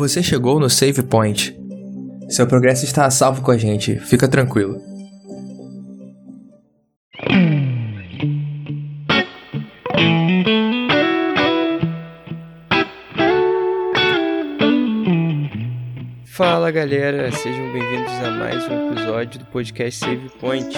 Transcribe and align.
Você 0.00 0.22
chegou 0.22 0.58
no 0.58 0.70
Save 0.70 1.02
Point. 1.02 1.54
Seu 2.30 2.46
progresso 2.46 2.86
está 2.86 3.04
a 3.04 3.10
salvo 3.10 3.42
com 3.42 3.50
a 3.50 3.58
gente, 3.58 4.00
fica 4.00 4.26
tranquilo. 4.26 4.80
Fala 16.24 16.70
galera, 16.70 17.30
sejam 17.30 17.70
bem-vindos 17.70 18.12
a 18.24 18.30
mais 18.30 18.66
um 18.68 18.92
episódio 18.92 19.40
do 19.40 19.44
podcast 19.44 20.00
Save 20.00 20.30
Point. 20.40 20.74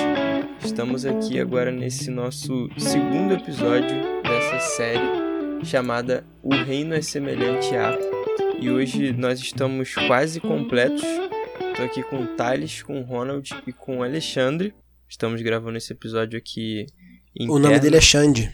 Estamos 0.65 1.07
aqui 1.07 1.39
agora 1.39 1.71
nesse 1.71 2.11
nosso 2.11 2.69
segundo 2.77 3.35
episódio 3.35 3.97
dessa 4.25 4.59
série 4.75 5.65
chamada 5.65 6.25
O 6.43 6.53
Reino 6.53 6.93
é 6.93 7.01
Semelhante 7.01 7.73
a. 7.77 8.22
E 8.63 8.71
hoje 8.71 9.13
nós 9.13 9.41
estamos 9.41 9.95
quase 9.95 10.41
completos. 10.41 11.03
Estou 11.03 11.85
aqui 11.85 12.03
com 12.05 12.23
o 12.23 12.27
Thales, 12.37 12.83
com 12.83 13.01
o 13.01 13.05
Ronald 13.05 13.51
e 13.67 13.73
com 13.73 13.99
o 13.99 14.03
Alexandre. 14.03 14.75
Estamos 15.09 15.41
gravando 15.43 15.77
esse 15.79 15.93
episódio 15.93 16.39
aqui. 16.39 16.87
Interno. 17.35 17.55
O 17.55 17.59
nome 17.59 17.81
dele 17.81 17.97
é 17.97 18.01
Xande. 18.01 18.53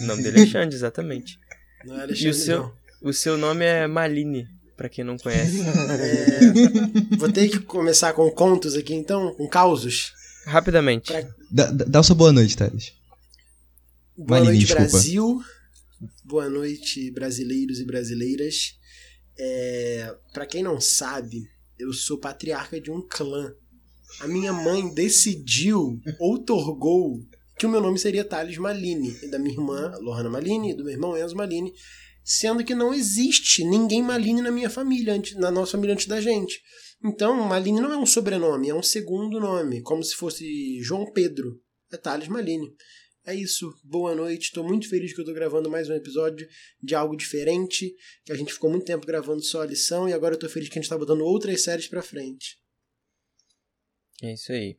O 0.00 0.06
nome 0.06 0.22
dele 0.22 0.42
é 0.42 0.46
Xande, 0.46 0.74
exatamente. 0.74 1.38
Não 1.84 2.00
é 2.00 2.06
E 2.10 2.28
o 2.28 2.34
seu, 2.34 2.72
o 3.00 3.12
seu 3.12 3.38
nome 3.38 3.64
é 3.64 3.86
Maline, 3.86 4.46
para 4.76 4.88
quem 4.88 5.04
não 5.04 5.16
conhece. 5.16 5.60
É, 5.60 7.16
vou 7.16 7.30
ter 7.32 7.48
que 7.48 7.60
começar 7.60 8.12
com 8.12 8.30
contos 8.30 8.74
aqui 8.76 8.92
então, 8.94 9.34
com 9.34 9.48
causos. 9.48 10.12
Rapidamente. 10.46 11.10
Pra- 11.12 11.26
Dá, 11.50 11.70
dá 11.70 11.84
dá 11.84 12.00
o 12.00 12.04
seu 12.04 12.14
boa 12.14 12.32
noite, 12.32 12.56
Thales. 12.56 12.92
Boa 14.16 14.40
Maline, 14.40 14.52
noite, 14.52 14.66
desculpa. 14.66 14.90
Brasil. 14.90 15.40
Boa 16.24 16.48
noite, 16.48 17.10
brasileiros 17.10 17.80
e 17.80 17.84
brasileiras. 17.84 18.78
É, 19.42 20.14
para 20.34 20.44
quem 20.44 20.62
não 20.62 20.78
sabe, 20.78 21.42
eu 21.78 21.92
sou 21.94 22.18
patriarca 22.18 22.78
de 22.78 22.90
um 22.90 23.00
clã. 23.08 23.54
A 24.20 24.28
minha 24.28 24.52
mãe 24.52 24.92
decidiu, 24.92 25.98
outorgou, 26.18 27.18
que 27.58 27.64
o 27.64 27.68
meu 27.70 27.80
nome 27.80 27.98
seria 27.98 28.24
Thales 28.24 28.58
Maline, 28.58 29.16
e 29.22 29.28
da 29.28 29.38
minha 29.38 29.54
irmã 29.54 29.92
Lohana 30.00 30.28
Maline, 30.28 30.72
e 30.72 30.74
do 30.74 30.84
meu 30.84 30.92
irmão 30.92 31.16
Enzo 31.16 31.34
Maline, 31.36 31.72
sendo 32.22 32.62
que 32.64 32.74
não 32.74 32.92
existe 32.92 33.64
ninguém 33.64 34.02
Maline 34.02 34.42
na 34.42 34.50
minha 34.50 34.68
família, 34.68 35.14
antes- 35.14 35.36
na 35.36 35.50
nossa 35.50 35.72
família 35.72 35.94
antes 35.94 36.06
da 36.06 36.20
gente. 36.20 36.60
Então, 37.02 37.34
Maline 37.46 37.80
não 37.80 37.92
é 37.92 37.96
um 37.96 38.04
sobrenome, 38.04 38.68
é 38.68 38.74
um 38.74 38.82
segundo 38.82 39.40
nome, 39.40 39.80
como 39.80 40.02
se 40.02 40.14
fosse 40.14 40.82
João 40.82 41.10
Pedro. 41.12 41.58
É 41.92 41.96
Thales 41.96 42.28
Maline. 42.28 42.68
É 43.26 43.34
isso, 43.34 43.72
boa 43.84 44.14
noite. 44.14 44.44
Estou 44.46 44.64
muito 44.66 44.88
feliz 44.88 45.12
que 45.12 45.20
eu 45.20 45.22
estou 45.22 45.34
gravando 45.34 45.70
mais 45.70 45.88
um 45.88 45.94
episódio 45.94 46.48
de 46.82 46.94
algo 46.94 47.16
diferente. 47.16 47.92
Que 48.24 48.32
a 48.32 48.36
gente 48.36 48.52
ficou 48.52 48.70
muito 48.70 48.86
tempo 48.86 49.06
gravando 49.06 49.42
só 49.42 49.62
a 49.62 49.66
lição 49.66 50.08
e 50.08 50.12
agora 50.12 50.32
eu 50.34 50.36
estou 50.36 50.48
feliz 50.48 50.68
que 50.68 50.78
a 50.78 50.80
gente 50.80 50.84
está 50.86 50.96
botando 50.98 51.20
outras 51.20 51.62
séries 51.62 51.86
pra 51.86 52.02
frente. 52.02 52.56
É 54.22 54.32
isso 54.32 54.50
aí. 54.52 54.76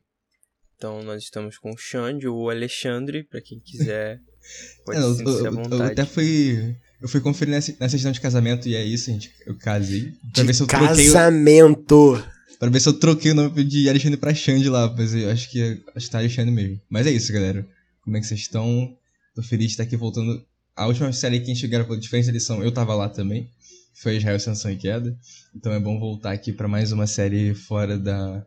Então 0.76 1.02
nós 1.02 1.22
estamos 1.22 1.56
com 1.56 1.70
o 1.70 1.76
Xande 1.76 2.26
ou 2.26 2.42
o 2.42 2.50
Alexandre, 2.50 3.22
para 3.24 3.40
quem 3.40 3.60
quiser. 3.60 4.20
Pode 4.84 4.98
É, 4.98 5.00
eu, 5.02 5.06
à 5.06 5.22
eu- 5.22 5.70
eu 5.70 5.82
até 5.82 6.04
fui. 6.04 6.76
Eu 7.00 7.08
fui 7.08 7.20
conferir 7.20 7.52
nessa, 7.54 7.72
nessa 7.72 7.90
certidão 7.90 8.12
de 8.12 8.20
casamento 8.20 8.68
e 8.68 8.74
é 8.74 8.84
isso, 8.84 9.10
gente. 9.10 9.32
Eu 9.46 9.56
casei. 9.56 10.12
Pra 10.34 10.42
ver 10.44 10.54
se 10.54 10.62
eu 10.62 10.66
troquei. 10.66 10.86
o- 11.08 11.12
Casamento! 11.12 12.24
Pra 12.58 12.68
ver 12.70 12.80
se 12.80 12.88
eu 12.88 12.92
troquei 12.92 13.30
o 13.32 13.34
nome 13.34 13.64
de 13.64 13.88
Alexandre 13.88 14.16
pra 14.18 14.34
Xande 14.34 14.68
lá. 14.68 14.92
Mas 14.96 15.14
eu 15.14 15.30
acho 15.30 15.48
que 15.50 15.82
acho 15.94 16.06
que 16.06 16.12
tá 16.12 16.18
Alexandre 16.18 16.50
mesmo. 16.52 16.80
Mas 16.90 17.06
é 17.06 17.10
isso, 17.10 17.32
galera. 17.32 17.66
Como 18.02 18.16
é 18.16 18.20
que 18.20 18.26
vocês 18.26 18.40
estão? 18.40 18.96
Tô 19.34 19.42
feliz 19.42 19.68
de 19.68 19.72
estar 19.72 19.84
aqui 19.84 19.96
voltando. 19.96 20.44
A 20.74 20.86
última 20.86 21.12
série 21.12 21.38
que 21.38 21.50
a 21.50 21.54
gente 21.54 21.68
gravou 21.68 21.94
de 21.94 22.02
diferente 22.02 22.28
edição, 22.28 22.62
eu 22.62 22.72
tava 22.72 22.94
lá 22.94 23.08
também. 23.08 23.48
Foi 23.94 24.16
Israel 24.16 24.40
Sanção 24.40 24.70
e 24.70 24.76
Queda. 24.76 25.16
Então 25.54 25.72
é 25.72 25.78
bom 25.78 25.98
voltar 26.00 26.32
aqui 26.32 26.52
pra 26.52 26.66
mais 26.66 26.90
uma 26.90 27.06
série 27.06 27.54
fora 27.54 27.96
da. 27.96 28.44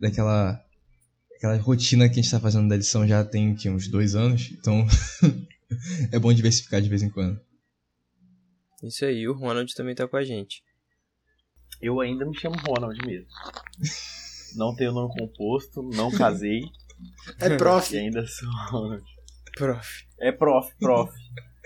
daquela. 0.00 0.64
aquela 1.36 1.56
rotina 1.58 2.08
que 2.08 2.18
a 2.18 2.22
gente 2.22 2.30
tá 2.30 2.40
fazendo 2.40 2.68
da 2.68 2.76
edição 2.76 3.06
já 3.06 3.22
tem 3.22 3.54
que, 3.54 3.68
uns 3.68 3.88
dois 3.88 4.14
anos. 4.14 4.50
Então 4.52 4.86
é 6.10 6.18
bom 6.18 6.32
diversificar 6.32 6.80
de 6.80 6.88
vez 6.88 7.02
em 7.02 7.10
quando. 7.10 7.38
Isso 8.82 9.04
aí, 9.04 9.28
o 9.28 9.34
Ronald 9.34 9.74
também 9.74 9.94
tá 9.94 10.08
com 10.08 10.16
a 10.16 10.24
gente. 10.24 10.62
Eu 11.82 12.00
ainda 12.00 12.24
me 12.24 12.34
chamo 12.38 12.56
Ronald 12.66 12.98
mesmo. 13.06 13.28
Não 14.56 14.74
tenho 14.74 14.92
nome 14.92 15.12
composto, 15.14 15.82
não 15.82 16.10
casei 16.10 16.62
É 17.40 17.54
prof. 17.56 17.94
e 17.94 17.98
ainda 17.98 18.26
sou. 18.26 18.48
Prof. 19.56 20.06
É 20.18 20.32
prof, 20.32 20.74
prof. 20.78 21.12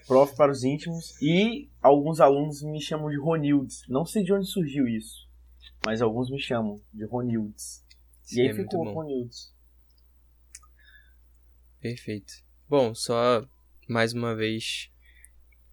Prof 0.06 0.36
para 0.36 0.50
os 0.50 0.64
íntimos. 0.64 1.20
E 1.22 1.70
alguns 1.80 2.20
alunos 2.20 2.62
me 2.62 2.80
chamam 2.80 3.08
de 3.10 3.18
Ronildes. 3.18 3.82
Não 3.88 4.04
sei 4.04 4.22
de 4.24 4.32
onde 4.32 4.46
surgiu 4.46 4.88
isso, 4.88 5.28
mas 5.86 6.02
alguns 6.02 6.30
me 6.30 6.40
chamam 6.40 6.80
de 6.92 7.04
Ronildes. 7.04 7.84
Sim, 8.22 8.36
E 8.38 8.40
aí 8.42 8.48
é 8.48 8.54
muito 8.54 8.70
ficou 8.70 8.84
bom. 8.84 8.92
Ronildes. 8.94 9.52
Perfeito. 11.80 12.32
Bom, 12.68 12.94
só 12.94 13.46
mais 13.88 14.12
uma 14.12 14.34
vez 14.34 14.88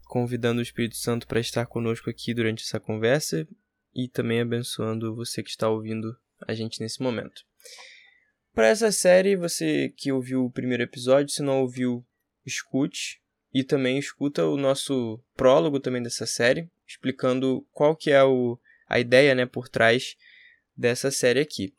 convidando 0.06 0.60
o 0.60 0.64
Espírito 0.64 0.98
Santo 0.98 1.28
para 1.28 1.40
estar 1.40 1.66
conosco 1.68 2.10
aqui 2.10 2.34
durante 2.34 2.64
essa 2.64 2.80
conversa 2.80 3.48
e 3.96 4.08
também 4.08 4.42
abençoando 4.42 5.16
você 5.16 5.44
que 5.44 5.50
está 5.50 5.70
ouvindo 5.70 6.18
a 6.48 6.54
gente 6.54 6.80
nesse 6.82 7.02
momento. 7.02 7.44
Para 8.54 8.68
essa 8.68 8.92
série, 8.92 9.36
você 9.36 9.94
que 9.96 10.12
ouviu 10.12 10.46
o 10.46 10.52
primeiro 10.52 10.84
episódio, 10.84 11.34
se 11.34 11.42
não 11.42 11.62
ouviu, 11.62 12.06
escute 12.46 13.22
e 13.54 13.64
também 13.64 13.98
escuta 13.98 14.46
o 14.46 14.58
nosso 14.58 15.20
prólogo 15.36 15.80
também 15.80 16.02
dessa 16.02 16.26
série, 16.26 16.70
explicando 16.88 17.66
qual 17.72 17.96
que 17.96 18.12
é 18.12 18.24
o, 18.24 18.60
a 18.88 19.00
ideia, 19.00 19.34
né, 19.36 19.46
por 19.46 19.70
trás 19.70 20.16
dessa 20.76 21.12
série 21.12 21.40
aqui. 21.40 21.74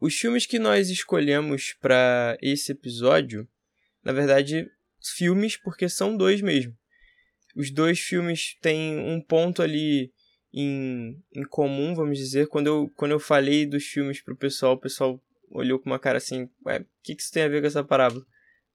Os 0.00 0.14
filmes 0.14 0.46
que 0.46 0.58
nós 0.58 0.90
escolhemos 0.90 1.74
para 1.80 2.38
esse 2.40 2.70
episódio, 2.72 3.48
na 4.04 4.12
verdade, 4.12 4.70
filmes 5.02 5.56
porque 5.56 5.88
são 5.88 6.16
dois 6.16 6.40
mesmo. 6.40 6.76
Os 7.56 7.70
dois 7.70 7.98
filmes 7.98 8.56
têm 8.60 8.98
um 8.98 9.20
ponto 9.20 9.60
ali 9.60 10.12
em, 10.52 11.20
em 11.34 11.42
comum, 11.44 11.94
vamos 11.94 12.18
dizer. 12.18 12.46
Quando 12.46 12.68
eu, 12.68 12.92
quando 12.94 13.10
eu 13.10 13.18
falei 13.18 13.66
dos 13.66 13.84
filmes 13.84 14.22
pro 14.22 14.36
pessoal, 14.36 14.74
o 14.74 14.80
pessoal 14.80 15.20
olhou 15.50 15.78
com 15.78 15.90
uma 15.90 15.98
cara 15.98 16.18
assim, 16.18 16.48
ué, 16.66 16.80
o 16.80 16.86
que, 17.02 17.14
que 17.14 17.22
isso 17.22 17.32
tem 17.32 17.42
a 17.42 17.48
ver 17.48 17.60
com 17.60 17.66
essa 17.66 17.84
parábola? 17.84 18.24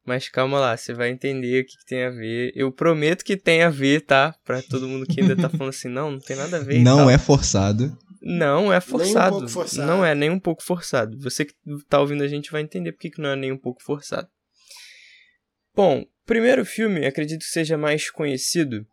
Mas 0.06 0.28
calma 0.28 0.59
lá, 0.59 0.75
você 0.75 0.94
vai 0.94 1.09
entender 1.09 1.61
o 1.61 1.66
que, 1.66 1.78
que 1.78 1.85
tem 1.85 2.03
a 2.03 2.09
ver. 2.09 2.51
Eu 2.56 2.72
prometo 2.72 3.23
que 3.23 3.38
tem 3.38 3.63
a 3.63 3.69
ver, 3.69 4.01
tá? 4.01 4.35
Pra 4.44 4.61
todo 4.61 4.88
mundo 4.88 5.06
que 5.06 5.22
ainda 5.22 5.35
tá 5.35 5.50
falando 5.50 5.69
assim, 5.69 5.88
não, 5.88 6.11
não 6.11 6.19
tem 6.19 6.35
nada 6.35 6.57
a 6.57 6.59
ver. 6.59 6.79
Não 6.79 6.97
tal. 6.97 7.09
é 7.09 7.17
forçado. 7.17 7.97
Não 8.22 8.72
é 8.72 8.81
forçado. 8.81 9.38
pouco 9.38 9.47
forçado. 9.50 9.88
Não 9.88 10.06
é 10.06 10.13
nem 10.13 10.29
um 10.29 10.39
pouco 10.39 10.63
forçado. 10.63 11.17
Você 11.19 11.45
que 11.45 11.53
tá 11.89 12.00
ouvindo 12.00 12.23
a 12.23 12.28
gente 12.28 12.51
vai 12.51 12.61
entender 12.61 12.91
porque 12.91 13.09
que 13.09 13.22
não 13.22 13.29
é 13.29 13.35
nem 13.35 13.51
um 13.51 13.57
pouco 13.57 13.81
forçado. 13.81 14.28
Bom, 15.75 16.01
o 16.01 16.07
primeiro 16.25 16.66
filme, 16.66 17.05
acredito 17.05 17.40
que 17.40 17.47
seja 17.47 17.78
mais 17.78 18.09
conhecido, 18.09 18.85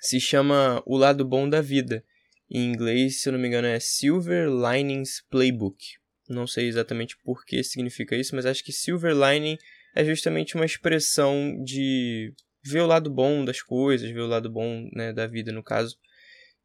se 0.00 0.18
chama 0.20 0.82
O 0.84 0.96
Lado 0.96 1.24
Bom 1.24 1.48
da 1.48 1.60
Vida. 1.60 2.04
Em 2.50 2.70
inglês, 2.70 3.20
se 3.20 3.28
eu 3.28 3.32
não 3.32 3.40
me 3.40 3.48
engano, 3.48 3.66
é 3.66 3.80
Silver 3.80 4.48
Linings 4.48 5.22
Playbook. 5.30 5.78
Não 6.28 6.46
sei 6.46 6.66
exatamente 6.66 7.16
por 7.18 7.44
que 7.44 7.62
significa 7.62 8.16
isso, 8.16 8.34
mas 8.34 8.46
acho 8.46 8.64
que 8.64 8.72
Silver 8.72 9.14
Lining 9.14 9.58
é 9.94 10.04
justamente 10.04 10.54
uma 10.54 10.64
expressão 10.64 11.62
de 11.62 12.32
ver 12.62 12.80
o 12.80 12.86
lado 12.86 13.10
bom 13.10 13.44
das 13.44 13.60
coisas, 13.60 14.10
ver 14.10 14.20
o 14.20 14.26
lado 14.26 14.50
bom 14.50 14.88
né, 14.92 15.12
da 15.12 15.26
vida, 15.26 15.52
no 15.52 15.62
caso. 15.62 15.98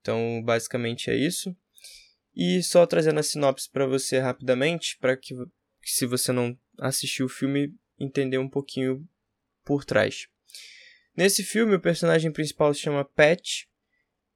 Então, 0.02 0.42
basicamente 0.44 1.10
é 1.10 1.16
isso. 1.16 1.56
E 2.34 2.64
só 2.64 2.86
trazendo 2.86 3.20
a 3.20 3.24
sinopse 3.24 3.70
para 3.70 3.86
você 3.86 4.20
rapidamente, 4.20 4.98
para 5.00 5.18
que, 5.18 5.36
se 5.84 6.06
você 6.06 6.32
não 6.32 6.58
assistiu 6.80 7.26
o 7.26 7.30
filme, 7.30 7.76
entender 8.00 8.38
um 8.38 8.50
pouquinho 8.50 9.06
por 9.66 9.84
trás. 9.84 10.28
Nesse 11.16 11.44
filme, 11.44 11.76
o 11.76 11.82
personagem 11.82 12.32
principal 12.32 12.74
se 12.74 12.80
chama 12.80 13.04
Pat 13.04 13.66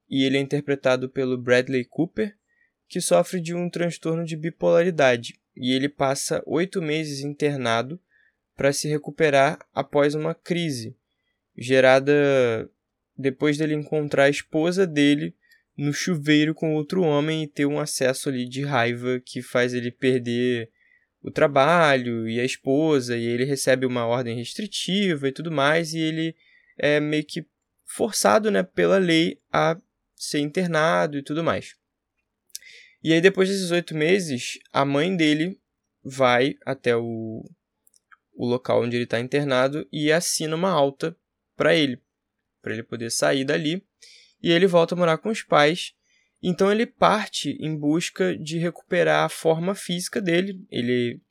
e 0.10 0.26
ele 0.26 0.38
é 0.38 0.42
interpretado 0.42 1.10
pelo 1.10 1.38
Bradley 1.38 1.86
Cooper, 1.86 2.38
que 2.94 3.02
sofre 3.02 3.42
de 3.42 3.56
um 3.56 3.72
transtorno 3.72 4.24
de 4.24 4.38
bipolaridade 4.38 5.34
e 5.58 5.74
ele 5.74 5.90
passa 5.90 6.44
oito 6.46 6.80
meses 6.80 7.22
internado 7.22 8.00
para 8.56 8.72
se 8.72 8.88
recuperar 8.88 9.58
após 9.74 10.14
uma 10.14 10.36
crise 10.36 10.96
gerada 11.58 12.70
depois 13.18 13.58
dele 13.58 13.74
encontrar 13.74 14.26
a 14.26 14.30
esposa 14.30 14.86
dele 14.86 15.36
no 15.76 15.92
chuveiro 15.92 16.54
com 16.54 16.76
outro 16.76 17.02
homem 17.02 17.42
e 17.42 17.48
ter 17.48 17.66
um 17.66 17.80
acesso 17.80 18.30
ali 18.30 18.48
de 18.48 18.62
raiva 18.62 19.20
que 19.26 19.42
faz 19.42 19.74
ele 19.74 19.90
perder 19.90 20.70
o 21.20 21.32
trabalho 21.32 22.30
e 22.30 22.40
a 22.40 22.46
esposa 22.46 23.18
e 23.18 23.26
ele 23.26 23.44
recebe 23.44 23.88
uma 23.88 24.06
ordem 24.06 24.38
restritiva 24.38 25.28
e 25.28 25.32
tudo 25.32 25.52
mais 25.52 25.96
e 25.96 26.00
ele 26.00 26.36
é 26.78 27.00
meio 27.00 27.26
que 27.26 27.44
forçado, 27.86 28.52
né, 28.52 28.62
pela 28.62 29.00
lei 29.00 29.42
a 29.52 29.76
ser 30.16 30.42
internado 30.42 31.18
e 31.18 31.24
tudo 31.24 31.44
mais. 31.44 31.76
E 33.04 33.12
aí 33.12 33.20
depois 33.20 33.50
desses 33.50 33.72
oito 33.72 33.96
meses, 33.96 34.60
a 34.72 34.86
mãe 34.86 35.16
dele 35.16 35.60
vai 36.04 36.56
até 36.66 36.96
o, 36.96 37.44
o 38.34 38.46
local 38.46 38.84
onde 38.84 38.96
ele 38.96 39.04
está 39.04 39.20
internado 39.20 39.88
e 39.92 40.12
assina 40.12 40.56
uma 40.56 40.70
alta 40.70 41.16
para 41.56 41.76
ele, 41.76 42.02
para 42.62 42.74
ele 42.74 42.84
poder 42.84 43.12
sair 43.12 43.44
dali 43.44 43.84
e 44.42 44.52
ele 44.52 44.68
volta 44.68 44.96
a 44.96 44.98
morar 44.98 45.18
com 45.18 45.30
os 45.30 45.42
pais. 45.42 45.94
Então 46.42 46.72
ele 46.72 46.86
parte 46.86 47.58
em 47.60 47.78
busca 47.78 48.38
de 48.38 48.58
recuperar 48.58 49.26
a 49.26 49.30
forma 49.30 49.74
física 49.74 50.22
dele. 50.22 50.66
Ele 50.70 51.22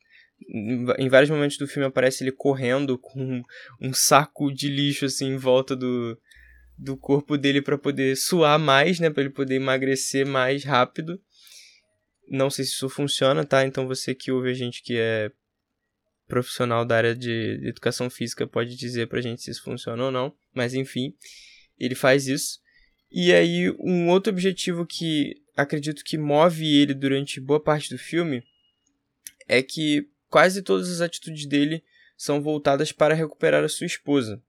em 0.98 1.08
vários 1.08 1.30
momentos 1.30 1.56
do 1.56 1.68
filme 1.68 1.86
aparece 1.86 2.24
ele 2.24 2.32
correndo 2.32 2.98
com 2.98 3.42
um 3.80 3.92
saco 3.92 4.52
de 4.52 4.68
lixo 4.68 5.04
assim 5.04 5.34
em 5.34 5.36
volta 5.36 5.76
do, 5.76 6.18
do 6.76 6.96
corpo 6.96 7.38
dele 7.38 7.62
para 7.62 7.78
poder 7.78 8.16
suar 8.16 8.58
mais, 8.58 8.98
né, 8.98 9.08
para 9.08 9.22
ele 9.22 9.32
poder 9.32 9.56
emagrecer 9.56 10.26
mais 10.26 10.64
rápido. 10.64 11.20
Não 12.32 12.48
sei 12.48 12.64
se 12.64 12.70
isso 12.70 12.88
funciona, 12.88 13.44
tá? 13.44 13.62
Então 13.66 13.86
você 13.86 14.14
que 14.14 14.32
ouve 14.32 14.48
a 14.48 14.54
gente 14.54 14.82
que 14.82 14.96
é 14.96 15.30
profissional 16.26 16.82
da 16.82 16.96
área 16.96 17.14
de 17.14 17.60
educação 17.62 18.08
física 18.08 18.46
pode 18.46 18.74
dizer 18.74 19.06
pra 19.06 19.20
gente 19.20 19.42
se 19.42 19.50
isso 19.50 19.62
funciona 19.62 20.04
ou 20.04 20.10
não, 20.10 20.34
mas 20.54 20.72
enfim, 20.72 21.14
ele 21.78 21.94
faz 21.94 22.26
isso. 22.26 22.58
E 23.10 23.34
aí 23.34 23.70
um 23.78 24.08
outro 24.08 24.32
objetivo 24.32 24.86
que 24.86 25.42
acredito 25.54 26.02
que 26.02 26.16
move 26.16 26.66
ele 26.74 26.94
durante 26.94 27.38
boa 27.38 27.60
parte 27.60 27.90
do 27.90 27.98
filme 27.98 28.42
é 29.46 29.62
que 29.62 30.08
quase 30.30 30.62
todas 30.62 30.90
as 30.90 31.02
atitudes 31.02 31.44
dele 31.44 31.84
são 32.16 32.40
voltadas 32.40 32.92
para 32.92 33.14
recuperar 33.14 33.62
a 33.62 33.68
sua 33.68 33.86
esposa. 33.86 34.42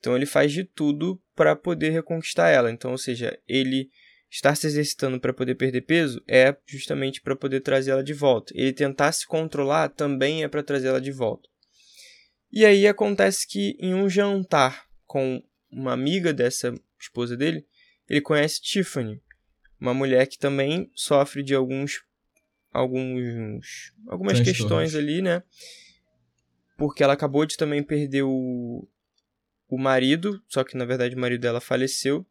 Então 0.00 0.16
ele 0.16 0.26
faz 0.26 0.50
de 0.52 0.64
tudo 0.64 1.22
para 1.36 1.54
poder 1.54 1.90
reconquistar 1.90 2.48
ela. 2.48 2.72
Então, 2.72 2.90
ou 2.90 2.98
seja, 2.98 3.38
ele 3.46 3.88
estar 4.34 4.56
se 4.56 4.66
exercitando 4.66 5.20
para 5.20 5.32
poder 5.32 5.54
perder 5.54 5.82
peso 5.82 6.20
é 6.26 6.56
justamente 6.66 7.20
para 7.20 7.36
poder 7.36 7.60
trazer 7.60 7.92
ela 7.92 8.02
de 8.02 8.12
volta. 8.12 8.52
Ele 8.56 8.72
tentar 8.72 9.12
se 9.12 9.24
controlar 9.24 9.90
também 9.90 10.42
é 10.42 10.48
para 10.48 10.62
trazer 10.62 10.88
ela 10.88 11.00
de 11.00 11.12
volta. 11.12 11.48
E 12.50 12.64
aí 12.66 12.86
acontece 12.88 13.46
que 13.46 13.76
em 13.78 13.94
um 13.94 14.08
jantar 14.08 14.86
com 15.06 15.40
uma 15.70 15.92
amiga 15.92 16.32
dessa 16.32 16.74
esposa 16.98 17.36
dele, 17.36 17.64
ele 18.08 18.20
conhece 18.20 18.60
Tiffany, 18.60 19.22
uma 19.80 19.94
mulher 19.94 20.26
que 20.26 20.38
também 20.38 20.90
sofre 20.96 21.40
de 21.40 21.54
alguns 21.54 22.02
alguns 22.72 23.92
algumas 24.08 24.40
questões 24.40 24.96
ali, 24.96 25.22
né? 25.22 25.44
Porque 26.76 27.04
ela 27.04 27.12
acabou 27.12 27.46
de 27.46 27.56
também 27.56 27.84
perder 27.84 28.24
o, 28.24 28.88
o 29.68 29.78
marido, 29.78 30.42
só 30.48 30.64
que 30.64 30.76
na 30.76 30.84
verdade 30.84 31.14
o 31.14 31.20
marido 31.20 31.40
dela 31.40 31.60
faleceu. 31.60 32.26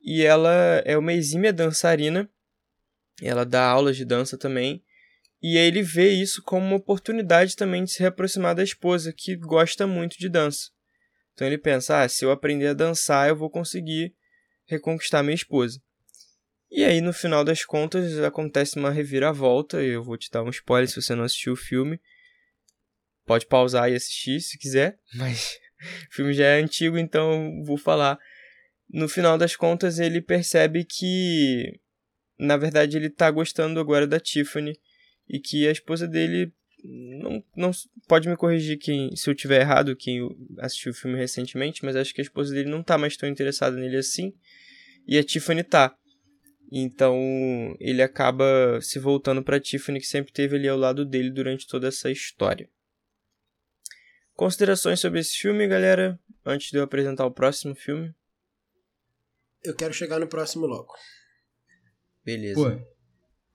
E 0.00 0.22
ela 0.22 0.82
é 0.84 0.96
uma 0.96 1.12
exímia 1.12 1.52
dançarina. 1.52 2.28
Ela 3.22 3.44
dá 3.44 3.64
aulas 3.64 3.96
de 3.96 4.04
dança 4.04 4.38
também. 4.38 4.82
E 5.42 5.56
ele 5.56 5.82
vê 5.82 6.10
isso 6.10 6.42
como 6.42 6.66
uma 6.66 6.76
oportunidade 6.76 7.56
também 7.56 7.84
de 7.84 7.92
se 7.92 8.00
reaproximar 8.00 8.54
da 8.54 8.62
esposa, 8.62 9.12
que 9.12 9.36
gosta 9.36 9.86
muito 9.86 10.18
de 10.18 10.28
dança. 10.28 10.70
Então 11.32 11.46
ele 11.46 11.58
pensa: 11.58 12.02
ah, 12.02 12.08
se 12.08 12.24
eu 12.24 12.30
aprender 12.30 12.68
a 12.68 12.74
dançar, 12.74 13.28
eu 13.28 13.36
vou 13.36 13.48
conseguir 13.48 14.14
reconquistar 14.66 15.22
minha 15.22 15.34
esposa. 15.34 15.80
E 16.70 16.84
aí, 16.84 17.00
no 17.00 17.12
final 17.12 17.42
das 17.42 17.64
contas, 17.64 18.18
acontece 18.20 18.78
uma 18.78 18.90
reviravolta. 18.90 19.82
Eu 19.82 20.04
vou 20.04 20.16
te 20.16 20.30
dar 20.30 20.42
um 20.42 20.50
spoiler 20.50 20.88
se 20.88 21.00
você 21.00 21.14
não 21.14 21.24
assistiu 21.24 21.54
o 21.54 21.56
filme. 21.56 22.00
Pode 23.24 23.46
pausar 23.46 23.90
e 23.90 23.96
assistir 23.96 24.40
se 24.40 24.58
quiser, 24.58 24.98
mas 25.14 25.58
o 26.10 26.14
filme 26.14 26.32
já 26.32 26.46
é 26.46 26.60
antigo, 26.60 26.98
então 26.98 27.62
vou 27.64 27.76
falar. 27.76 28.18
No 28.92 29.08
final 29.08 29.38
das 29.38 29.54
contas, 29.54 29.98
ele 29.98 30.20
percebe 30.20 30.84
que, 30.84 31.78
na 32.38 32.56
verdade, 32.56 32.96
ele 32.96 33.08
tá 33.08 33.30
gostando 33.30 33.78
agora 33.78 34.06
da 34.06 34.18
Tiffany 34.18 34.78
e 35.28 35.38
que 35.38 35.68
a 35.68 35.70
esposa 35.70 36.08
dele 36.08 36.52
não, 36.84 37.44
não 37.56 37.70
pode 38.08 38.28
me 38.28 38.36
corrigir 38.36 38.78
quem, 38.78 39.14
se 39.14 39.30
eu 39.30 39.34
tiver 39.34 39.60
errado, 39.60 39.94
quem 39.94 40.20
assistiu 40.58 40.90
o 40.90 40.94
filme 40.94 41.16
recentemente, 41.16 41.84
mas 41.84 41.94
acho 41.94 42.12
que 42.12 42.20
a 42.20 42.24
esposa 42.24 42.52
dele 42.52 42.68
não 42.68 42.82
tá 42.82 42.98
mais 42.98 43.16
tão 43.16 43.28
interessada 43.28 43.76
nele 43.76 43.96
assim. 43.96 44.34
E 45.06 45.16
a 45.16 45.22
Tiffany 45.24 45.62
tá. 45.62 45.96
Então 46.72 47.16
ele 47.78 48.02
acaba 48.02 48.80
se 48.80 48.98
voltando 48.98 49.42
para 49.42 49.60
Tiffany, 49.60 50.00
que 50.00 50.06
sempre 50.06 50.32
teve 50.32 50.56
ali 50.56 50.68
ao 50.68 50.78
lado 50.78 51.04
dele 51.04 51.30
durante 51.30 51.66
toda 51.66 51.88
essa 51.88 52.10
história. 52.10 52.68
Considerações 54.34 54.98
sobre 54.98 55.20
esse 55.20 55.36
filme, 55.36 55.66
galera, 55.68 56.18
antes 56.44 56.70
de 56.70 56.78
eu 56.78 56.82
apresentar 56.82 57.26
o 57.26 57.30
próximo 57.30 57.74
filme? 57.74 58.14
Eu 59.62 59.74
quero 59.74 59.92
chegar 59.92 60.18
no 60.18 60.26
próximo 60.26 60.66
logo. 60.66 60.92
Beleza. 62.24 62.54
Pô, 62.54 62.68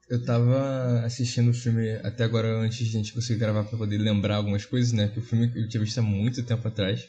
eu 0.09 0.23
tava 0.23 1.01
assistindo 1.05 1.49
o 1.49 1.53
filme 1.53 1.91
até 2.03 2.23
agora 2.23 2.47
antes 2.59 2.77
de 2.77 2.89
a 2.89 2.99
gente 2.99 3.13
conseguir 3.13 3.39
gravar 3.39 3.63
pra 3.63 3.77
poder 3.77 3.97
lembrar 3.97 4.35
algumas 4.35 4.65
coisas, 4.65 4.91
né? 4.91 5.07
Que 5.07 5.19
o 5.19 5.23
filme 5.23 5.51
eu 5.55 5.67
tinha 5.67 5.81
visto 5.81 5.97
há 5.97 6.03
muito 6.03 6.43
tempo 6.43 6.67
atrás. 6.67 7.07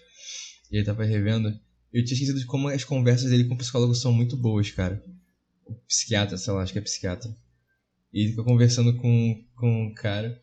E 0.70 0.78
aí 0.78 0.84
tava 0.84 1.04
revendo. 1.04 1.48
Eu 1.92 2.04
tinha 2.04 2.14
esquecido 2.14 2.38
de 2.38 2.46
como 2.46 2.68
as 2.68 2.84
conversas 2.84 3.30
dele 3.30 3.44
com 3.44 3.54
o 3.54 3.58
psicólogo 3.58 3.94
são 3.94 4.12
muito 4.12 4.36
boas, 4.36 4.70
cara 4.70 5.02
psiquiatra, 5.86 6.36
sei 6.36 6.52
lá, 6.52 6.62
acho 6.62 6.72
que 6.72 6.78
é 6.78 6.82
psiquiatra. 6.82 7.34
E 8.12 8.20
ele 8.20 8.30
fica 8.30 8.44
conversando 8.44 8.96
com, 8.96 9.44
com 9.54 9.86
o 9.86 9.94
cara. 9.94 10.40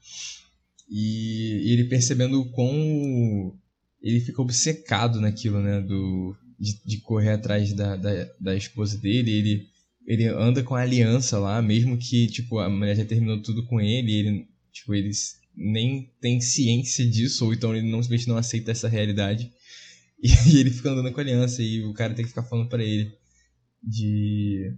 E, 0.89 1.69
e 1.69 1.73
ele 1.73 1.85
percebendo 1.85 2.41
o 2.41 2.51
quão. 2.51 3.57
Ele 4.01 4.19
fica 4.19 4.41
obcecado 4.41 5.21
naquilo, 5.21 5.61
né? 5.61 5.79
Do, 5.81 6.35
de, 6.63 6.81
de 6.85 6.97
correr 7.01 7.31
atrás 7.31 7.73
da, 7.73 7.95
da, 7.97 8.29
da 8.39 8.55
esposa 8.55 8.97
dele. 8.97 9.31
Ele, 9.31 9.67
ele 10.07 10.27
anda 10.27 10.63
com 10.63 10.75
a 10.75 10.81
aliança 10.81 11.37
lá, 11.37 11.61
mesmo 11.61 11.97
que, 11.97 12.27
tipo, 12.27 12.59
a 12.59 12.69
mulher 12.69 12.95
já 12.95 13.05
terminou 13.05 13.41
tudo 13.41 13.65
com 13.65 13.81
ele. 13.81 14.13
ele, 14.13 14.47
tipo, 14.71 14.93
eles 14.95 15.37
nem 15.55 16.09
tem 16.21 16.39
ciência 16.39 17.05
disso, 17.05 17.45
ou 17.45 17.53
então 17.53 17.75
ele 17.75 17.89
não, 17.89 18.01
simplesmente 18.01 18.29
não 18.29 18.37
aceita 18.37 18.71
essa 18.71 18.87
realidade. 18.87 19.51
E, 20.21 20.29
e 20.55 20.59
ele 20.59 20.71
fica 20.71 20.89
andando 20.89 21.11
com 21.11 21.19
a 21.19 21.23
aliança 21.23 21.61
e 21.61 21.83
o 21.83 21.93
cara 21.93 22.13
tem 22.13 22.23
que 22.23 22.29
ficar 22.29 22.43
falando 22.43 22.69
para 22.69 22.83
ele 22.83 23.11
de 23.83 24.73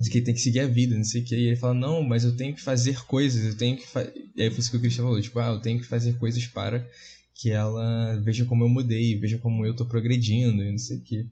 de 0.00 0.10
que 0.10 0.18
ele 0.18 0.24
tem 0.24 0.34
que 0.34 0.40
seguir 0.40 0.58
a 0.58 0.66
vida, 0.66 0.96
não 0.96 1.04
sei 1.04 1.22
o 1.22 1.24
que. 1.24 1.36
E 1.36 1.46
ele 1.46 1.56
fala, 1.56 1.72
não, 1.72 2.02
mas 2.02 2.24
eu 2.24 2.36
tenho 2.36 2.52
que 2.52 2.60
fazer 2.60 3.04
coisas, 3.04 3.44
eu 3.44 3.56
tenho 3.56 3.76
que 3.76 3.86
fazer. 3.86 4.12
E 4.34 4.42
aí 4.42 4.50
foi 4.50 4.58
isso 4.58 4.70
que 4.70 4.76
o 4.76 4.80
Christian 4.80 5.04
falou, 5.04 5.20
tipo, 5.20 5.38
ah, 5.38 5.48
eu 5.48 5.60
tenho 5.60 5.78
que 5.78 5.86
fazer 5.86 6.18
coisas 6.18 6.44
para 6.46 6.84
que 7.34 7.50
ela 7.50 8.18
veja 8.20 8.44
como 8.44 8.64
eu 8.64 8.68
mudei, 8.68 9.18
veja 9.18 9.38
como 9.38 9.66
eu 9.66 9.74
tô 9.74 9.84
progredindo 9.84 10.62
e 10.62 10.70
não 10.70 10.78
sei 10.78 10.98
o 10.98 11.02
que. 11.02 11.28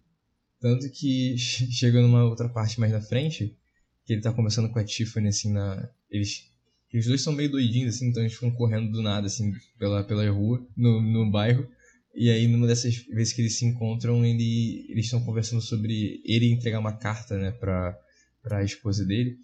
Tanto 0.60 0.88
que 0.90 1.37
chega 1.38 2.00
numa 2.00 2.25
outra 2.25 2.49
parte 2.49 2.78
mais 2.78 2.93
na 2.93 3.00
frente, 3.00 3.56
que 4.04 4.12
ele 4.12 4.22
tá 4.22 4.32
conversando 4.32 4.69
com 4.69 4.78
a 4.78 4.84
Tiffany, 4.84 5.28
assim, 5.28 5.52
na. 5.52 5.88
Eles. 6.10 6.50
Os 6.94 7.06
dois 7.06 7.22
são 7.22 7.32
meio 7.32 7.50
doidinhos, 7.50 7.96
assim, 7.96 8.08
então 8.08 8.22
eles 8.22 8.34
ficam 8.34 8.50
correndo 8.50 8.93
do 8.93 9.00
nada, 9.00 9.26
assim, 9.26 9.50
pela, 9.78 10.04
pela 10.04 10.28
rua, 10.31 10.64
no, 10.76 11.00
no 11.00 11.31
bairro. 11.31 11.66
E 12.14 12.28
aí, 12.28 12.46
numa 12.46 12.66
dessas 12.66 12.94
vezes 13.06 13.32
que 13.32 13.40
eles 13.40 13.56
se 13.56 13.64
encontram, 13.64 14.25
ele, 14.25 14.84
eles 14.90 15.06
estão 15.06 15.25
conversando 15.25 15.62
sobre 15.62 16.21
ele 16.25 16.52
entregar 16.52 16.78
uma 16.78 16.92
carta, 16.92 17.38
né, 17.38 17.50
pra, 17.52 17.99
para 18.42 18.59
a 18.59 18.64
esposa 18.64 19.06
dele. 19.06 19.38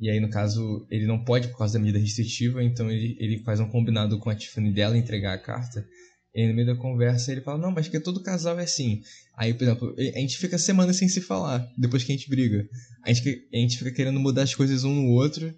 E 0.00 0.10
aí, 0.10 0.18
no 0.20 0.28
caso, 0.28 0.86
ele 0.90 1.06
não 1.06 1.24
pode 1.24 1.48
por 1.48 1.58
causa 1.58 1.74
da 1.74 1.78
medida 1.78 1.98
restritiva, 1.98 2.62
então 2.62 2.90
ele, 2.90 3.16
ele 3.18 3.38
faz 3.38 3.60
um 3.60 3.68
combinado 3.68 4.18
com 4.18 4.28
a 4.28 4.34
Tiffany 4.34 4.72
dela 4.72 4.98
entregar 4.98 5.34
a 5.34 5.38
carta. 5.38 5.86
E 6.34 6.40
aí, 6.40 6.48
no 6.48 6.54
meio 6.54 6.66
da 6.66 6.74
conversa, 6.74 7.30
ele 7.30 7.40
fala: 7.40 7.58
Não, 7.58 7.70
mas 7.70 7.86
que 7.86 8.00
todo 8.00 8.22
casal 8.22 8.58
é 8.58 8.64
assim. 8.64 9.02
Aí, 9.36 9.54
por 9.54 9.62
exemplo, 9.62 9.94
a 9.96 10.18
gente 10.18 10.36
fica 10.36 10.58
semanas 10.58 10.96
sem 10.96 11.08
se 11.08 11.20
falar, 11.20 11.66
depois 11.78 12.02
que 12.02 12.12
a 12.12 12.16
gente 12.16 12.28
briga. 12.28 12.68
A 13.04 13.12
gente, 13.12 13.48
a 13.52 13.56
gente 13.56 13.78
fica 13.78 13.92
querendo 13.92 14.18
mudar 14.18 14.42
as 14.42 14.54
coisas 14.54 14.82
um 14.84 14.94
no 14.94 15.08
outro. 15.10 15.54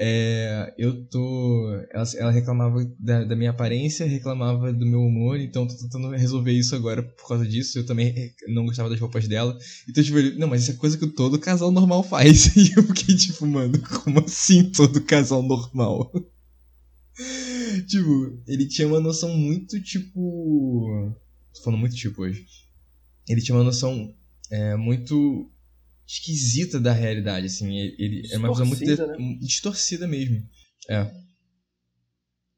É, 0.00 0.72
eu 0.78 1.04
tô. 1.06 1.74
Ela, 1.90 2.04
ela 2.18 2.30
reclamava 2.30 2.84
da, 3.00 3.24
da, 3.24 3.34
minha 3.34 3.50
aparência, 3.50 4.06
reclamava 4.06 4.72
do 4.72 4.86
meu 4.86 5.00
humor, 5.00 5.40
então 5.40 5.66
tô 5.66 5.74
tentando 5.74 6.08
resolver 6.10 6.52
isso 6.52 6.76
agora 6.76 7.02
por 7.02 7.26
causa 7.26 7.44
disso. 7.44 7.76
Eu 7.76 7.84
também 7.84 8.32
não 8.46 8.64
gostava 8.64 8.88
das 8.88 9.00
roupas 9.00 9.26
dela. 9.26 9.58
Então, 9.88 10.04
tipo, 10.04 10.16
ele, 10.16 10.38
não, 10.38 10.46
mas 10.46 10.62
isso 10.62 10.70
é 10.70 10.74
coisa 10.74 10.96
que 10.96 11.06
todo 11.08 11.36
casal 11.40 11.72
normal 11.72 12.04
faz. 12.04 12.46
E 12.56 12.72
eu 12.76 12.84
fiquei 12.84 13.16
tipo, 13.16 13.44
mano, 13.44 13.76
como 14.02 14.20
assim 14.20 14.70
todo 14.70 15.00
casal 15.00 15.42
normal? 15.42 16.12
tipo, 17.88 18.40
ele 18.46 18.66
tinha 18.68 18.86
uma 18.86 19.00
noção 19.00 19.36
muito, 19.36 19.82
tipo. 19.82 21.12
Tô 21.54 21.62
falando 21.64 21.80
muito 21.80 21.96
tipo 21.96 22.22
hoje. 22.22 22.46
Ele 23.28 23.42
tinha 23.42 23.56
uma 23.56 23.64
noção 23.64 24.14
é, 24.48 24.76
muito 24.76 25.50
esquisita 26.08 26.80
da 26.80 26.92
realidade, 26.92 27.46
assim. 27.46 27.78
Ele, 27.78 28.26
é 28.32 28.38
uma 28.38 28.48
visão 28.48 28.64
muito 28.64 28.84
né? 28.84 29.38
distorcida 29.40 30.08
mesmo. 30.08 30.42
É. 30.88 31.10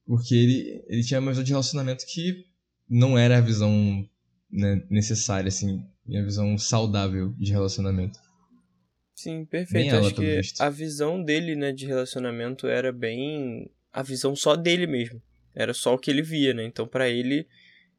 Porque 0.07 0.35
ele, 0.35 0.85
ele 0.87 1.03
tinha 1.03 1.19
uma 1.19 1.33
visão 1.33 1.43
de 1.43 1.51
relacionamento 1.51 2.07
que 2.07 2.47
não 2.89 3.19
era 3.19 3.39
a 3.39 3.41
visão 3.41 4.09
né, 4.49 4.83
necessária, 4.89 5.49
assim. 5.49 5.85
A 6.09 6.23
visão 6.23 6.57
saudável 6.57 7.35
de 7.39 7.51
relacionamento. 7.51 8.19
Sim, 9.15 9.45
perfeito. 9.45 9.95
Ela, 9.95 10.07
Acho 10.07 10.15
que 10.15 10.37
visto. 10.37 10.61
a 10.61 10.71
visão 10.71 11.23
dele, 11.23 11.57
né, 11.57 11.73
de 11.73 11.87
relacionamento 11.87 12.67
era 12.67 12.93
bem 12.93 13.71
a 13.93 14.03
visão 14.03 14.35
só 14.35 14.55
dele 14.55 14.87
mesmo. 14.87 15.21
Era 15.55 15.75
só 15.75 15.95
o 15.95 15.99
que 15.99 16.11
ele 16.11 16.23
via, 16.23 16.55
né? 16.55 16.65
Então, 16.65 16.87
para 16.87 17.09
ele, 17.09 17.47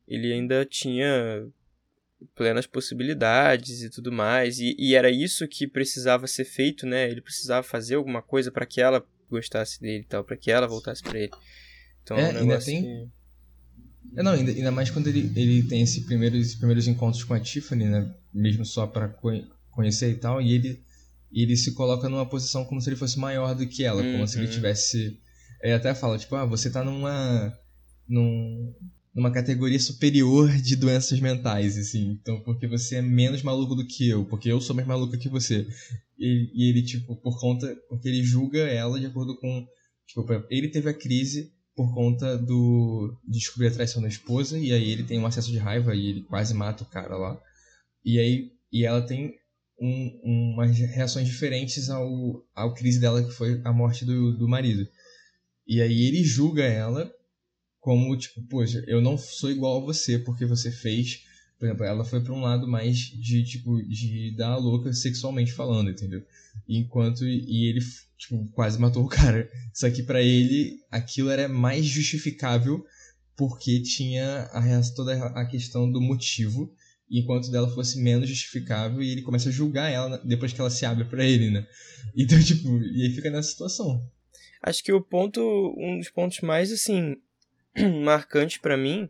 ele 0.07 0.31
ainda 0.31 0.65
tinha 0.65 1.45
plenas 2.35 2.67
possibilidades 2.67 3.81
e 3.81 3.89
tudo 3.89 4.11
mais. 4.11 4.59
E, 4.59 4.75
e, 4.77 4.95
era 4.95 5.09
isso 5.09 5.47
que 5.47 5.67
precisava 5.67 6.27
ser 6.27 6.45
feito, 6.45 6.85
né? 6.85 7.09
Ele 7.09 7.21
precisava 7.21 7.63
fazer 7.63 7.95
alguma 7.95 8.21
coisa 8.21 8.51
para 8.51 8.65
que 8.65 8.81
ela 8.81 9.05
gostasse 9.29 9.79
dele 9.79 10.03
e 10.03 10.07
tal, 10.07 10.23
para 10.23 10.37
que 10.37 10.51
ela 10.51 10.67
voltasse 10.67 11.01
para 11.01 11.19
ele. 11.19 11.31
Então, 12.03 12.17
é, 12.17 12.33
um 12.33 12.37
ainda 12.39 12.59
tem, 12.59 12.81
que... 12.83 13.09
É, 14.17 14.23
não, 14.23 14.33
ainda, 14.33 14.51
ainda 14.51 14.71
mais 14.71 14.89
quando 14.89 15.07
ele, 15.07 15.31
ele 15.35 15.63
tem 15.63 15.81
esse 15.81 16.05
primeiro, 16.05 16.35
esses 16.35 16.55
primeiros 16.55 16.87
encontros 16.87 17.23
com 17.23 17.33
a 17.33 17.39
Tiffany, 17.39 17.85
né? 17.85 18.13
Mesmo 18.33 18.65
só 18.65 18.87
pra 18.87 19.07
co 19.07 19.29
conhecer 19.71 20.11
e 20.11 20.15
tal, 20.15 20.41
e 20.41 20.53
ele, 20.53 20.83
ele 21.31 21.55
se 21.55 21.73
coloca 21.73 22.09
numa 22.09 22.25
posição 22.25 22.65
como 22.65 22.81
se 22.81 22.89
ele 22.89 22.97
fosse 22.97 23.17
maior 23.17 23.55
do 23.55 23.65
que 23.65 23.85
ela, 23.85 24.01
uhum. 24.01 24.13
como 24.13 24.27
se 24.27 24.37
ele 24.37 24.47
uhum. 24.47 24.51
tivesse. 24.51 25.17
Ele 25.61 25.73
até 25.73 25.93
fala, 25.93 26.17
tipo, 26.17 26.35
ah, 26.35 26.45
você 26.45 26.69
tá 26.69 26.83
numa. 26.83 27.57
Num, 28.07 28.73
numa 29.13 29.31
categoria 29.31 29.79
superior 29.79 30.49
de 30.57 30.75
doenças 30.75 31.19
mentais, 31.19 31.77
assim. 31.77 32.11
Então, 32.11 32.39
porque 32.41 32.67
você 32.67 32.97
é 32.97 33.01
menos 33.01 33.43
maluco 33.43 33.75
do 33.75 33.85
que 33.85 34.09
eu, 34.09 34.25
porque 34.25 34.49
eu 34.49 34.61
sou 34.61 34.75
mais 34.75 34.87
maluco 34.87 35.17
que 35.17 35.29
você. 35.29 35.67
E, 36.17 36.51
e 36.53 36.69
ele, 36.69 36.83
tipo, 36.83 37.15
por 37.17 37.39
conta. 37.39 37.75
Porque 37.89 38.07
ele 38.07 38.23
julga 38.23 38.59
ela 38.59 38.99
de 38.99 39.05
acordo 39.05 39.37
com. 39.37 39.67
Tipo, 40.07 40.25
ele 40.49 40.69
teve 40.69 40.89
a 40.89 40.93
crise 40.93 41.51
por 41.75 41.93
conta 41.93 42.37
do. 42.37 43.17
De 43.27 43.37
descobrir 43.39 43.67
a 43.67 43.71
traição 43.71 44.01
da 44.01 44.07
esposa, 44.07 44.57
e 44.57 44.71
aí 44.71 44.89
ele 44.89 45.03
tem 45.03 45.19
um 45.19 45.25
acesso 45.25 45.51
de 45.51 45.57
raiva 45.57 45.95
e 45.95 46.07
ele 46.07 46.21
quase 46.23 46.53
mata 46.53 46.83
o 46.83 46.89
cara 46.89 47.17
lá. 47.17 47.39
E 48.05 48.19
aí. 48.19 48.51
E 48.71 48.85
ela 48.85 49.01
tem 49.01 49.33
um, 49.81 50.53
umas 50.53 50.77
reações 50.77 51.27
diferentes 51.27 51.89
ao, 51.89 52.45
ao 52.55 52.73
crise 52.73 53.01
dela, 53.01 53.21
que 53.21 53.31
foi 53.31 53.59
a 53.65 53.73
morte 53.73 54.05
do, 54.05 54.37
do 54.37 54.47
marido. 54.47 54.87
E 55.67 55.81
aí 55.81 56.07
ele 56.07 56.23
julga 56.23 56.63
ela 56.63 57.11
como, 57.81 58.15
tipo, 58.15 58.41
poxa, 58.43 58.83
eu 58.87 59.01
não 59.01 59.17
sou 59.17 59.49
igual 59.51 59.81
a 59.81 59.85
você 59.85 60.19
porque 60.19 60.45
você 60.45 60.71
fez. 60.71 61.23
Por 61.57 61.65
exemplo, 61.65 61.83
ela 61.83 62.05
foi 62.05 62.21
para 62.21 62.33
um 62.33 62.41
lado 62.41 62.67
mais 62.67 62.97
de, 62.97 63.43
tipo, 63.43 63.81
de 63.83 64.33
dar 64.35 64.55
louca 64.57 64.93
sexualmente 64.93 65.51
falando, 65.51 65.89
entendeu? 65.89 66.23
Enquanto. 66.69 67.25
E 67.25 67.67
ele, 67.67 67.79
tipo, 68.17 68.47
quase 68.53 68.79
matou 68.79 69.03
o 69.03 69.09
cara. 69.09 69.49
Só 69.73 69.89
que 69.89 70.03
para 70.03 70.21
ele, 70.21 70.79
aquilo 70.91 71.29
era 71.29 71.49
mais 71.49 71.85
justificável 71.85 72.85
porque 73.35 73.81
tinha 73.81 74.43
a, 74.53 74.81
toda 74.95 75.15
a 75.15 75.45
questão 75.45 75.91
do 75.91 75.99
motivo 75.99 76.71
enquanto 77.09 77.49
dela 77.49 77.67
fosse 77.73 77.99
menos 77.99 78.29
justificável 78.29 79.01
e 79.01 79.09
ele 79.09 79.23
começa 79.23 79.49
a 79.49 79.51
julgar 79.51 79.89
ela 79.89 80.17
depois 80.19 80.53
que 80.53 80.61
ela 80.61 80.69
se 80.69 80.85
abre 80.85 81.05
para 81.05 81.25
ele, 81.25 81.49
né? 81.49 81.67
Então, 82.15 82.41
tipo, 82.43 82.67
e 82.67 83.03
aí 83.03 83.15
fica 83.15 83.29
nessa 83.29 83.49
situação. 83.49 84.05
Acho 84.61 84.83
que 84.83 84.91
o 84.91 85.01
ponto, 85.01 85.41
um 85.77 85.97
dos 85.97 86.09
pontos 86.09 86.41
mais 86.41 86.71
assim 86.71 87.15
marcante 88.03 88.59
para 88.59 88.77
mim 88.77 89.09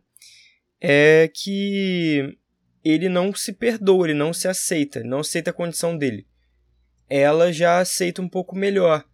é 0.79 1.31
que 1.33 2.37
ele 2.83 3.09
não 3.09 3.33
se 3.33 3.53
perdoa, 3.53 4.07
ele 4.07 4.17
não 4.17 4.33
se 4.33 4.47
aceita, 4.47 5.03
não 5.03 5.19
aceita 5.19 5.51
a 5.51 5.53
condição 5.53 5.97
dele. 5.97 6.27
Ela 7.09 7.51
já 7.51 7.79
aceita 7.79 8.21
um 8.21 8.29
pouco 8.29 8.55
melhor. 8.55 9.05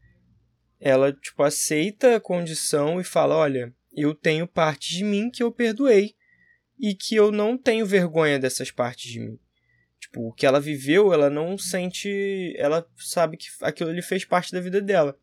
Ela, 0.80 1.12
tipo, 1.12 1.44
aceita 1.44 2.16
a 2.16 2.20
condição 2.20 3.02
e 3.02 3.04
fala: 3.04 3.36
Olha, 3.36 3.74
eu 3.94 4.14
tenho 4.14 4.48
partes 4.48 4.96
de 4.96 5.04
mim 5.04 5.30
que 5.32 5.42
eu 5.42 5.52
perdoei 5.52 6.16
e 6.80 6.94
que 6.94 7.16
eu 7.16 7.32
não 7.32 7.58
tenho 7.58 7.86
vergonha 7.86 8.38
dessas 8.38 8.70
partes 8.70 9.12
de 9.12 9.20
mim. 9.20 9.40
Tipo, 10.00 10.28
o 10.28 10.34
que 10.34 10.46
ela 10.46 10.62
viveu, 10.62 11.12
ela 11.12 11.30
não 11.30 11.58
sente. 11.58 12.54
Ela 12.56 12.88
sabe 12.96 13.36
que 13.36 13.48
aquilo 13.62 13.90
ali 13.90 14.04
fez 14.04 14.24
parte 14.24 14.52
da 14.52 14.62
vida 14.62 14.80
dela 14.80 15.18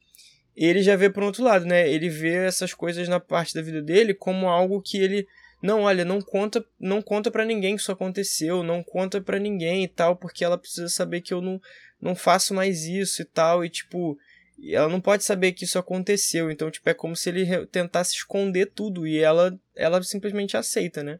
ele 0.56 0.82
já 0.82 0.94
vê 0.96 1.10
por 1.10 1.22
outro 1.22 1.42
lado, 1.42 1.64
né? 1.64 1.88
Ele 1.88 2.08
vê 2.08 2.46
essas 2.46 2.72
coisas 2.72 3.08
na 3.08 3.18
parte 3.18 3.54
da 3.54 3.62
vida 3.62 3.82
dele 3.82 4.14
como 4.14 4.48
algo 4.48 4.80
que 4.80 4.98
ele 4.98 5.26
não, 5.64 5.82
olha, 5.82 6.04
não 6.04 6.20
conta, 6.20 6.64
não 6.78 7.00
conta 7.00 7.30
para 7.30 7.44
ninguém 7.44 7.74
que 7.74 7.80
isso 7.80 7.90
aconteceu, 7.90 8.62
não 8.62 8.82
conta 8.82 9.20
para 9.20 9.38
ninguém 9.38 9.82
e 9.82 9.88
tal, 9.88 10.14
porque 10.14 10.44
ela 10.44 10.58
precisa 10.58 10.88
saber 10.88 11.22
que 11.22 11.32
eu 11.32 11.40
não 11.40 11.60
não 12.00 12.14
faço 12.14 12.52
mais 12.52 12.84
isso 12.84 13.22
e 13.22 13.24
tal, 13.24 13.64
e 13.64 13.70
tipo, 13.70 14.18
ela 14.62 14.90
não 14.90 15.00
pode 15.00 15.24
saber 15.24 15.52
que 15.52 15.64
isso 15.64 15.78
aconteceu, 15.78 16.50
então 16.50 16.70
tipo 16.70 16.88
é 16.90 16.92
como 16.92 17.16
se 17.16 17.30
ele 17.30 17.66
tentasse 17.66 18.14
esconder 18.14 18.72
tudo 18.74 19.06
e 19.06 19.18
ela 19.18 19.58
ela 19.74 20.02
simplesmente 20.02 20.54
aceita, 20.54 21.02
né? 21.02 21.18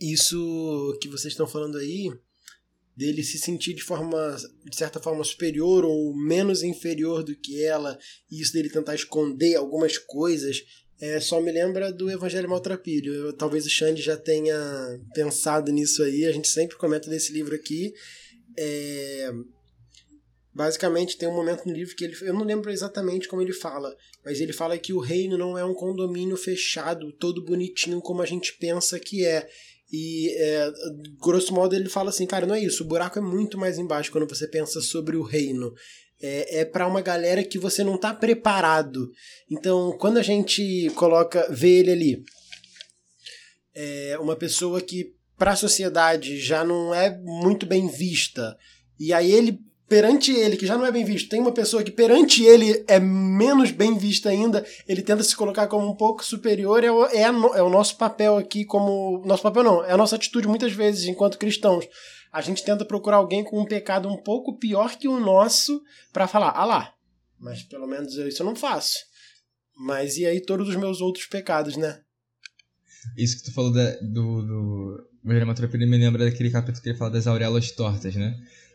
Isso 0.00 0.98
que 1.00 1.08
vocês 1.08 1.32
estão 1.32 1.46
falando 1.46 1.78
aí 1.78 2.10
dele 2.96 3.22
se 3.22 3.38
sentir 3.38 3.74
de 3.74 3.82
forma 3.82 4.36
de 4.64 4.76
certa 4.76 5.00
forma 5.00 5.24
superior 5.24 5.84
ou 5.84 6.14
menos 6.14 6.62
inferior 6.62 7.22
do 7.24 7.34
que 7.34 7.64
ela 7.64 7.98
e 8.30 8.40
isso 8.40 8.52
dele 8.52 8.70
tentar 8.70 8.94
esconder 8.94 9.56
algumas 9.56 9.98
coisas 9.98 10.62
é, 11.00 11.18
só 11.20 11.40
me 11.40 11.50
lembra 11.50 11.92
do 11.92 12.08
Evangelho 12.10 12.48
Maltrapilho. 12.48 13.12
Eu, 13.12 13.32
talvez 13.32 13.66
o 13.66 13.68
Xande 13.68 14.00
já 14.00 14.16
tenha 14.16 14.56
pensado 15.12 15.72
nisso 15.72 16.02
aí. 16.02 16.24
A 16.24 16.32
gente 16.32 16.48
sempre 16.48 16.76
comenta 16.76 17.10
desse 17.10 17.32
livro 17.32 17.54
aqui. 17.54 17.92
É, 18.56 19.30
basicamente 20.54 21.18
tem 21.18 21.28
um 21.28 21.34
momento 21.34 21.66
no 21.66 21.74
livro 21.74 21.94
que 21.96 22.04
ele 22.04 22.16
eu 22.22 22.32
não 22.32 22.44
lembro 22.44 22.70
exatamente 22.70 23.26
como 23.26 23.42
ele 23.42 23.52
fala 23.52 23.94
mas 24.24 24.40
ele 24.40 24.52
fala 24.52 24.78
que 24.78 24.92
o 24.92 25.00
reino 25.00 25.36
não 25.36 25.58
é 25.58 25.64
um 25.64 25.74
condomínio 25.74 26.36
fechado 26.36 27.10
todo 27.12 27.44
bonitinho 27.44 28.00
como 28.00 28.22
a 28.22 28.26
gente 28.26 28.56
pensa 28.56 29.00
que 29.00 29.26
é 29.26 29.48
e, 29.92 30.34
é, 30.36 30.72
grosso 31.20 31.52
modo, 31.52 31.74
ele 31.74 31.88
fala 31.88 32.10
assim: 32.10 32.26
cara, 32.26 32.46
não 32.46 32.54
é 32.54 32.60
isso, 32.60 32.84
o 32.84 32.86
buraco 32.86 33.18
é 33.18 33.22
muito 33.22 33.58
mais 33.58 33.78
embaixo 33.78 34.10
quando 34.10 34.28
você 34.28 34.48
pensa 34.48 34.80
sobre 34.80 35.16
o 35.16 35.22
reino. 35.22 35.72
É, 36.22 36.60
é 36.60 36.64
para 36.64 36.86
uma 36.86 37.02
galera 37.02 37.44
que 37.44 37.58
você 37.58 37.84
não 37.84 37.98
tá 37.98 38.14
preparado. 38.14 39.10
Então, 39.50 39.96
quando 39.98 40.16
a 40.16 40.22
gente 40.22 40.90
coloca, 40.94 41.46
vê 41.50 41.80
ele 41.80 41.90
ali, 41.90 42.24
é 43.74 44.18
uma 44.18 44.36
pessoa 44.36 44.80
que 44.80 45.12
para 45.36 45.52
a 45.52 45.56
sociedade 45.56 46.38
já 46.38 46.64
não 46.64 46.94
é 46.94 47.18
muito 47.18 47.66
bem 47.66 47.88
vista, 47.88 48.56
e 48.98 49.12
aí 49.12 49.32
ele 49.32 49.58
perante 49.88 50.32
ele, 50.32 50.56
que 50.56 50.66
já 50.66 50.76
não 50.76 50.86
é 50.86 50.92
bem 50.92 51.04
visto, 51.04 51.28
tem 51.28 51.40
uma 51.40 51.52
pessoa 51.52 51.82
que 51.82 51.90
perante 51.90 52.42
ele 52.44 52.84
é 52.88 52.98
menos 52.98 53.70
bem 53.70 53.96
vista 53.96 54.28
ainda, 54.28 54.64
ele 54.88 55.02
tenta 55.02 55.22
se 55.22 55.36
colocar 55.36 55.66
como 55.66 55.88
um 55.88 55.94
pouco 55.94 56.24
superior, 56.24 56.82
é 56.82 56.90
o, 56.90 57.06
é, 57.06 57.22
é 57.22 57.62
o 57.62 57.70
nosso 57.70 57.96
papel 57.96 58.36
aqui 58.36 58.64
como. 58.64 59.22
Nosso 59.26 59.42
papel 59.42 59.62
não, 59.62 59.84
é 59.84 59.92
a 59.92 59.96
nossa 59.96 60.16
atitude 60.16 60.48
muitas 60.48 60.72
vezes 60.72 61.04
enquanto 61.06 61.38
cristãos. 61.38 61.86
A 62.32 62.40
gente 62.40 62.64
tenta 62.64 62.84
procurar 62.84 63.18
alguém 63.18 63.44
com 63.44 63.60
um 63.60 63.64
pecado 63.64 64.08
um 64.08 64.16
pouco 64.16 64.58
pior 64.58 64.96
que 64.96 65.06
o 65.06 65.20
nosso 65.20 65.80
para 66.12 66.26
falar, 66.26 66.50
ah 66.50 66.64
lá, 66.64 66.94
mas 67.38 67.62
pelo 67.62 67.86
menos 67.86 68.14
isso 68.14 68.42
eu 68.42 68.46
não 68.46 68.56
faço. 68.56 68.96
Mas 69.76 70.16
e 70.16 70.26
aí 70.26 70.40
todos 70.40 70.68
os 70.68 70.76
meus 70.76 71.00
outros 71.00 71.26
pecados, 71.26 71.76
né? 71.76 72.00
Isso 73.16 73.36
que 73.36 73.44
tu 73.44 73.52
falou 73.52 73.72
da, 73.72 73.90
do, 74.00 74.42
do 74.42 75.10
William 75.26 75.46
me 75.46 75.98
lembra 75.98 76.24
daquele 76.24 76.50
capítulo 76.50 76.82
que 76.82 76.88
ele 76.88 76.98
fala 76.98 77.10
das 77.10 77.26
auréolas 77.26 77.70
tortas, 77.72 78.14
né? 78.16 78.34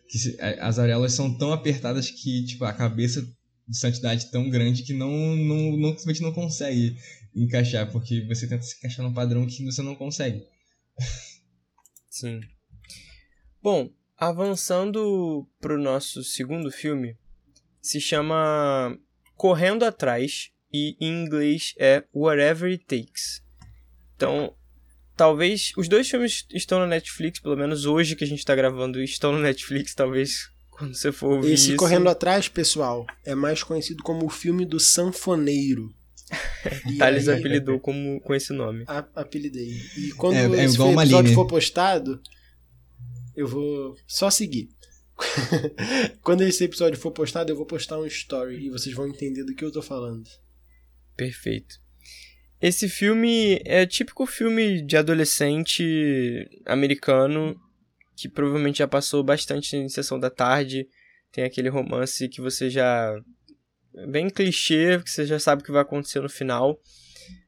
Que 0.10 0.18
as 0.60 0.80
areolas 0.80 1.14
são 1.14 1.38
tão 1.38 1.54
apertadas 1.54 2.10
que 2.10 2.44
tipo 2.46 2.66
a 2.66 2.74
cabeça 2.74 3.22
de 3.68 3.78
santidade 3.78 4.26
é 4.26 4.30
tão 4.30 4.50
grande 4.50 4.84
que 4.84 4.94
não 4.94 5.12
não, 5.36 5.78
não 5.78 5.90
simplesmente 5.90 6.22
não 6.22 6.34
consegue 6.34 6.98
encaixar 7.36 7.92
porque 7.92 8.26
você 8.26 8.48
tenta 8.48 8.64
se 8.64 8.76
encaixar 8.78 9.06
num 9.06 9.14
padrão 9.14 9.46
que 9.46 9.64
você 9.64 9.82
não 9.82 9.96
consegue. 9.96 10.44
Sim. 12.10 12.42
Bom, 13.62 13.92
avançando 14.18 15.48
pro 15.60 15.78
nosso 15.80 16.24
segundo 16.24 16.72
filme, 16.72 17.16
se 17.82 18.02
chama 18.02 18.98
Correndo 19.36 19.84
Atrás 19.84 20.52
e 20.74 20.98
em 21.00 21.24
inglês 21.24 21.74
é 21.78 22.04
Whatever 22.14 22.72
It 22.72 22.86
Takes. 22.86 23.44
Então, 24.16 24.56
talvez. 25.20 25.74
Os 25.76 25.90
dois 25.90 26.10
filmes 26.10 26.46
estão 26.54 26.80
na 26.80 26.88
Netflix, 26.88 27.42
pelo 27.42 27.58
menos 27.58 27.86
hoje 27.86 28.16
que 28.16 28.24
a 28.24 28.28
gente 28.28 28.46
tá 28.46 28.56
gravando, 28.56 29.04
estão 29.04 29.34
no 29.34 29.40
Netflix, 29.40 29.94
talvez 29.94 30.50
quando 30.72 30.96
você 30.96 31.12
for 31.12 31.34
ouvir 31.34 31.52
Esse 31.52 31.70
isso. 31.70 31.76
Correndo 31.76 32.08
Atrás, 32.08 32.48
pessoal, 32.48 33.06
é 33.26 33.36
mais 33.36 33.62
conhecido 33.62 34.02
como 34.02 34.26
o 34.26 34.30
filme 34.30 34.66
do 34.66 34.80
sanfoneiro. 34.80 35.94
Thales 36.98 37.28
aí, 37.28 37.38
apelidou 37.38 37.80
como, 37.82 38.22
com 38.22 38.34
esse 38.34 38.54
nome. 38.54 38.86
A, 38.88 39.00
apelidei. 39.14 39.74
E 39.98 40.12
quando 40.14 40.38
é, 40.38 40.62
é 40.62 40.64
esse 40.64 40.82
episódio 40.82 41.34
for 41.34 41.46
postado, 41.46 42.22
eu 43.36 43.46
vou 43.46 43.98
só 44.08 44.30
seguir. 44.30 44.70
quando 46.24 46.44
esse 46.44 46.64
episódio 46.64 46.98
for 46.98 47.12
postado, 47.12 47.52
eu 47.52 47.58
vou 47.58 47.66
postar 47.66 48.00
um 48.00 48.06
story 48.06 48.68
e 48.68 48.70
vocês 48.70 48.96
vão 48.96 49.06
entender 49.06 49.44
do 49.44 49.54
que 49.54 49.66
eu 49.66 49.72
tô 49.72 49.82
falando. 49.82 50.30
Perfeito. 51.18 51.76
Esse 52.62 52.90
filme 52.90 53.62
é 53.64 53.86
típico 53.86 54.26
filme 54.26 54.82
de 54.82 54.98
adolescente 54.98 56.46
americano 56.66 57.58
que 58.18 58.28
provavelmente 58.28 58.80
já 58.80 58.88
passou 58.88 59.24
bastante 59.24 59.78
em 59.78 59.88
sessão 59.88 60.20
da 60.20 60.30
tarde. 60.30 60.86
Tem 61.32 61.46
aquele 61.46 61.70
romance 61.70 62.28
que 62.28 62.42
você 62.42 62.70
já. 62.70 63.18
bem 64.10 64.30
clichê, 64.30 65.02
que 65.02 65.10
você 65.10 65.26
já 65.26 65.40
sabe 65.40 65.62
o 65.62 65.66
que 65.66 65.72
vai 65.72 65.84
acontecer 65.84 66.20
no 66.20 66.28
final. 66.28 66.78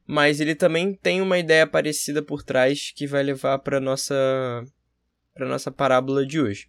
Mas 0.06 0.40
ele 0.40 0.54
também 0.54 0.94
tem 0.94 1.20
uma 1.20 1.38
ideia 1.38 1.66
parecida 1.66 2.22
por 2.22 2.42
trás 2.42 2.90
que 2.96 3.06
vai 3.06 3.22
levar 3.22 3.58
para 3.58 3.78
nossa 3.78 4.64
para 5.34 5.46
nossa 5.46 5.70
parábola 5.70 6.24
de 6.24 6.40
hoje. 6.40 6.68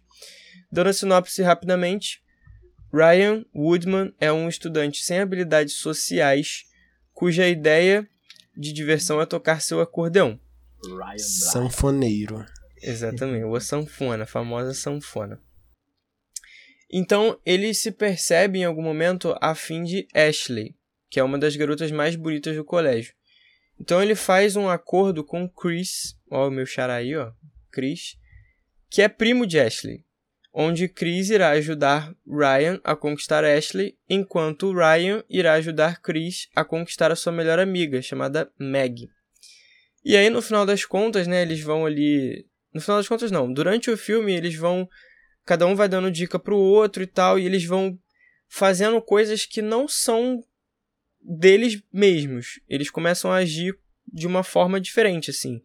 Dando 0.70 0.90
a 0.90 0.92
sinopse 0.92 1.42
rapidamente, 1.42 2.22
Ryan 2.92 3.44
Woodman 3.54 4.12
é 4.20 4.30
um 4.30 4.48
estudante 4.48 5.02
sem 5.02 5.18
habilidades 5.18 5.74
sociais 5.74 6.64
cuja 7.12 7.48
ideia 7.48 8.08
de 8.56 8.72
diversão 8.72 9.20
é 9.20 9.26
tocar 9.26 9.60
seu 9.60 9.80
acordeão. 9.80 10.38
Sanfoneiro. 11.18 12.44
Exatamente, 12.82 13.44
o 13.44 13.58
sanfona, 13.58 14.24
a 14.24 14.26
famosa 14.26 14.74
sanfona. 14.74 15.40
Então 16.90 17.40
ele 17.44 17.72
se 17.72 17.90
percebe 17.90 18.58
em 18.58 18.64
algum 18.64 18.82
momento 18.82 19.34
a 19.40 19.54
fim 19.54 19.82
de 19.82 20.06
Ashley, 20.14 20.76
que 21.08 21.18
é 21.18 21.24
uma 21.24 21.38
das 21.38 21.56
garotas 21.56 21.90
mais 21.90 22.14
bonitas 22.14 22.54
do 22.54 22.64
colégio. 22.64 23.14
Então 23.80 24.02
ele 24.02 24.14
faz 24.14 24.54
um 24.54 24.68
acordo 24.68 25.24
com 25.24 25.48
Chris, 25.48 26.16
ó, 26.30 26.48
o 26.48 26.50
meu 26.50 26.66
xará 26.66 26.96
aí, 26.96 27.16
ó, 27.16 27.32
Chris, 27.72 28.16
que 28.90 29.02
é 29.02 29.08
primo 29.08 29.46
de 29.46 29.58
Ashley, 29.58 30.04
onde 30.56 30.86
Chris 30.86 31.30
irá 31.30 31.50
ajudar 31.50 32.14
Ryan 32.24 32.80
a 32.84 32.94
conquistar 32.94 33.44
Ashley, 33.44 33.98
enquanto 34.08 34.72
Ryan 34.72 35.24
irá 35.28 35.54
ajudar 35.54 36.00
Chris 36.00 36.48
a 36.54 36.64
conquistar 36.64 37.10
a 37.10 37.16
sua 37.16 37.32
melhor 37.32 37.58
amiga, 37.58 38.00
chamada 38.00 38.48
Meg. 38.56 39.10
E 40.04 40.16
aí, 40.16 40.30
no 40.30 40.40
final 40.40 40.64
das 40.64 40.84
contas, 40.84 41.26
né, 41.26 41.42
eles 41.42 41.60
vão 41.60 41.84
ali. 41.84 42.46
No 42.72 42.80
final 42.80 42.98
das 42.98 43.08
contas, 43.08 43.32
não. 43.32 43.52
Durante 43.52 43.90
o 43.90 43.96
filme, 43.96 44.32
eles 44.32 44.54
vão. 44.54 44.88
Cada 45.44 45.66
um 45.66 45.74
vai 45.74 45.88
dando 45.88 46.10
dica 46.10 46.38
pro 46.38 46.56
outro 46.56 47.02
e 47.02 47.06
tal, 47.06 47.36
e 47.36 47.44
eles 47.44 47.64
vão 47.64 47.98
fazendo 48.46 49.02
coisas 49.02 49.44
que 49.44 49.60
não 49.60 49.88
são 49.88 50.44
deles 51.20 51.82
mesmos. 51.92 52.60
Eles 52.68 52.90
começam 52.90 53.32
a 53.32 53.36
agir 53.36 53.76
de 54.06 54.26
uma 54.26 54.44
forma 54.44 54.80
diferente, 54.80 55.30
assim. 55.30 55.60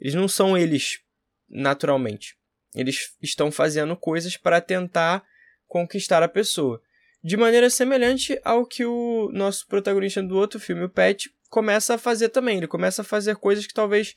Eles 0.00 0.14
não 0.14 0.26
são 0.26 0.56
eles 0.56 1.00
naturalmente. 1.48 2.39
Eles 2.74 3.14
estão 3.22 3.50
fazendo 3.50 3.96
coisas 3.96 4.36
para 4.36 4.60
tentar 4.60 5.24
conquistar 5.66 6.22
a 6.22 6.28
pessoa. 6.28 6.80
De 7.22 7.36
maneira 7.36 7.68
semelhante 7.68 8.40
ao 8.44 8.64
que 8.64 8.84
o 8.84 9.30
nosso 9.32 9.66
protagonista 9.66 10.22
do 10.22 10.36
outro 10.36 10.58
filme, 10.58 10.84
o 10.84 10.88
Pet, 10.88 11.30
começa 11.48 11.94
a 11.94 11.98
fazer 11.98 12.30
também. 12.30 12.56
Ele 12.56 12.66
começa 12.66 13.02
a 13.02 13.04
fazer 13.04 13.36
coisas 13.36 13.66
que 13.66 13.74
talvez 13.74 14.14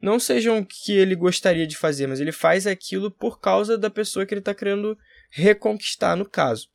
não 0.00 0.18
sejam 0.18 0.58
o 0.58 0.66
que 0.66 0.92
ele 0.92 1.14
gostaria 1.14 1.66
de 1.66 1.76
fazer, 1.76 2.06
mas 2.06 2.20
ele 2.20 2.32
faz 2.32 2.66
aquilo 2.66 3.10
por 3.10 3.38
causa 3.38 3.76
da 3.76 3.90
pessoa 3.90 4.24
que 4.24 4.32
ele 4.32 4.40
está 4.40 4.54
querendo 4.54 4.98
reconquistar, 5.30 6.16
no 6.16 6.28
caso. 6.28 6.68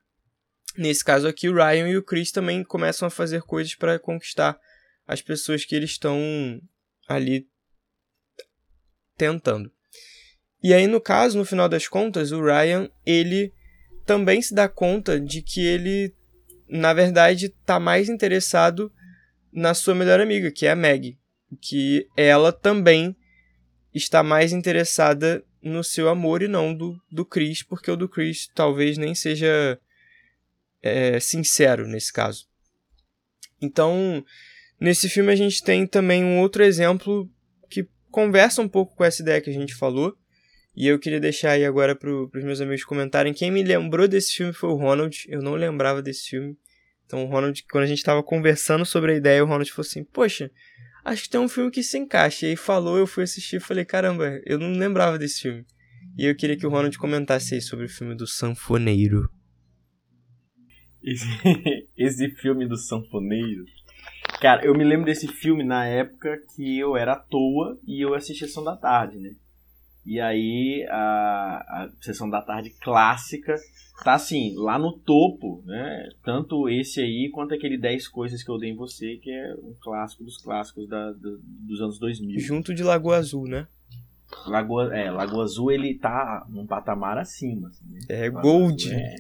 Nesse 0.78 1.04
caso 1.04 1.28
aqui, 1.28 1.50
o 1.50 1.56
Ryan 1.56 1.90
e 1.90 1.98
o 1.98 2.04
Chris 2.04 2.32
também 2.32 2.64
começam 2.64 3.08
a 3.08 3.12
fazer 3.12 3.42
coisas 3.42 3.76
para 3.76 3.98
conquistar 3.98 4.60
as 5.08 5.22
pessoas 5.22 5.66
que 5.66 5.76
eles 5.76 5.92
estão 5.92 6.20
ali 7.08 7.48
tentando. 9.18 9.75
E 10.66 10.74
aí, 10.74 10.88
no 10.88 11.00
caso, 11.00 11.38
no 11.38 11.46
final 11.46 11.70
das 11.70 11.88
contas, 11.88 12.32
o 12.32 12.42
Ryan, 12.44 12.90
ele 13.06 13.54
também 14.04 14.42
se 14.42 14.52
dá 14.52 14.68
conta 14.68 15.20
de 15.20 15.44
que 15.44 15.64
ele, 15.64 16.12
na 16.68 16.92
verdade, 16.92 17.46
está 17.46 17.80
mais 17.80 18.10
interessado 18.10 18.92
na 19.54 19.76
sua 19.76 19.94
melhor 19.94 20.20
amiga, 20.20 20.52
que 20.52 20.66
é 20.66 20.72
a 20.72 20.76
Meg. 20.76 21.20
Que 21.62 22.08
ela 22.18 22.52
também 22.52 23.16
está 23.94 24.24
mais 24.24 24.52
interessada 24.52 25.46
no 25.62 25.84
seu 25.84 26.10
amor 26.10 26.42
e 26.42 26.48
não 26.48 26.74
do, 26.74 27.00
do 27.12 27.24
Chris, 27.24 27.62
porque 27.62 27.92
o 27.92 27.96
do 27.96 28.10
Chris 28.10 28.50
talvez 28.56 28.98
nem 28.98 29.14
seja 29.14 29.80
é, 30.82 31.20
sincero 31.20 31.88
nesse 31.88 32.12
caso. 32.12 32.48
Então, 33.62 34.26
nesse 34.82 35.08
filme 35.10 35.32
a 35.32 35.36
gente 35.36 35.64
tem 35.64 35.86
também 35.86 36.24
um 36.24 36.40
outro 36.40 36.64
exemplo 36.64 37.30
que 37.70 37.88
conversa 38.10 38.64
um 38.64 38.68
pouco 38.68 38.96
com 38.96 39.04
essa 39.04 39.22
ideia 39.22 39.40
que 39.40 39.52
a 39.52 39.54
gente 39.54 39.76
falou. 39.76 40.18
E 40.76 40.88
eu 40.88 41.00
queria 41.00 41.20
deixar 41.20 41.52
aí 41.52 41.64
agora 41.64 41.96
para 41.96 42.12
os 42.12 42.44
meus 42.44 42.60
amigos 42.60 42.84
comentarem. 42.84 43.34
Quem 43.34 43.50
me 43.50 43.64
lembrou 43.64 44.08
desse 44.08 44.34
filme 44.36 44.52
foi 44.52 44.70
o 44.70 44.76
Ronald. 44.76 45.26
Eu 45.30 45.42
não 45.42 45.54
lembrava 45.54 46.02
desse 46.02 46.30
filme. 46.30 46.58
Então 47.06 47.24
o 47.24 47.28
Ronald, 47.28 47.64
quando 47.72 47.86
a 47.86 47.88
gente 47.88 48.00
estava 48.00 48.22
conversando 48.22 48.86
sobre 48.86 49.14
a 49.14 49.16
ideia, 49.16 49.44
o 49.44 49.48
Ronald 49.48 49.72
falou 49.72 49.88
assim: 49.88 50.04
Poxa, 50.04 50.52
acho 51.06 51.24
que 51.24 51.30
tem 51.30 51.40
um 51.40 51.48
filme 51.48 51.72
que 51.72 51.82
se 51.82 51.98
encaixa. 51.98 52.46
E 52.46 52.50
aí 52.50 52.56
falou, 52.58 52.98
eu 52.98 53.08
fui 53.08 53.24
assistir 53.24 53.58
e 53.58 53.62
falei: 53.62 53.86
Caramba, 53.86 54.42
eu 54.46 54.60
não 54.60 54.72
lembrava 54.72 55.18
desse 55.18 55.44
filme. 55.44 55.66
E 56.18 56.26
eu 56.26 56.36
queria 56.36 56.58
que 56.58 56.66
o 56.66 56.70
Ronald 56.70 56.98
comentasse 56.98 57.56
aí 57.56 57.62
sobre 57.62 57.86
o 57.86 57.90
filme 57.90 58.16
do 58.16 58.28
Sanfoneiro. 58.28 59.30
Esse, 61.02 61.26
esse 61.96 62.30
filme 62.32 62.68
do 62.68 62.76
Sanfoneiro. 62.76 63.64
Cara, 64.42 64.66
eu 64.66 64.74
me 64.74 64.84
lembro 64.84 65.06
desse 65.06 65.28
filme 65.28 65.64
na 65.64 65.86
época 65.86 66.38
que 66.54 66.78
eu 66.78 66.98
era 66.98 67.14
à 67.14 67.20
toa 67.20 67.80
e 67.88 68.04
eu 68.04 68.14
assisti 68.14 68.44
a 68.44 68.48
Sessão 68.48 68.64
da 68.64 68.76
Tarde, 68.76 69.18
né? 69.18 69.36
E 70.06 70.20
aí 70.20 70.86
a, 70.90 71.84
a 71.84 71.90
Sessão 72.00 72.30
da 72.30 72.42
Tarde 72.42 72.70
clássica 72.82 73.56
tá 74.04 74.14
assim, 74.14 74.54
lá 74.56 74.78
no 74.78 74.92
topo, 74.92 75.64
né? 75.66 76.10
Tanto 76.24 76.70
esse 76.70 77.00
aí 77.02 77.30
quanto 77.34 77.54
aquele 77.54 77.78
10 77.78 78.08
coisas 78.10 78.44
que 78.44 78.52
eu 78.52 78.58
dei 78.58 78.72
em 78.72 78.76
você, 78.76 79.16
que 79.18 79.32
é 79.32 79.54
um 79.56 79.74
clássico 79.82 80.24
dos 80.24 80.38
clássicos 80.38 80.88
da, 80.88 81.12
do, 81.12 81.40
dos 81.42 81.82
anos 81.82 81.98
2000. 81.98 82.40
Junto 82.40 82.74
de 82.74 82.84
Lagoa 82.84 83.18
Azul, 83.18 83.48
né? 83.48 83.68
Lagoa, 84.46 84.96
é, 84.96 85.10
Lagoa 85.10 85.44
Azul 85.44 85.72
ele 85.72 85.96
tá 85.96 86.46
num 86.50 86.68
patamar 86.68 87.18
acima. 87.18 87.70
Assim, 87.70 87.86
né? 87.90 88.00
É 88.10 88.30
Gold. 88.30 88.92
É, 88.92 89.16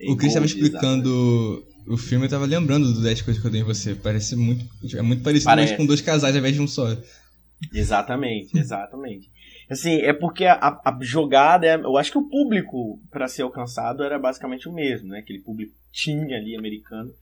é, 0.00 0.10
o 0.10 0.16
Chris 0.16 0.28
estava 0.28 0.46
explicando 0.46 1.64
o 1.86 1.96
filme, 1.96 2.26
eu 2.26 2.30
tava 2.30 2.46
lembrando 2.46 2.92
do 2.92 3.02
10 3.02 3.22
coisas 3.22 3.40
que 3.40 3.46
eu 3.46 3.52
dei 3.52 3.62
em 3.62 3.64
você. 3.64 3.94
Parece 3.94 4.36
muito. 4.36 4.64
É 4.94 5.02
muito 5.02 5.22
parecido, 5.22 5.50
Parece. 5.50 5.72
mas 5.72 5.76
com 5.76 5.86
dois 5.86 6.00
casais 6.00 6.34
ao 6.34 6.38
invés 6.38 6.54
de 6.54 6.62
um 6.62 6.68
só. 6.68 6.96
Exatamente, 7.74 8.56
exatamente. 8.58 9.30
Assim, 9.70 10.00
é 10.00 10.12
porque 10.12 10.46
a, 10.46 10.80
a 10.84 10.98
jogada, 11.00 11.64
é, 11.64 11.76
eu 11.76 11.96
acho 11.96 12.10
que 12.10 12.18
o 12.18 12.28
público 12.28 13.00
para 13.08 13.28
ser 13.28 13.42
alcançado 13.42 14.02
era 14.02 14.18
basicamente 14.18 14.68
o 14.68 14.72
mesmo, 14.72 15.08
né? 15.10 15.20
Aquele 15.20 15.38
público 15.38 15.72
tinha 15.92 16.36
ali 16.36 16.56
americano. 16.56 17.12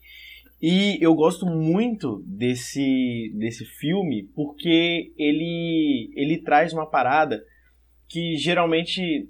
E 0.60 0.96
eu 1.00 1.14
gosto 1.14 1.44
muito 1.44 2.24
desse, 2.26 3.32
desse 3.36 3.66
filme 3.66 4.24
porque 4.34 5.12
ele, 5.16 6.10
ele 6.16 6.38
traz 6.38 6.72
uma 6.72 6.86
parada 6.86 7.44
que 8.08 8.36
geralmente 8.36 9.28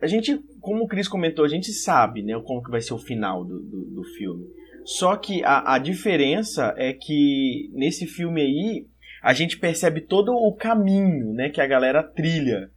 a 0.00 0.06
gente, 0.06 0.38
como 0.60 0.84
o 0.84 0.88
Chris 0.88 1.08
comentou, 1.08 1.44
a 1.44 1.48
gente 1.48 1.72
sabe, 1.72 2.22
né, 2.22 2.38
como 2.44 2.62
que 2.62 2.70
vai 2.70 2.80
ser 2.80 2.94
o 2.94 2.98
final 2.98 3.44
do, 3.44 3.60
do, 3.60 3.84
do 3.86 4.04
filme. 4.16 4.46
Só 4.84 5.16
que 5.16 5.42
a, 5.44 5.74
a 5.74 5.78
diferença 5.78 6.74
é 6.76 6.92
que 6.92 7.70
nesse 7.72 8.06
filme 8.06 8.40
aí 8.40 8.86
a 9.22 9.32
gente 9.32 9.58
percebe 9.58 10.00
todo 10.00 10.32
o 10.32 10.52
caminho 10.54 11.32
né, 11.32 11.48
que 11.48 11.60
a 11.60 11.66
galera 11.66 12.02
trilha. 12.02 12.70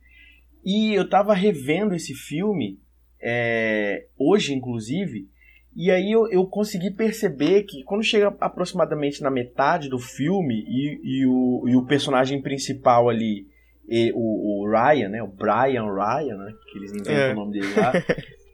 E 0.63 0.93
eu 0.93 1.09
tava 1.09 1.33
revendo 1.33 1.95
esse 1.95 2.13
filme, 2.13 2.79
é, 3.21 4.05
hoje 4.17 4.53
inclusive, 4.53 5.27
e 5.75 5.89
aí 5.89 6.11
eu, 6.11 6.27
eu 6.29 6.45
consegui 6.45 6.91
perceber 6.91 7.63
que 7.63 7.83
quando 7.83 8.03
chega 8.03 8.35
aproximadamente 8.39 9.21
na 9.21 9.31
metade 9.31 9.89
do 9.89 9.97
filme 9.97 10.65
e, 10.67 10.99
e, 11.03 11.25
o, 11.25 11.65
e 11.67 11.75
o 11.75 11.85
personagem 11.85 12.41
principal 12.41 13.09
ali, 13.09 13.47
e, 13.87 14.11
o, 14.13 14.63
o, 14.63 14.69
Ryan, 14.69 15.09
né, 15.09 15.23
o 15.23 15.27
Brian 15.27 15.85
Ryan, 15.85 16.37
né, 16.37 16.53
que 16.71 16.77
eles 16.77 16.91
inventam 16.91 17.13
é. 17.13 17.31
o 17.31 17.35
nome 17.35 17.53
dele 17.53 17.73
lá, 17.73 17.93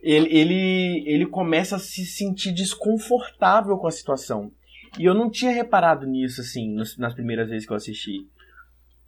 ele, 0.03 0.29
ele, 0.31 1.03
ele 1.07 1.25
começa 1.25 1.77
a 1.77 1.79
se 1.79 2.05
sentir 2.05 2.53
desconfortável 2.53 3.77
com 3.77 3.87
a 3.87 3.91
situação. 3.91 4.51
E 4.97 5.05
eu 5.05 5.13
não 5.13 5.29
tinha 5.29 5.51
reparado 5.51 6.05
nisso, 6.05 6.41
assim, 6.41 6.75
nas 6.97 7.13
primeiras 7.13 7.49
vezes 7.49 7.65
que 7.65 7.71
eu 7.71 7.77
assisti. 7.77 8.27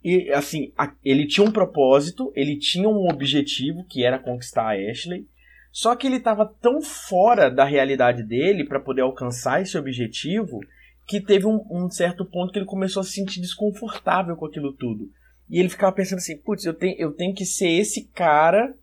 E, 0.03 0.31
assim, 0.31 0.71
ele 1.03 1.27
tinha 1.27 1.45
um 1.45 1.51
propósito, 1.51 2.31
ele 2.35 2.57
tinha 2.57 2.87
um 2.87 3.09
objetivo, 3.09 3.83
que 3.83 4.03
era 4.03 4.17
conquistar 4.17 4.63
a 4.63 4.91
Ashley. 4.91 5.27
Só 5.71 5.95
que 5.95 6.07
ele 6.07 6.15
estava 6.15 6.45
tão 6.45 6.81
fora 6.81 7.49
da 7.49 7.63
realidade 7.63 8.23
dele 8.23 8.63
para 8.63 8.79
poder 8.79 9.01
alcançar 9.01 9.61
esse 9.61 9.77
objetivo 9.77 10.59
que 11.05 11.19
teve 11.21 11.45
um, 11.45 11.65
um, 11.69 11.89
certo 11.89 12.25
ponto 12.25 12.51
que 12.51 12.59
ele 12.59 12.65
começou 12.65 13.01
a 13.01 13.03
se 13.03 13.11
sentir 13.13 13.41
desconfortável 13.41 14.35
com 14.35 14.45
aquilo 14.45 14.73
tudo. 14.73 15.09
E 15.49 15.59
ele 15.59 15.69
ficava 15.69 15.91
pensando 15.91 16.19
assim: 16.19 16.37
putz, 16.37 16.65
eu 16.65 16.73
tenho, 16.73 16.95
eu 16.97 17.11
tenho 17.11 17.33
que 17.33 17.45
ser 17.45 17.69
esse 17.69 18.05
cara 18.09 18.73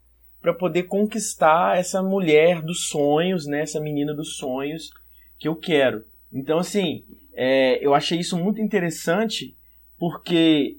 para 0.40 0.52
poder 0.52 0.84
conquistar 0.84 1.78
essa 1.78 2.02
mulher 2.02 2.62
dos 2.62 2.88
sonhos, 2.88 3.46
né? 3.46 3.62
Essa 3.62 3.80
menina 3.80 4.14
dos 4.14 4.36
sonhos 4.36 4.90
que 5.38 5.48
eu 5.48 5.56
quero. 5.56 6.04
Então, 6.36 6.58
assim, 6.58 7.02
é, 7.34 7.84
eu 7.84 7.94
achei 7.94 8.18
isso 8.20 8.36
muito 8.36 8.60
interessante 8.60 9.56
porque 9.98 10.76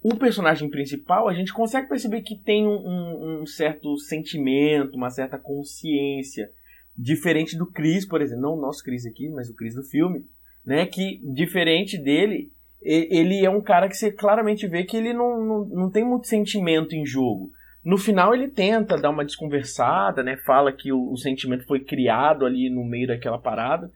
o 0.00 0.14
personagem 0.14 0.70
principal 0.70 1.28
a 1.28 1.34
gente 1.34 1.52
consegue 1.52 1.88
perceber 1.88 2.22
que 2.22 2.36
tem 2.36 2.64
um, 2.64 2.70
um, 2.70 3.40
um, 3.42 3.46
certo 3.46 3.98
sentimento, 3.98 4.96
uma 4.96 5.10
certa 5.10 5.36
consciência, 5.36 6.48
diferente 6.96 7.56
do 7.56 7.66
Chris, 7.66 8.06
por 8.06 8.22
exemplo, 8.22 8.42
não 8.42 8.54
o 8.56 8.60
nosso 8.60 8.84
Chris 8.84 9.04
aqui, 9.04 9.28
mas 9.28 9.50
o 9.50 9.54
Chris 9.54 9.74
do 9.74 9.82
filme, 9.82 10.24
né? 10.64 10.86
Que 10.86 11.20
diferente 11.24 11.98
dele, 11.98 12.52
ele 12.80 13.44
é 13.44 13.50
um 13.50 13.60
cara 13.60 13.88
que 13.88 13.96
você 13.96 14.12
claramente 14.12 14.68
vê 14.68 14.84
que 14.84 14.96
ele 14.96 15.12
não, 15.12 15.44
não, 15.44 15.64
não 15.64 15.90
tem 15.90 16.04
muito 16.04 16.28
sentimento 16.28 16.94
em 16.94 17.04
jogo. 17.04 17.50
No 17.84 17.98
final 17.98 18.32
ele 18.32 18.46
tenta 18.46 18.96
dar 18.96 19.10
uma 19.10 19.24
desconversada, 19.24 20.22
né? 20.22 20.36
Fala 20.36 20.72
que 20.72 20.92
o, 20.92 21.10
o 21.10 21.16
sentimento 21.16 21.66
foi 21.66 21.80
criado 21.80 22.46
ali 22.46 22.70
no 22.70 22.84
meio 22.84 23.08
daquela 23.08 23.40
parada 23.40 23.90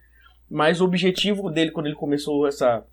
mas 0.51 0.81
o 0.81 0.85
objetivo 0.85 1.51
dele, 1.51 1.71
quando 1.71 1.87
ele 1.87 1.97
começou 1.97 2.47
essa, 2.47 2.85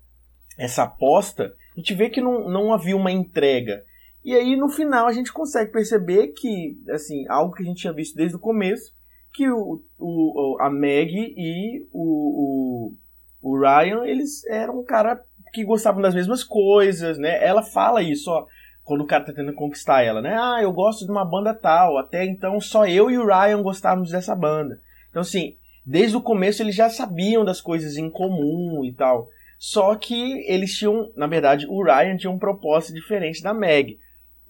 essa 0.58 0.84
aposta, 0.84 1.54
a 1.76 1.80
gente 1.80 1.94
vê 1.94 2.10
que 2.10 2.20
não, 2.20 2.48
não 2.48 2.72
havia 2.72 2.96
uma 2.96 3.12
entrega. 3.12 3.84
E 4.24 4.34
aí, 4.34 4.56
no 4.56 4.68
final, 4.68 5.06
a 5.06 5.12
gente 5.12 5.32
consegue 5.32 5.70
perceber 5.70 6.28
que, 6.28 6.78
assim, 6.90 7.26
algo 7.28 7.54
que 7.54 7.62
a 7.62 7.66
gente 7.66 7.80
tinha 7.80 7.92
visto 7.92 8.16
desde 8.16 8.36
o 8.36 8.40
começo, 8.40 8.92
que 9.34 9.50
o, 9.50 9.82
o, 9.98 10.56
a 10.60 10.70
Meg 10.70 11.12
e 11.36 11.86
o, 11.92 12.94
o, 13.42 13.50
o 13.50 13.58
Ryan, 13.58 14.06
eles 14.06 14.44
eram 14.46 14.80
um 14.80 14.84
cara 14.84 15.20
que 15.52 15.64
gostavam 15.64 16.00
das 16.00 16.14
mesmas 16.14 16.42
coisas, 16.42 17.18
né? 17.18 17.44
Ela 17.44 17.62
fala 17.62 18.02
isso, 18.02 18.30
ó, 18.30 18.46
quando 18.82 19.02
o 19.02 19.06
cara 19.06 19.24
tá 19.24 19.32
tentando 19.32 19.54
conquistar 19.54 20.02
ela, 20.02 20.22
né? 20.22 20.36
Ah, 20.38 20.58
eu 20.62 20.72
gosto 20.72 21.04
de 21.04 21.10
uma 21.10 21.24
banda 21.24 21.52
tal, 21.52 21.98
até 21.98 22.24
então 22.24 22.60
só 22.60 22.86
eu 22.86 23.10
e 23.10 23.18
o 23.18 23.26
Ryan 23.26 23.62
gostávamos 23.62 24.10
dessa 24.10 24.34
banda. 24.34 24.78
Então, 25.10 25.22
assim, 25.22 25.56
desde 25.84 26.16
o 26.16 26.22
começo 26.22 26.62
eles 26.62 26.74
já 26.74 26.88
sabiam 26.88 27.44
das 27.44 27.60
coisas 27.60 27.96
em 27.96 28.10
comum 28.10 28.84
e 28.84 28.92
tal. 28.92 29.28
Só 29.58 29.94
que 29.94 30.44
eles 30.46 30.76
tinham, 30.76 31.10
na 31.16 31.26
verdade, 31.26 31.66
o 31.68 31.82
Ryan 31.82 32.16
tinha 32.16 32.30
um 32.30 32.38
propósito 32.38 32.94
diferente 32.94 33.42
da 33.42 33.54
Meg. 33.54 33.98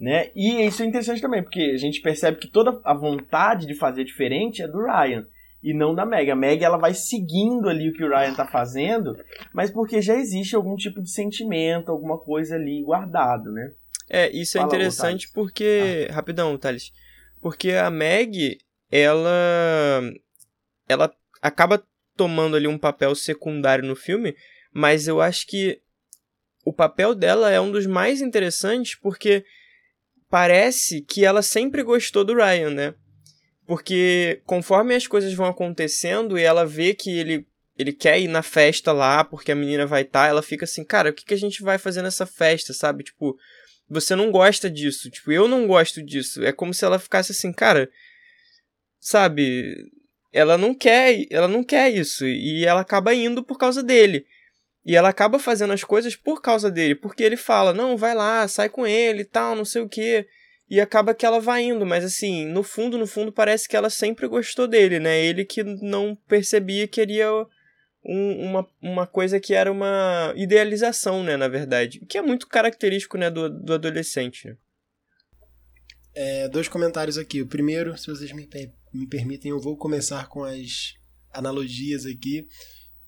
Né? 0.00 0.30
E 0.34 0.64
isso 0.66 0.82
é 0.82 0.86
interessante 0.86 1.22
também, 1.22 1.42
porque 1.42 1.72
a 1.74 1.78
gente 1.78 2.00
percebe 2.00 2.38
que 2.38 2.48
toda 2.48 2.80
a 2.84 2.92
vontade 2.92 3.66
de 3.66 3.74
fazer 3.74 4.04
diferente 4.04 4.60
é 4.60 4.68
do 4.68 4.82
Ryan 4.82 5.24
e 5.62 5.72
não 5.72 5.94
da 5.94 6.04
Meg. 6.04 6.30
A 6.30 6.36
Meg 6.36 6.62
ela 6.62 6.76
vai 6.76 6.92
seguindo 6.94 7.68
ali 7.68 7.88
o 7.88 7.92
que 7.92 8.04
o 8.04 8.08
Ryan 8.08 8.34
tá 8.34 8.46
fazendo, 8.46 9.16
mas 9.52 9.70
porque 9.70 10.02
já 10.02 10.14
existe 10.14 10.56
algum 10.56 10.74
tipo 10.76 11.00
de 11.00 11.10
sentimento, 11.10 11.90
alguma 11.90 12.18
coisa 12.18 12.56
ali 12.56 12.82
guardado, 12.82 13.50
né? 13.52 13.72
É, 14.10 14.30
isso 14.30 14.58
é 14.58 14.60
Fala, 14.60 14.72
é 14.72 14.76
interessante 14.76 15.30
porque. 15.32 16.08
Ah. 16.10 16.12
Rapidão, 16.12 16.58
Thales. 16.58 16.92
Porque 17.40 17.72
a 17.72 17.90
Meg, 17.90 18.58
ela. 18.90 20.02
Ela 20.86 21.10
acaba 21.44 21.86
tomando 22.16 22.56
ali 22.56 22.66
um 22.66 22.78
papel 22.78 23.14
secundário 23.14 23.86
no 23.86 23.94
filme, 23.94 24.34
mas 24.72 25.06
eu 25.06 25.20
acho 25.20 25.46
que 25.46 25.78
o 26.64 26.72
papel 26.72 27.14
dela 27.14 27.50
é 27.50 27.60
um 27.60 27.70
dos 27.70 27.84
mais 27.86 28.22
interessantes 28.22 28.94
porque 28.94 29.44
parece 30.30 31.02
que 31.02 31.22
ela 31.22 31.42
sempre 31.42 31.82
gostou 31.82 32.24
do 32.24 32.34
Ryan, 32.34 32.70
né? 32.70 32.94
Porque 33.66 34.40
conforme 34.46 34.94
as 34.94 35.06
coisas 35.06 35.34
vão 35.34 35.46
acontecendo 35.46 36.38
e 36.38 36.42
ela 36.42 36.64
vê 36.64 36.94
que 36.94 37.10
ele, 37.10 37.46
ele 37.76 37.92
quer 37.92 38.18
ir 38.18 38.28
na 38.28 38.42
festa 38.42 38.90
lá 38.90 39.22
porque 39.22 39.52
a 39.52 39.54
menina 39.54 39.84
vai 39.84 40.00
estar, 40.00 40.24
tá, 40.24 40.28
ela 40.28 40.42
fica 40.42 40.64
assim, 40.64 40.82
cara, 40.82 41.10
o 41.10 41.12
que, 41.12 41.26
que 41.26 41.34
a 41.34 41.38
gente 41.38 41.62
vai 41.62 41.76
fazer 41.76 42.00
nessa 42.00 42.24
festa, 42.24 42.72
sabe? 42.72 43.04
Tipo, 43.04 43.36
você 43.86 44.16
não 44.16 44.30
gosta 44.30 44.70
disso. 44.70 45.10
Tipo, 45.10 45.30
eu 45.30 45.46
não 45.46 45.66
gosto 45.66 46.02
disso. 46.02 46.42
É 46.42 46.52
como 46.52 46.72
se 46.72 46.86
ela 46.86 46.98
ficasse 46.98 47.32
assim, 47.32 47.52
cara, 47.52 47.90
sabe? 48.98 49.76
Ela 50.34 50.58
não 50.58 50.74
quer, 50.74 51.26
ela 51.30 51.46
não 51.46 51.62
quer 51.62 51.90
isso 51.90 52.26
e 52.26 52.66
ela 52.66 52.80
acaba 52.80 53.14
indo 53.14 53.40
por 53.40 53.56
causa 53.56 53.84
dele. 53.84 54.26
E 54.84 54.96
ela 54.96 55.08
acaba 55.08 55.38
fazendo 55.38 55.72
as 55.72 55.84
coisas 55.84 56.16
por 56.16 56.42
causa 56.42 56.68
dele, 56.68 56.96
porque 56.96 57.22
ele 57.22 57.36
fala: 57.36 57.72
"Não, 57.72 57.96
vai 57.96 58.16
lá, 58.16 58.46
sai 58.48 58.68
com 58.68 58.84
ele 58.84 59.22
e 59.22 59.24
tal, 59.24 59.54
não 59.54 59.64
sei 59.64 59.80
o 59.82 59.88
quê". 59.88 60.26
E 60.68 60.80
acaba 60.80 61.14
que 61.14 61.24
ela 61.24 61.38
vai 61.40 61.62
indo, 61.62 61.86
mas 61.86 62.04
assim, 62.04 62.46
no 62.46 62.64
fundo, 62.64 62.98
no 62.98 63.06
fundo 63.06 63.30
parece 63.30 63.68
que 63.68 63.76
ela 63.76 63.88
sempre 63.88 64.26
gostou 64.26 64.66
dele, 64.66 64.98
né? 64.98 65.24
Ele 65.24 65.44
que 65.44 65.62
não 65.62 66.16
percebia 66.26 66.88
que 66.88 67.00
queria 67.00 67.30
um, 68.04 68.48
uma, 68.48 68.68
uma 68.82 69.06
coisa 69.06 69.38
que 69.38 69.54
era 69.54 69.70
uma 69.70 70.32
idealização, 70.34 71.22
né, 71.22 71.36
na 71.36 71.46
verdade. 71.46 72.00
Que 72.08 72.18
é 72.18 72.22
muito 72.22 72.48
característico, 72.48 73.16
né, 73.16 73.30
do, 73.30 73.48
do 73.48 73.74
adolescente? 73.74 74.56
É, 76.12 76.48
dois 76.48 76.66
comentários 76.66 77.18
aqui. 77.18 77.40
O 77.40 77.46
primeiro, 77.46 77.96
se 77.96 78.08
vocês 78.08 78.32
me, 78.32 78.48
me 78.94 79.06
permitem, 79.06 79.50
eu 79.50 79.60
vou 79.60 79.76
começar 79.76 80.28
com 80.28 80.44
as 80.44 80.94
analogias 81.32 82.06
aqui. 82.06 82.46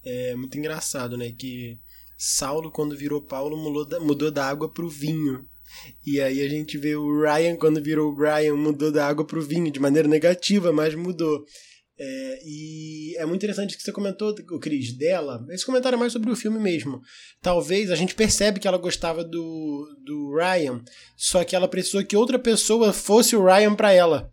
É 0.05 0.35
muito 0.35 0.59
engraçado, 0.59 1.17
né? 1.17 1.33
Que 1.33 1.79
Saulo, 2.19 2.71
quando 2.71 2.97
virou 2.97 3.23
Paulo, 3.23 3.57
mudou 3.57 3.87
da, 3.87 4.01
mudou 4.01 4.31
da 4.31 4.47
água 4.47 4.73
vinho. 4.89 5.47
E 6.05 6.21
aí 6.21 6.41
a 6.43 6.49
gente 6.49 6.79
vê 6.79 6.97
o 6.97 7.21
Ryan, 7.23 7.57
quando 7.57 7.83
virou 7.83 8.11
o 8.11 8.15
Brian, 8.15 8.55
mudou 8.55 8.91
da 8.93 9.07
água 9.07 9.27
pro 9.27 9.43
vinho, 9.43 9.71
de 9.71 9.81
maneira 9.81 10.09
negativa, 10.09 10.73
mas 10.73 10.95
mudou. 10.95 11.45
É, 11.99 12.41
e 12.45 13.17
é 13.17 13.25
muito 13.25 13.39
interessante 13.39 13.77
que 13.77 13.83
você 13.83 13.91
comentou, 13.91 14.35
o 14.51 14.59
Cris, 14.61 14.93
dela. 14.93 15.45
Esse 15.51 15.65
comentário 15.65 15.97
é 15.97 15.99
mais 15.99 16.13
sobre 16.13 16.31
o 16.31 16.37
filme 16.37 16.59
mesmo. 16.59 17.01
Talvez 17.41 17.91
a 17.91 17.97
gente 17.97 18.15
percebe 18.15 18.61
que 18.61 18.69
ela 18.69 18.79
gostava 18.79 19.25
do, 19.25 19.89
do 20.05 20.35
Ryan, 20.35 20.83
só 21.17 21.43
que 21.43 21.57
ela 21.57 21.69
precisou 21.69 22.05
que 22.05 22.17
outra 22.17 22.39
pessoa 22.39 22.93
fosse 22.93 23.35
o 23.35 23.45
Ryan 23.45 23.75
para 23.75 23.93
ela. 23.93 24.33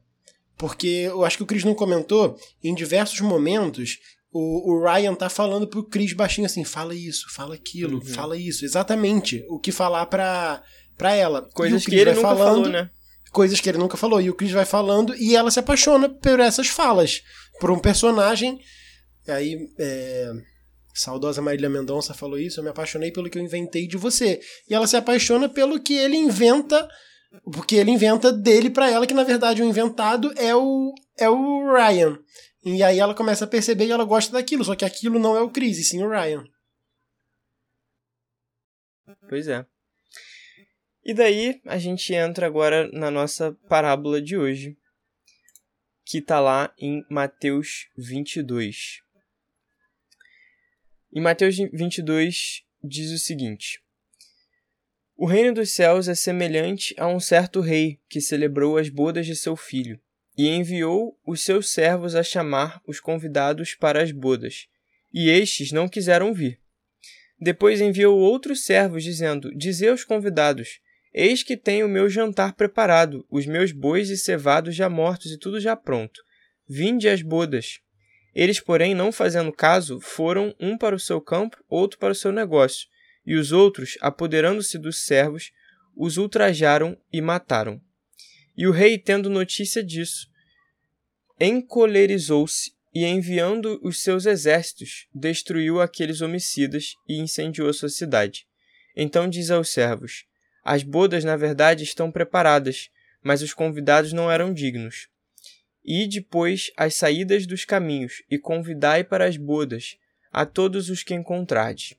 Porque 0.58 0.88
eu 0.88 1.26
acho 1.26 1.38
que 1.38 1.44
o 1.44 1.46
Chris 1.46 1.64
não 1.64 1.74
comentou, 1.74 2.38
em 2.64 2.74
diversos 2.74 3.20
momentos, 3.22 4.00
o, 4.32 4.74
o 4.74 4.84
Ryan 4.84 5.14
tá 5.14 5.30
falando 5.30 5.68
pro 5.68 5.84
Chris 5.84 6.14
baixinho 6.14 6.46
assim: 6.46 6.64
fala 6.64 6.96
isso, 6.96 7.28
fala 7.30 7.56
aquilo, 7.56 7.98
uhum. 7.98 8.06
fala 8.06 8.38
isso. 8.38 8.66
Exatamente 8.66 9.46
o 9.50 9.60
que 9.60 9.72
falar 9.72 10.06
pra, 10.08 10.62
pra 10.98 11.14
ela. 11.14 11.48
Coisas 11.54 11.86
que 11.86 11.96
ele 11.96 12.14
nunca 12.14 12.22
falando, 12.22 12.56
falou, 12.56 12.70
né? 12.70 12.90
Coisas 13.32 13.60
que 13.60 13.70
ele 13.70 13.78
nunca 13.78 13.98
falou. 13.98 14.22
E 14.22 14.30
o 14.30 14.34
Chris 14.34 14.52
vai 14.52 14.66
falando 14.66 15.16
e 15.16 15.36
ela 15.36 15.52
se 15.52 15.60
apaixona 15.60 16.10
por 16.10 16.40
essas 16.40 16.68
falas 16.68 17.22
por 17.60 17.72
um 17.72 17.80
personagem. 17.80 18.60
Aí, 19.28 19.70
é, 19.80 20.32
saudosa 20.94 21.42
Marília 21.42 21.70
Mendonça 21.70 22.14
falou 22.14 22.38
isso, 22.38 22.60
eu 22.60 22.64
me 22.64 22.70
apaixonei 22.70 23.12
pelo 23.12 23.30
que 23.30 23.38
eu 23.38 23.42
inventei 23.42 23.88
de 23.88 23.98
você. 23.98 24.40
E 24.70 24.74
ela 24.74 24.88
se 24.88 24.96
apaixona 24.96 25.50
pelo 25.50 25.80
que 25.80 25.94
ele 25.94 26.18
inventa, 26.18 26.88
porque 27.52 27.76
ele 27.76 27.92
inventa 27.92 28.32
dele 28.32 28.70
para 28.70 28.90
ela, 28.90 29.08
que 29.08 29.14
na 29.14 29.24
verdade 29.24 29.62
o 29.62 29.66
inventado 29.66 30.32
é 30.38 30.56
o, 30.56 30.94
é 31.18 31.30
o 31.30 31.74
Ryan. 31.74 32.20
E 32.64 32.82
aí 32.84 33.00
ela 33.00 33.16
começa 33.16 33.46
a 33.46 33.48
perceber 33.48 33.88
que 33.88 33.92
ela 33.92 34.06
gosta 34.06 34.32
daquilo, 34.32 34.64
só 34.64 34.76
que 34.76 34.86
aquilo 34.86 35.20
não 35.20 35.36
é 35.36 35.42
o 35.42 35.50
Chris, 35.50 35.78
e 35.80 35.84
sim 35.84 36.04
o 36.04 36.10
Ryan. 36.10 36.44
Pois 39.28 39.48
é. 39.48 39.66
E 41.04 41.14
daí 41.14 41.60
a 41.66 41.78
gente 41.78 42.14
entra 42.14 42.48
agora 42.48 42.90
na 42.94 43.12
nossa 43.12 43.52
parábola 43.68 44.22
de 44.22 44.38
hoje, 44.38 44.78
que 46.06 46.20
está 46.20 46.40
lá 46.40 46.74
em 46.78 47.06
Mateus 47.10 47.90
22. 47.98 49.02
Em 51.12 51.22
Mateus 51.22 51.58
22 51.58 52.64
diz 52.82 53.12
o 53.12 53.18
seguinte: 53.18 53.83
O 55.16 55.26
reino 55.28 55.54
dos 55.54 55.72
céus 55.72 56.08
é 56.08 56.16
semelhante 56.16 56.96
a 56.98 57.08
um 57.08 57.20
certo 57.20 57.62
rei 57.62 58.00
que 58.10 58.20
celebrou 58.20 58.78
as 58.78 58.90
bodas 58.90 59.26
de 59.26 59.36
seu 59.36 59.56
filho 59.56 60.00
e 60.36 60.50
enviou 60.50 61.18
os 61.26 61.42
seus 61.42 61.70
servos 61.72 62.16
a 62.16 62.24
chamar 62.24 62.82
os 62.88 63.00
convidados 63.00 63.76
para 63.76 64.02
as 64.02 64.12
bodas, 64.12 64.68
e 65.14 65.30
estes 65.30 65.72
não 65.72 65.88
quiseram 65.88 66.34
vir. 66.34 66.60
Depois 67.40 67.82
enviou 67.82 68.18
outros 68.18 68.66
servos, 68.66 69.04
dizendo: 69.04 69.56
Dizei 69.56 69.90
aos 69.90 70.04
convidados: 70.04 70.80
Eis 71.14 71.44
que 71.44 71.56
tenho 71.56 71.86
o 71.86 71.90
meu 71.90 72.10
jantar 72.10 72.54
preparado, 72.54 73.26
os 73.30 73.46
meus 73.46 73.72
bois 73.72 74.10
e 74.10 74.18
cevados 74.18 74.76
já 74.76 74.90
mortos 74.90 75.32
e 75.32 75.38
tudo 75.38 75.60
já 75.60 75.76
pronto. 75.76 76.24
Vinde 76.68 77.08
às 77.08 77.22
bodas. 77.22 77.80
Eles, 78.34 78.60
porém, 78.60 78.96
não 78.96 79.12
fazendo 79.12 79.52
caso, 79.52 80.00
foram 80.00 80.56
um 80.60 80.76
para 80.76 80.96
o 80.96 81.00
seu 81.00 81.22
campo, 81.22 81.64
outro 81.70 82.00
para 82.00 82.14
o 82.14 82.16
seu 82.16 82.32
negócio, 82.32 82.88
e 83.26 83.36
os 83.36 83.52
outros, 83.52 83.98
apoderando-se 84.02 84.78
dos 84.78 85.04
servos, 85.06 85.52
os 85.96 86.18
ultrajaram 86.18 86.98
e 87.12 87.22
mataram. 87.22 87.82
E 88.56 88.68
o 88.68 88.72
rei, 88.72 88.98
tendo 88.98 89.30
notícia 89.30 89.84
disso, 89.84 90.30
encolerizou-se 91.40 92.72
e, 92.94 93.06
enviando 93.06 93.80
os 93.84 94.02
seus 94.02 94.26
exércitos, 94.26 95.08
destruiu 95.14 95.82
aqueles 95.82 96.22
homicidas 96.22 96.96
e 97.08 97.18
incendiou 97.18 97.74
sua 97.74 97.90
cidade. 97.90 98.48
Então 98.96 99.28
diz 99.28 99.50
aos 99.50 99.70
servos: 99.70 100.26
as 100.64 100.84
bodas, 100.84 101.24
na 101.24 101.36
verdade, 101.36 101.84
estão 101.84 102.12
preparadas, 102.12 102.90
mas 103.22 103.42
os 103.42 103.54
convidados 103.54 104.14
não 104.14 104.32
eram 104.32 104.54
dignos. 104.54 105.08
E 105.84 106.08
depois 106.08 106.72
as 106.78 106.96
saídas 106.96 107.46
dos 107.46 107.66
caminhos, 107.66 108.24
e 108.30 108.38
convidai 108.38 109.04
para 109.04 109.26
as 109.26 109.36
bodas 109.36 109.98
a 110.32 110.46
todos 110.46 110.90
os 110.90 111.04
que 111.04 111.14
encontrardes. 111.14 111.96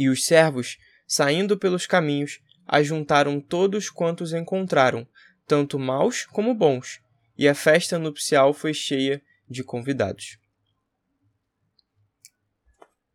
E 0.00 0.08
os 0.08 0.24
servos, 0.24 0.78
saindo 1.06 1.58
pelos 1.58 1.86
caminhos, 1.86 2.40
ajuntaram 2.66 3.38
todos 3.38 3.90
quantos 3.90 4.32
encontraram, 4.32 5.06
tanto 5.46 5.78
maus 5.78 6.24
como 6.24 6.54
bons, 6.54 7.02
e 7.36 7.46
a 7.46 7.54
festa 7.54 7.98
nupcial 7.98 8.54
foi 8.54 8.72
cheia 8.72 9.22
de 9.46 9.62
convidados. 9.62 10.38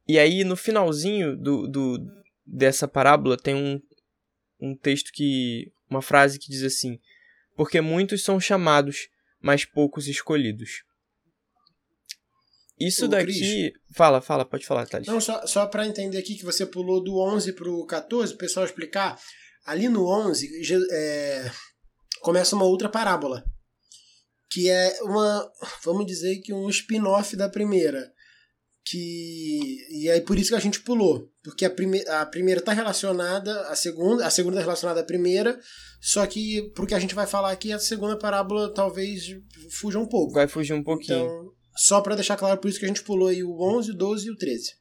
E 0.08 0.20
aí, 0.20 0.44
no 0.44 0.56
finalzinho 0.56 1.36
do, 1.36 1.68
do, 1.68 1.98
dessa 2.46 2.88
parábola, 2.88 3.36
tem 3.36 3.56
um, 3.56 3.82
um 4.60 4.78
texto 4.78 5.12
que. 5.12 5.74
uma 5.90 6.04
frase 6.04 6.38
que 6.38 6.52
diz 6.52 6.62
assim: 6.62 7.00
Porque 7.56 7.82
muitos 7.82 8.24
são 8.24 8.40
chamados, 8.40 9.10
mas 9.42 9.66
poucos 9.66 10.08
escolhidos. 10.08 10.84
Isso 12.80 13.08
daqui. 13.08 13.26
Cris, 13.26 13.72
fala, 13.96 14.22
fala, 14.22 14.46
pode 14.46 14.66
falar, 14.66 14.86
Thales. 14.86 15.08
Não, 15.08 15.22
só, 15.22 15.46
só 15.48 15.66
para 15.66 15.88
entender 15.88 16.18
aqui 16.18 16.36
que 16.36 16.46
você 16.46 16.66
pulou 16.66 17.04
do 17.04 17.18
11 17.20 17.54
pro 17.54 17.86
14, 17.86 18.34
o 18.34 18.38
pessoal 18.38 18.66
explicar. 18.66 19.18
Ali 19.66 19.90
no 19.90 20.08
11 20.08 20.50
é, 20.92 21.52
começa 22.22 22.56
uma 22.56 22.66
outra 22.66 22.90
parábola. 22.90 23.44
Que 24.50 24.70
é 24.70 24.98
uma. 25.02 25.52
Vamos 25.84 26.06
dizer 26.06 26.40
que 26.42 26.54
um 26.54 26.70
spin-off 26.70 27.36
da 27.36 27.50
primeira 27.50 28.14
que 28.86 29.80
e 29.90 30.10
aí 30.12 30.22
por 30.22 30.38
isso 30.38 30.52
que 30.52 30.56
a 30.56 30.60
gente 30.60 30.82
pulou 30.82 31.28
porque 31.44 31.66
a, 31.66 31.70
prime, 31.72 32.08
a 32.08 32.24
primeira 32.24 32.60
está 32.60 32.72
relacionada 32.72 33.62
à 33.62 33.76
segunda 33.76 34.26
a 34.26 34.30
segunda 34.30 34.60
é 34.60 34.62
relacionada 34.62 35.02
à 35.02 35.04
primeira 35.04 35.60
só 36.00 36.26
que 36.28 36.72
porque 36.76 36.94
a 36.94 37.00
gente 37.00 37.16
vai 37.16 37.26
falar 37.26 37.52
aqui 37.52 37.74
a 37.74 37.80
segunda 37.80 38.16
parábola 38.16 38.72
talvez 38.72 39.36
fuja 39.72 39.98
um 39.98 40.06
pouco 40.06 40.34
vai 40.34 40.48
fugir 40.48 40.74
um 40.74 40.84
pouquinho 40.84 41.26
então 41.26 41.55
só 41.76 42.02
para 42.02 42.16
deixar 42.16 42.38
claro 42.38 42.60
por 42.60 42.70
isso 42.70 42.80
que 42.80 42.86
a 42.86 42.88
gente 42.88 43.04
pulou 43.04 43.28
aí 43.28 43.44
o 43.44 43.60
11 43.62 43.92
o 43.92 43.96
12 43.96 44.28
e 44.28 44.32
o 44.32 44.36
13 44.36 44.76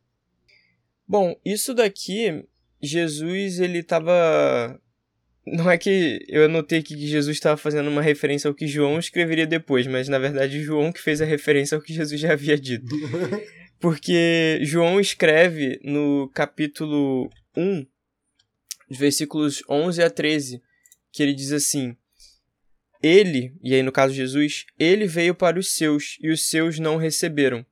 bom 1.07 1.35
isso 1.45 1.75
daqui 1.75 2.45
Jesus 2.81 3.59
ele 3.59 3.79
estava 3.79 4.81
não 5.47 5.71
é 5.71 5.77
que 5.77 6.25
eu 6.29 6.45
anotei 6.45 6.83
que 6.83 6.97
Jesus 7.07 7.37
estava 7.37 7.57
fazendo 7.57 7.89
uma 7.89 8.01
referência 8.01 8.49
ao 8.49 8.55
que 8.55 8.67
João 8.67 8.99
escreveria 8.99 9.47
depois, 9.47 9.87
mas 9.87 10.09
na 10.09 10.19
verdade 10.19 10.63
João 10.63 10.91
que 10.91 11.01
fez 11.01 11.21
a 11.21 11.27
referência 11.27 11.77
ao 11.77 11.83
que 11.83 11.93
Jesus 11.93 12.19
já 12.21 12.33
havia 12.33 12.57
dito. 12.57 12.87
Porque 13.79 14.59
João 14.63 14.99
escreve 14.99 15.79
no 15.85 16.31
capítulo 16.33 17.29
1, 17.55 17.85
versículos 18.91 19.63
11 19.69 20.03
a 20.03 20.09
13, 20.09 20.63
que 21.13 21.23
ele 21.23 21.35
diz 21.35 21.53
assim: 21.53 21.95
Ele, 23.07 23.55
e 23.63 23.75
aí 23.75 23.83
no 23.83 23.93
caso 23.93 24.15
Jesus, 24.15 24.65
ele 24.79 25.07
veio 25.07 25.35
para 25.35 25.59
os 25.59 25.75
seus, 25.75 26.17
e 26.23 26.31
os 26.31 26.49
seus 26.49 26.79
não 26.79 26.97
receberam. 26.97 27.63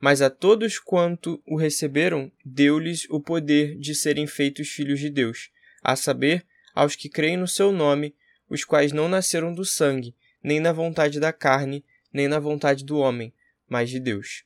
Mas 0.00 0.20
a 0.20 0.28
todos 0.28 0.80
quanto 0.80 1.40
o 1.46 1.56
receberam, 1.56 2.32
deu-lhes 2.44 3.06
o 3.08 3.20
poder 3.20 3.78
de 3.78 3.94
serem 3.94 4.26
feitos 4.26 4.68
filhos 4.68 4.98
de 4.98 5.08
Deus, 5.08 5.48
a 5.80 5.94
saber, 5.94 6.44
aos 6.74 6.96
que 6.96 7.08
creem 7.08 7.36
no 7.36 7.46
seu 7.46 7.70
nome, 7.70 8.16
os 8.48 8.64
quais 8.64 8.90
não 8.90 9.08
nasceram 9.08 9.54
do 9.54 9.64
sangue, 9.64 10.12
nem 10.42 10.58
na 10.58 10.72
vontade 10.72 11.20
da 11.20 11.32
carne, 11.32 11.84
nem 12.12 12.26
na 12.26 12.40
vontade 12.40 12.84
do 12.84 12.98
homem, 12.98 13.32
mas 13.68 13.90
de 13.90 14.00
Deus. 14.00 14.42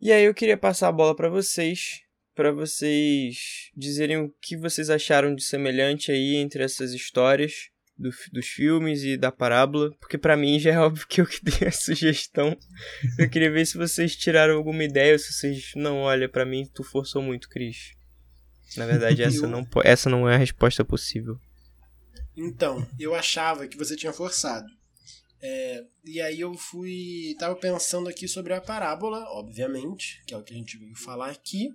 E 0.00 0.10
aí 0.10 0.24
eu 0.24 0.32
queria 0.32 0.56
passar 0.56 0.88
a 0.88 0.92
bola 0.92 1.14
para 1.14 1.28
vocês, 1.28 2.00
para 2.34 2.52
vocês 2.52 3.70
dizerem 3.76 4.16
o 4.16 4.34
que 4.40 4.56
vocês 4.56 4.88
acharam 4.88 5.34
de 5.34 5.44
semelhante 5.44 6.10
aí 6.10 6.36
entre 6.36 6.62
essas 6.62 6.94
histórias 6.94 7.70
do, 7.98 8.10
dos 8.32 8.46
filmes 8.46 9.02
e 9.02 9.16
da 9.16 9.32
parábola, 9.32 9.90
porque 9.98 10.18
para 10.18 10.36
mim 10.36 10.58
já 10.58 10.72
é 10.72 10.78
óbvio 10.80 11.06
que 11.06 11.20
eu 11.20 11.26
que 11.26 11.42
dei 11.42 11.68
a 11.68 11.72
sugestão. 11.72 12.56
Eu 13.18 13.28
queria 13.28 13.50
ver 13.50 13.66
se 13.66 13.78
vocês 13.78 14.14
tiraram 14.14 14.56
alguma 14.56 14.84
ideia, 14.84 15.12
ou 15.12 15.18
se 15.18 15.32
vocês 15.32 15.72
não, 15.74 15.98
olha, 15.98 16.28
para 16.28 16.44
mim 16.44 16.68
tu 16.72 16.84
forçou 16.84 17.22
muito, 17.22 17.48
Cris. 17.48 17.94
Na 18.76 18.84
verdade, 18.84 19.22
essa 19.22 19.46
não, 19.46 19.66
essa 19.84 20.10
não 20.10 20.28
é 20.28 20.34
a 20.34 20.38
resposta 20.38 20.84
possível. 20.84 21.38
Então, 22.36 22.86
eu 22.98 23.14
achava 23.14 23.66
que 23.66 23.78
você 23.78 23.96
tinha 23.96 24.12
forçado. 24.12 24.66
É, 25.40 25.84
e 26.04 26.20
aí 26.20 26.40
eu 26.40 26.52
fui. 26.54 27.34
Tava 27.38 27.54
pensando 27.56 28.08
aqui 28.08 28.26
sobre 28.26 28.52
a 28.52 28.60
parábola, 28.60 29.24
obviamente, 29.30 30.22
que 30.26 30.34
é 30.34 30.36
o 30.36 30.42
que 30.42 30.52
a 30.52 30.56
gente 30.56 30.76
veio 30.76 30.96
falar 30.96 31.30
aqui. 31.30 31.68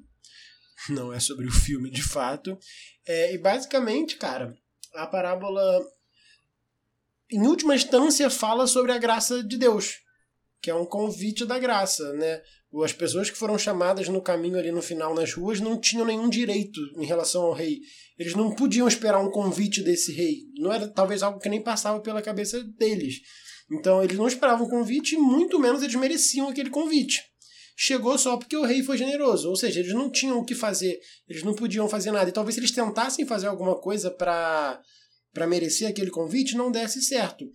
Não 0.89 1.13
é 1.13 1.19
sobre 1.19 1.47
o 1.47 1.51
filme 1.51 1.89
de 1.89 2.03
fato. 2.03 2.57
É, 3.05 3.33
e 3.33 3.37
basicamente, 3.37 4.17
cara, 4.17 4.55
a 4.93 5.07
parábola 5.07 5.79
em 7.31 7.47
última 7.47 7.75
instância, 7.75 8.29
fala 8.29 8.67
sobre 8.67 8.91
a 8.91 8.97
graça 8.97 9.43
de 9.43 9.57
Deus, 9.57 9.99
que 10.61 10.69
é 10.69 10.75
um 10.75 10.85
convite 10.85 11.45
da 11.45 11.57
graça, 11.57 12.13
né? 12.13 12.41
As 12.83 12.93
pessoas 12.93 13.29
que 13.29 13.37
foram 13.37 13.57
chamadas 13.57 14.07
no 14.07 14.21
caminho 14.21 14.57
ali 14.57 14.71
no 14.71 14.81
final 14.81 15.13
nas 15.13 15.33
ruas 15.33 15.59
não 15.59 15.79
tinham 15.79 16.05
nenhum 16.05 16.29
direito 16.29 16.79
em 16.97 17.05
relação 17.05 17.41
ao 17.43 17.53
rei. 17.53 17.79
Eles 18.17 18.33
não 18.33 18.55
podiam 18.55 18.87
esperar 18.87 19.19
um 19.19 19.29
convite 19.29 19.83
desse 19.83 20.13
rei. 20.13 20.43
Não 20.55 20.71
era 20.71 20.87
talvez 20.87 21.21
algo 21.21 21.39
que 21.39 21.49
nem 21.49 21.61
passava 21.61 21.99
pela 21.99 22.21
cabeça 22.21 22.63
deles. 22.77 23.15
Então 23.69 24.01
eles 24.01 24.17
não 24.17 24.27
esperavam 24.27 24.67
um 24.67 24.69
convite 24.69 25.15
e 25.15 25.17
muito 25.17 25.59
menos 25.59 25.83
eles 25.83 25.95
mereciam 25.95 26.47
aquele 26.47 26.69
convite. 26.69 27.21
Chegou 27.75 28.17
só 28.17 28.37
porque 28.37 28.55
o 28.55 28.63
rei 28.63 28.83
foi 28.83 28.97
generoso, 28.97 29.49
ou 29.49 29.55
seja, 29.55 29.79
eles 29.79 29.93
não 29.93 30.09
tinham 30.09 30.37
o 30.37 30.45
que 30.45 30.53
fazer, 30.53 30.99
eles 31.27 31.43
não 31.43 31.55
podiam 31.55 31.89
fazer 31.89 32.11
nada. 32.11 32.29
E 32.29 32.33
talvez 32.33 32.53
se 32.53 32.59
eles 32.59 32.71
tentassem 32.71 33.25
fazer 33.25 33.47
alguma 33.47 33.75
coisa 33.75 34.11
para 34.11 34.79
para 35.33 35.47
merecer 35.47 35.87
aquele 35.87 36.11
convite 36.11 36.55
não 36.55 36.71
desse 36.71 37.01
certo. 37.01 37.45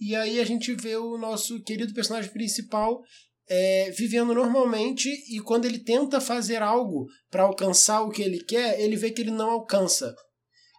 E 0.00 0.16
aí 0.16 0.40
a 0.40 0.44
gente 0.44 0.74
vê 0.74 0.96
o 0.96 1.16
nosso 1.16 1.62
querido 1.62 1.94
personagem 1.94 2.30
principal 2.30 3.00
é, 3.48 3.90
vivendo 3.90 4.34
normalmente 4.34 5.08
e 5.28 5.40
quando 5.40 5.64
ele 5.64 5.78
tenta 5.78 6.20
fazer 6.20 6.62
algo 6.62 7.06
para 7.30 7.42
alcançar 7.42 8.02
o 8.02 8.10
que 8.10 8.22
ele 8.22 8.42
quer, 8.42 8.80
ele 8.80 8.96
vê 8.96 9.10
que 9.10 9.20
ele 9.20 9.30
não 9.30 9.50
alcança. 9.50 10.14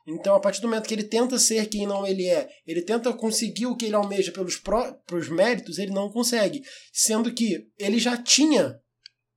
Então, 0.05 0.35
a 0.35 0.39
partir 0.39 0.59
do 0.59 0.67
momento 0.67 0.87
que 0.87 0.93
ele 0.93 1.03
tenta 1.03 1.39
ser 1.39 1.69
quem 1.69 1.87
não 1.87 2.05
ele 2.05 2.27
é, 2.27 2.49
ele 2.67 2.81
tenta 2.81 3.13
conseguir 3.13 3.67
o 3.67 3.75
que 3.75 3.85
ele 3.85 3.95
almeja 3.95 4.31
pelos 4.31 4.57
próprios 4.57 5.29
méritos, 5.29 5.77
ele 5.77 5.91
não 5.91 6.09
consegue. 6.11 6.61
Sendo 6.91 7.33
que 7.33 7.67
ele 7.79 7.99
já 7.99 8.17
tinha 8.17 8.77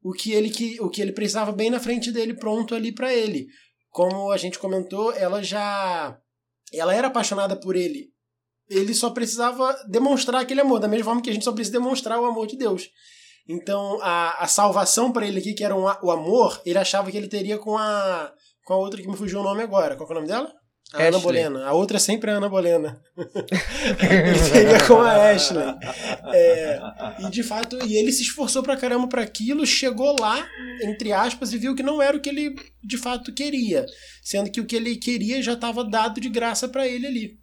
o 0.02 0.12
que 0.12 0.32
ele, 0.32 0.50
que, 0.50 0.80
o 0.80 0.90
que 0.90 1.00
ele 1.00 1.12
precisava 1.12 1.52
bem 1.52 1.70
na 1.70 1.78
frente 1.78 2.10
dele, 2.10 2.34
pronto 2.34 2.74
ali 2.74 2.92
para 2.92 3.14
ele. 3.14 3.46
Como 3.90 4.30
a 4.32 4.36
gente 4.36 4.58
comentou, 4.58 5.12
ela 5.12 5.42
já 5.42 6.18
ela 6.72 6.94
era 6.94 7.08
apaixonada 7.08 7.56
por 7.56 7.76
ele. 7.76 8.10
Ele 8.68 8.94
só 8.94 9.10
precisava 9.10 9.72
demonstrar 9.88 10.42
aquele 10.42 10.60
amor, 10.60 10.80
da 10.80 10.88
mesma 10.88 11.04
forma 11.04 11.22
que 11.22 11.30
a 11.30 11.32
gente 11.32 11.44
só 11.44 11.52
precisa 11.52 11.78
demonstrar 11.78 12.20
o 12.20 12.24
amor 12.24 12.46
de 12.46 12.56
Deus. 12.56 12.90
Então, 13.48 14.00
a, 14.02 14.42
a 14.42 14.48
salvação 14.48 15.12
para 15.12 15.26
ele 15.26 15.38
aqui, 15.38 15.54
que 15.54 15.62
era 15.62 15.76
um, 15.76 15.84
o 15.84 16.10
amor, 16.10 16.60
ele 16.66 16.78
achava 16.78 17.10
que 17.10 17.16
ele 17.16 17.28
teria 17.28 17.58
com 17.58 17.78
a, 17.78 18.32
com 18.64 18.74
a 18.74 18.76
outra 18.76 19.00
que 19.00 19.08
me 19.08 19.16
fugiu 19.16 19.40
o 19.40 19.44
nome 19.44 19.62
agora. 19.62 19.96
Qual 19.96 20.08
é 20.08 20.12
o 20.12 20.14
nome 20.16 20.26
dela? 20.26 20.52
A 20.92 20.98
Ashley. 20.98 21.08
Ana 21.08 21.18
Bolena. 21.18 21.66
A 21.66 21.72
outra 21.72 21.96
é 21.96 22.00
sempre 22.00 22.30
a 22.30 22.34
Ana 22.34 22.48
Bolena. 22.48 23.02
ele 23.16 24.50
teria 24.50 24.86
com 24.86 25.00
a 25.00 25.30
Ashley. 25.30 25.64
É, 26.32 26.80
e 27.20 27.30
de 27.30 27.42
fato, 27.42 27.78
e 27.84 27.96
ele 27.96 28.12
se 28.12 28.22
esforçou 28.22 28.62
pra 28.62 28.76
caramba 28.76 29.08
para 29.08 29.22
aquilo, 29.22 29.66
chegou 29.66 30.14
lá, 30.20 30.46
entre 30.82 31.12
aspas, 31.12 31.52
e 31.52 31.58
viu 31.58 31.74
que 31.74 31.82
não 31.82 32.00
era 32.00 32.16
o 32.16 32.20
que 32.20 32.28
ele 32.28 32.54
de 32.82 32.96
fato 32.96 33.32
queria. 33.32 33.84
Sendo 34.22 34.50
que 34.50 34.60
o 34.60 34.66
que 34.66 34.76
ele 34.76 34.96
queria 34.96 35.42
já 35.42 35.54
estava 35.54 35.84
dado 35.84 36.20
de 36.20 36.28
graça 36.28 36.68
para 36.68 36.86
ele 36.86 37.06
ali. 37.06 37.38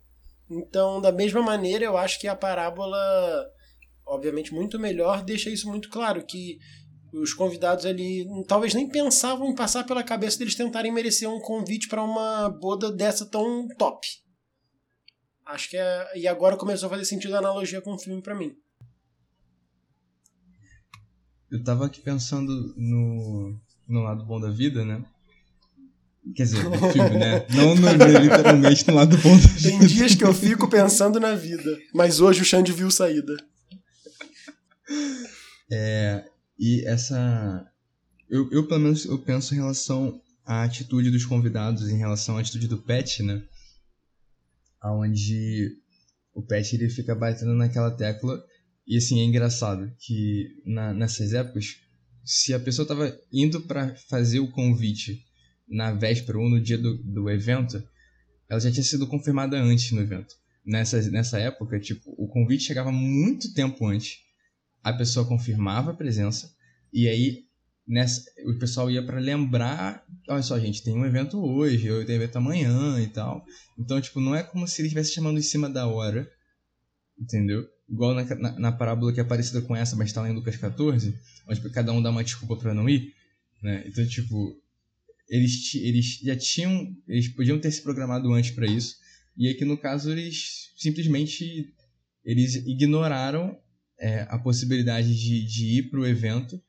Então, 0.49 1.01
da 1.01 1.11
mesma 1.11 1.41
maneira, 1.41 1.83
eu 1.83 1.97
acho 1.97 2.19
que 2.19 2.27
a 2.27 2.35
parábola, 2.35 2.97
obviamente, 4.05 4.53
muito 4.53 4.79
melhor, 4.79 5.23
deixa 5.23 5.49
isso 5.49 5.67
muito 5.69 5.89
claro. 5.89 6.23
Que 6.25 6.59
os 7.13 7.33
convidados 7.33 7.85
ali 7.85 8.25
talvez 8.47 8.73
nem 8.73 8.89
pensavam 8.89 9.47
em 9.47 9.55
passar 9.55 9.83
pela 9.83 10.03
cabeça 10.03 10.39
deles 10.39 10.55
tentarem 10.55 10.91
merecer 10.91 11.29
um 11.29 11.39
convite 11.39 11.87
para 11.87 12.03
uma 12.03 12.49
boda 12.49 12.91
dessa 12.91 13.25
tão 13.25 13.67
top. 13.77 14.07
Acho 15.45 15.69
que 15.69 15.77
é. 15.77 16.17
E 16.17 16.27
agora 16.27 16.57
começou 16.57 16.87
a 16.87 16.89
fazer 16.89 17.05
sentido 17.05 17.35
a 17.35 17.39
analogia 17.39 17.81
com 17.81 17.93
o 17.93 17.99
filme 17.99 18.21
para 18.21 18.35
mim. 18.35 18.55
Eu 21.51 21.63
tava 21.63 21.85
aqui 21.85 22.01
pensando 22.01 22.73
no, 22.75 23.59
no 23.87 24.01
lado 24.01 24.25
bom 24.25 24.39
da 24.39 24.49
vida, 24.49 24.83
né? 24.83 25.05
Quer 26.35 26.43
dizer, 26.43 26.63
no 26.63 26.91
filme, 26.91 27.17
né? 27.17 27.45
Não 27.53 27.75
no, 27.75 28.21
literalmente 28.21 28.87
no 28.87 28.95
lado 28.95 29.17
bom 29.17 29.37
da 29.37 29.47
vida. 29.47 29.77
Tem 29.77 29.79
dias 29.85 30.15
que 30.15 30.23
eu 30.23 30.33
fico 30.33 30.67
pensando 30.67 31.19
na 31.19 31.35
vida, 31.35 31.77
mas 31.93 32.19
hoje 32.21 32.41
o 32.41 32.45
Xande 32.45 32.71
viu 32.71 32.89
saída. 32.89 33.35
É, 35.71 36.25
e 36.63 36.85
essa. 36.85 37.69
Eu, 38.29 38.49
eu, 38.49 38.65
pelo 38.65 38.79
menos, 38.79 39.03
eu 39.03 39.19
penso 39.19 39.53
em 39.53 39.57
relação 39.57 40.21
à 40.45 40.63
atitude 40.63 41.11
dos 41.11 41.25
convidados, 41.25 41.89
em 41.89 41.97
relação 41.97 42.37
à 42.37 42.39
atitude 42.39 42.69
do 42.69 42.77
Pet, 42.77 43.21
né? 43.21 43.43
Onde 44.81 45.77
o 46.33 46.41
Pet 46.41 46.73
ele 46.73 46.89
fica 46.89 47.13
batendo 47.13 47.53
naquela 47.53 47.91
tecla. 47.91 48.41
E 48.87 48.95
assim, 48.97 49.19
é 49.19 49.25
engraçado 49.25 49.91
que 49.99 50.61
na, 50.65 50.93
nessas 50.93 51.33
épocas, 51.33 51.81
se 52.23 52.53
a 52.53 52.59
pessoa 52.61 52.87
tava 52.87 53.13
indo 53.31 53.59
para 53.63 53.93
fazer 54.09 54.39
o 54.39 54.49
convite 54.49 55.21
na 55.67 55.91
véspera 55.91 56.39
ou 56.39 56.49
no 56.49 56.61
dia 56.61 56.77
do, 56.77 56.95
do 56.95 57.29
evento, 57.29 57.83
ela 58.47 58.59
já 58.61 58.71
tinha 58.71 58.83
sido 58.85 59.05
confirmada 59.05 59.57
antes 59.57 59.91
no 59.91 60.01
evento. 60.01 60.33
Nessa, 60.65 61.01
nessa 61.11 61.39
época, 61.39 61.77
tipo, 61.77 62.15
o 62.17 62.25
convite 62.29 62.63
chegava 62.63 62.89
muito 62.89 63.53
tempo 63.53 63.85
antes 63.85 64.22
a 64.83 64.93
pessoa 64.93 65.27
confirmava 65.27 65.91
a 65.91 65.95
presença 65.95 66.53
e 66.91 67.07
aí 67.07 67.45
nessa, 67.87 68.23
o 68.45 68.57
pessoal 68.57 68.89
ia 68.89 69.03
para 69.03 69.19
lembrar, 69.19 70.05
olha 70.29 70.41
só, 70.41 70.59
gente, 70.59 70.83
tem 70.83 70.93
um 70.93 71.05
evento 71.05 71.37
hoje, 71.43 71.87
eu 71.87 72.05
tenho 72.05 72.17
evento 72.17 72.37
amanhã 72.37 72.99
e 73.01 73.07
tal. 73.07 73.45
Então, 73.77 73.99
tipo, 73.99 74.19
não 74.19 74.35
é 74.35 74.43
como 74.43 74.67
se 74.67 74.81
ele 74.81 74.87
estivesse 74.87 75.13
chamando 75.13 75.37
em 75.37 75.43
cima 75.43 75.69
da 75.69 75.87
hora, 75.87 76.29
entendeu? 77.19 77.65
Igual 77.89 78.13
na, 78.13 78.23
na, 78.35 78.59
na 78.59 78.71
parábola 78.71 79.13
que 79.13 79.19
é 79.19 79.23
parecida 79.23 79.61
com 79.61 79.75
essa, 79.75 79.95
mas 79.95 80.13
tá 80.13 80.21
lá 80.21 80.29
em 80.29 80.33
Lucas 80.33 80.55
14, 80.55 81.13
onde 81.47 81.69
cada 81.69 81.91
um 81.91 82.01
dá 82.01 82.09
uma 82.09 82.23
desculpa 82.23 82.55
para 82.55 82.73
não 82.73 82.89
ir, 82.89 83.13
né? 83.61 83.83
Então, 83.85 84.05
tipo, 84.07 84.57
eles, 85.29 85.75
eles 85.75 86.19
já 86.23 86.35
tinham, 86.35 86.95
eles 87.07 87.27
podiam 87.27 87.59
ter 87.59 87.71
se 87.71 87.81
programado 87.81 88.31
antes 88.31 88.51
para 88.51 88.65
isso, 88.65 88.95
e 89.35 89.49
aqui 89.49 89.65
no 89.65 89.77
caso 89.77 90.11
eles 90.11 90.71
simplesmente 90.77 91.73
eles 92.23 92.55
ignoraram 92.55 93.57
é, 94.03 94.27
a 94.29 94.37
possibilidade 94.37 95.15
de, 95.17 95.45
de 95.45 95.77
ir 95.77 95.89
para 95.89 96.01
o 96.01 96.05
evento, 96.05 96.61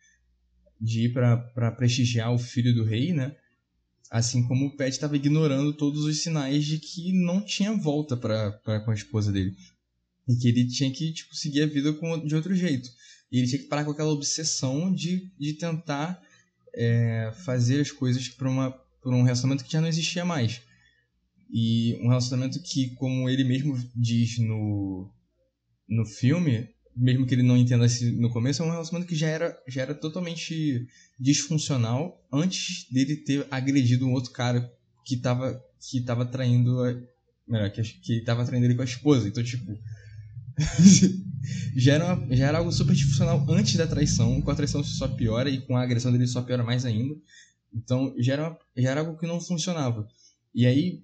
de 0.80 1.06
ir 1.06 1.12
para 1.12 1.72
prestigiar 1.72 2.32
o 2.32 2.38
filho 2.38 2.72
do 2.72 2.84
rei, 2.84 3.12
né? 3.12 3.34
Assim 4.08 4.46
como 4.46 4.66
o 4.66 4.76
Pet 4.76 4.92
estava 4.92 5.16
ignorando 5.16 5.72
todos 5.72 6.04
os 6.04 6.22
sinais 6.22 6.64
de 6.64 6.78
que 6.78 7.12
não 7.12 7.44
tinha 7.44 7.72
volta 7.72 8.16
para 8.16 8.80
com 8.84 8.92
a 8.92 8.94
esposa 8.94 9.32
dele. 9.32 9.52
E 10.28 10.36
que 10.36 10.46
ele 10.46 10.68
tinha 10.68 10.88
que 10.92 11.12
tipo, 11.12 11.34
seguir 11.34 11.62
a 11.62 11.66
vida 11.66 11.92
com, 11.94 12.24
de 12.24 12.36
outro 12.36 12.54
jeito. 12.54 12.88
E 13.32 13.38
ele 13.38 13.48
tinha 13.48 13.60
que 13.60 13.66
parar 13.66 13.84
com 13.84 13.90
aquela 13.90 14.12
obsessão 14.12 14.92
de, 14.92 15.32
de 15.36 15.54
tentar 15.54 16.22
é, 16.72 17.32
fazer 17.44 17.80
as 17.80 17.90
coisas 17.90 18.28
por 18.28 18.46
um 19.12 19.22
relacionamento 19.24 19.64
que 19.64 19.72
já 19.72 19.80
não 19.80 19.88
existia 19.88 20.24
mais. 20.24 20.62
E 21.52 21.98
um 22.00 22.08
relacionamento 22.08 22.62
que, 22.62 22.94
como 22.94 23.28
ele 23.28 23.42
mesmo 23.42 23.76
diz 23.96 24.38
no, 24.38 25.10
no 25.88 26.04
filme, 26.06 26.73
mesmo 26.96 27.26
que 27.26 27.34
ele 27.34 27.42
não 27.42 27.56
entenda 27.56 27.86
no 28.14 28.30
começo, 28.30 28.62
é 28.62 28.66
um 28.66 28.70
relacionamento 28.70 29.08
que 29.08 29.16
já 29.16 29.28
era, 29.28 29.56
já 29.66 29.82
era 29.82 29.94
totalmente 29.94 30.86
disfuncional 31.18 32.24
antes 32.32 32.86
dele 32.90 33.16
ter 33.16 33.46
agredido 33.50 34.06
um 34.06 34.12
outro 34.12 34.30
cara 34.30 34.72
que 35.04 35.16
tava, 35.16 35.62
que 35.80 36.00
tava 36.00 36.24
traindo 36.24 36.82
a, 36.82 36.94
melhor, 37.46 37.70
que, 37.70 37.82
que 37.82 38.20
tava 38.20 38.44
traindo 38.44 38.66
ele 38.66 38.74
com 38.74 38.82
a 38.82 38.86
esposa. 38.86 39.28
Então, 39.28 39.42
tipo. 39.42 39.78
já 41.76 41.94
era, 41.94 42.26
já 42.30 42.46
era 42.46 42.58
algo 42.58 42.70
super 42.70 42.94
disfuncional 42.94 43.44
antes 43.48 43.74
da 43.76 43.86
traição, 43.86 44.40
com 44.40 44.50
a 44.50 44.54
traição 44.54 44.84
só 44.84 45.08
piora 45.08 45.50
e 45.50 45.60
com 45.60 45.76
a 45.76 45.82
agressão 45.82 46.12
dele 46.12 46.26
só 46.26 46.42
piora 46.42 46.62
mais 46.62 46.84
ainda. 46.84 47.14
Então 47.74 48.14
já 48.18 48.34
era, 48.34 48.58
já 48.76 48.90
era 48.90 49.00
algo 49.00 49.18
que 49.18 49.26
não 49.26 49.40
funcionava. 49.40 50.06
E 50.54 50.64
aí, 50.64 51.02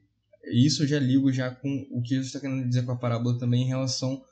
isso 0.52 0.84
eu 0.84 0.86
já 0.86 1.00
ligo 1.00 1.32
já 1.32 1.50
com 1.50 1.86
o 1.90 2.00
que 2.00 2.10
Jesus 2.10 2.28
está 2.28 2.38
querendo 2.38 2.66
dizer 2.66 2.84
com 2.84 2.92
a 2.92 2.96
parábola 2.96 3.38
também 3.38 3.64
em 3.64 3.68
relação 3.68 4.22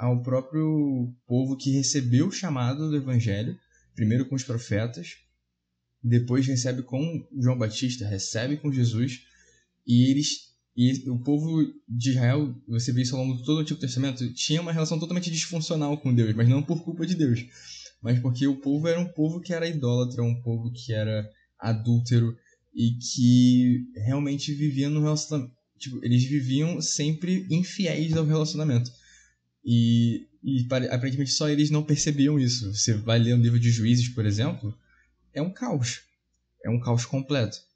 ao 0.00 0.22
próprio 0.22 1.14
povo 1.26 1.58
que 1.58 1.72
recebeu 1.72 2.28
o 2.28 2.32
chamado 2.32 2.88
do 2.88 2.96
evangelho, 2.96 3.54
primeiro 3.94 4.26
com 4.26 4.34
os 4.34 4.42
profetas, 4.42 5.18
depois 6.02 6.46
recebe 6.46 6.82
com 6.82 7.28
João 7.38 7.58
Batista, 7.58 8.08
recebe 8.08 8.56
com 8.56 8.72
Jesus, 8.72 9.20
e 9.86 10.10
eles 10.10 10.48
e 10.74 11.10
o 11.10 11.18
povo 11.18 11.62
de 11.86 12.10
Israel, 12.10 12.54
você 12.66 12.92
vê 12.92 13.02
isso 13.02 13.14
ao 13.14 13.22
longo 13.22 13.36
de 13.36 13.44
todo 13.44 13.58
o 13.58 13.60
Antigo 13.60 13.78
Testamento, 13.78 14.32
tinha 14.32 14.62
uma 14.62 14.72
relação 14.72 14.98
totalmente 14.98 15.30
disfuncional 15.30 15.98
com 15.98 16.14
Deus, 16.14 16.34
mas 16.34 16.48
não 16.48 16.62
por 16.62 16.82
culpa 16.82 17.04
de 17.04 17.14
Deus, 17.14 17.44
mas 18.00 18.18
porque 18.20 18.46
o 18.46 18.56
povo 18.56 18.88
era 18.88 18.98
um 18.98 19.08
povo 19.08 19.40
que 19.40 19.52
era 19.52 19.68
idólatra, 19.68 20.22
um 20.22 20.40
povo 20.40 20.72
que 20.72 20.94
era 20.94 21.28
adúltero 21.58 22.34
e 22.74 22.92
que 22.92 23.84
realmente 23.96 24.54
vivia 24.54 24.88
no 24.88 25.02
relacionamento. 25.02 25.54
Tipo, 25.78 26.02
eles 26.02 26.24
viviam 26.24 26.80
sempre 26.80 27.46
infiéis 27.50 28.16
ao 28.16 28.24
relacionamento. 28.24 28.90
E, 29.64 30.26
e 30.42 30.66
aparentemente 30.90 31.30
só 31.30 31.48
eles 31.48 31.70
não 31.70 31.82
percebiam 31.82 32.38
isso. 32.38 32.72
Você 32.74 32.94
vai 32.94 33.18
ler 33.18 33.34
o 33.34 33.42
livro 33.42 33.58
de 33.58 33.70
Juízes, 33.70 34.08
por 34.08 34.24
exemplo, 34.24 34.76
é 35.32 35.42
um 35.42 35.52
caos. 35.52 36.02
É 36.64 36.70
um 36.70 36.80
caos 36.80 37.04
completo. 37.04 37.58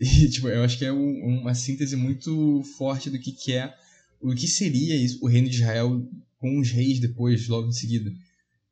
E, 0.00 0.28
tipo, 0.30 0.46
eu 0.46 0.62
acho 0.62 0.78
que 0.78 0.84
é 0.84 0.92
um, 0.92 1.40
uma 1.40 1.56
síntese 1.56 1.96
muito 1.96 2.62
forte 2.76 3.10
do 3.10 3.18
que, 3.18 3.32
que 3.32 3.52
é, 3.52 3.74
o 4.20 4.32
que 4.32 4.46
seria 4.46 4.94
isso, 4.94 5.18
o 5.20 5.26
reino 5.26 5.48
de 5.48 5.56
Israel 5.56 6.08
com 6.38 6.60
os 6.60 6.70
reis 6.70 7.00
depois, 7.00 7.48
logo 7.48 7.66
em 7.66 7.72
seguida. 7.72 8.08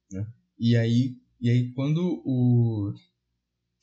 Né? 0.09 0.25
E 0.57 0.77
aí, 0.77 1.17
e 1.41 1.51
aí 1.51 1.73
quando 1.73 2.23
o, 2.25 2.95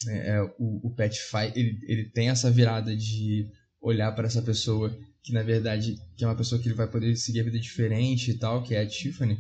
é, 0.08 0.38
é 0.38 0.42
o, 0.58 0.88
o 0.88 0.96
Pet 0.96 1.20
Fight, 1.20 1.60
ele, 1.60 1.80
ele 1.84 2.06
tem 2.06 2.30
essa 2.30 2.50
virada 2.50 2.96
de 2.96 3.50
olhar 3.84 4.12
para 4.14 4.28
essa 4.28 4.42
pessoa 4.42 4.98
que 5.22 5.34
na 5.34 5.44
verdade 5.44 5.98
que 6.18 6.24
é 6.24 6.28
uma 6.28 6.36
pessoa 6.36 6.60
que 6.60 6.68
ele 6.68 6.76
vai 6.76 6.88
poder 6.88 7.16
seguir 7.16 7.42
a 7.42 7.44
vida 7.44 7.60
diferente 7.60 8.32
e 8.32 8.38
tal, 8.38 8.64
que 8.64 8.74
é 8.74 8.82
a 8.82 8.88
Tiffany. 8.88 9.38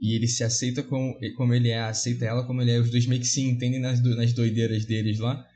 E 0.00 0.16
ele 0.16 0.26
se 0.26 0.42
aceita 0.42 0.82
como, 0.82 1.16
como 1.36 1.54
ele 1.54 1.68
é, 1.68 1.80
aceita 1.80 2.24
ela 2.24 2.44
como 2.44 2.60
ele 2.60 2.72
é. 2.72 2.80
Os 2.80 2.90
dois 2.90 3.06
meio 3.06 3.20
que 3.20 3.26
se 3.26 3.40
entendem 3.40 3.80
nas, 3.80 4.02
nas 4.02 4.32
doideiras 4.32 4.84
deles 4.84 5.18
lá. 5.18 5.46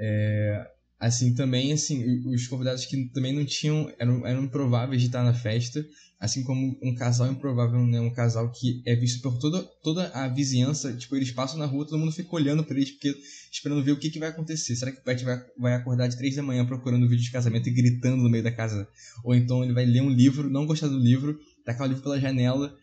É, 0.00 0.66
assim, 0.98 1.34
também, 1.34 1.72
assim, 1.72 2.26
os 2.26 2.46
convidados 2.48 2.84
que 2.84 3.06
também 3.06 3.32
não 3.32 3.44
tinham, 3.44 3.92
eram, 3.98 4.26
eram 4.26 4.44
improváveis 4.44 5.00
de 5.00 5.06
estar 5.06 5.22
na 5.22 5.32
festa, 5.32 5.86
assim 6.18 6.42
como 6.42 6.76
um 6.82 6.94
casal 6.94 7.30
improvável, 7.30 7.86
né, 7.86 8.00
um 8.00 8.12
casal 8.12 8.50
que 8.50 8.82
é 8.84 8.96
visto 8.96 9.22
por 9.22 9.38
toda, 9.38 9.62
toda 9.82 10.08
a 10.08 10.26
vizinhança, 10.26 10.92
tipo, 10.96 11.14
eles 11.14 11.30
passam 11.30 11.58
na 11.58 11.66
rua, 11.66 11.86
todo 11.86 11.98
mundo 11.98 12.10
fica 12.10 12.34
olhando 12.34 12.64
para 12.64 12.76
eles, 12.76 12.90
porque, 12.90 13.14
esperando 13.50 13.84
ver 13.84 13.92
o 13.92 13.96
que, 13.96 14.10
que 14.10 14.18
vai 14.18 14.28
acontecer. 14.28 14.74
Será 14.74 14.90
que 14.90 14.98
o 14.98 15.04
Pet 15.04 15.24
vai, 15.24 15.40
vai 15.56 15.74
acordar 15.74 16.08
de 16.08 16.16
três 16.16 16.34
da 16.34 16.42
manhã 16.42 16.66
procurando 16.66 17.04
um 17.04 17.08
vídeo 17.08 17.24
de 17.24 17.30
casamento 17.30 17.68
e 17.68 17.72
gritando 17.72 18.16
no 18.16 18.28
meio 18.28 18.42
da 18.42 18.50
casa? 18.50 18.88
Ou 19.22 19.34
então 19.34 19.62
ele 19.62 19.72
vai 19.72 19.86
ler 19.86 20.02
um 20.02 20.10
livro, 20.10 20.50
não 20.50 20.66
gostar 20.66 20.88
do 20.88 20.98
livro, 20.98 21.38
tacar 21.64 21.86
o 21.86 21.88
livro 21.88 22.02
pela 22.02 22.18
janela 22.18 22.76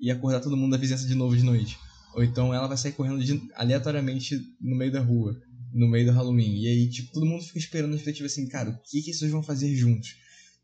e 0.00 0.10
acordar 0.10 0.40
todo 0.40 0.56
mundo 0.56 0.70
da 0.70 0.78
vizinhança 0.78 1.06
de 1.06 1.14
novo 1.14 1.36
de 1.36 1.42
noite. 1.42 1.78
Ou 2.14 2.24
então 2.24 2.54
ela 2.54 2.66
vai 2.66 2.76
sair 2.76 2.92
correndo 2.92 3.22
de, 3.22 3.40
aleatoriamente 3.54 4.40
no 4.60 4.74
meio 4.74 4.90
da 4.90 5.00
rua, 5.00 5.38
no 5.72 5.88
meio 5.88 6.06
do 6.06 6.12
Halloween. 6.12 6.62
E 6.62 6.68
aí, 6.68 6.90
tipo, 6.90 7.12
todo 7.12 7.26
mundo 7.26 7.44
fica 7.44 7.58
esperando 7.58 7.92
a 7.92 7.96
expectativa 7.96 8.26
assim, 8.26 8.48
cara, 8.48 8.70
o 8.70 8.78
que, 8.82 9.02
que 9.02 9.10
esses 9.10 9.30
vão 9.30 9.42
fazer 9.42 9.74
juntos? 9.74 10.16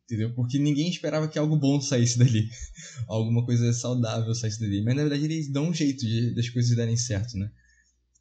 Entendeu? 0.05 0.35
Porque 0.35 0.59
ninguém 0.59 0.89
esperava 0.91 1.29
que 1.29 1.39
algo 1.39 1.57
bom 1.57 1.81
saísse 1.81 2.19
dali. 2.19 2.49
Alguma 3.09 3.45
coisa 3.45 3.73
saudável 3.73 4.35
saísse 4.35 4.61
dali. 4.61 4.83
Mas 4.83 4.95
na 4.95 5.03
verdade 5.03 5.25
eles 5.25 5.51
dão 5.51 5.69
um 5.69 5.75
jeito 5.75 6.07
de, 6.07 6.35
das 6.35 6.51
coisas 6.51 6.77
darem 6.77 6.97
certo, 6.97 7.39
né? 7.39 7.51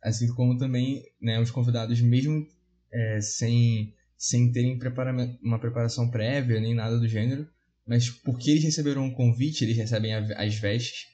Assim 0.01 0.27
como 0.33 0.57
também 0.57 1.03
né, 1.21 1.39
os 1.41 1.51
convidados, 1.51 1.99
mesmo 1.99 2.47
é, 2.91 3.19
sem, 3.21 3.93
sem 4.17 4.51
terem 4.51 4.77
prepara 4.77 5.13
uma 5.41 5.59
preparação 5.59 6.09
prévia 6.09 6.59
nem 6.59 6.73
nada 6.73 6.97
do 6.97 7.07
gênero, 7.07 7.47
mas 7.85 8.09
porque 8.09 8.51
eles 8.51 8.63
receberam 8.63 9.03
um 9.03 9.13
convite, 9.13 9.63
eles 9.63 9.75
recebem 9.75 10.13
as 10.13 10.55
vestes, 10.55 11.07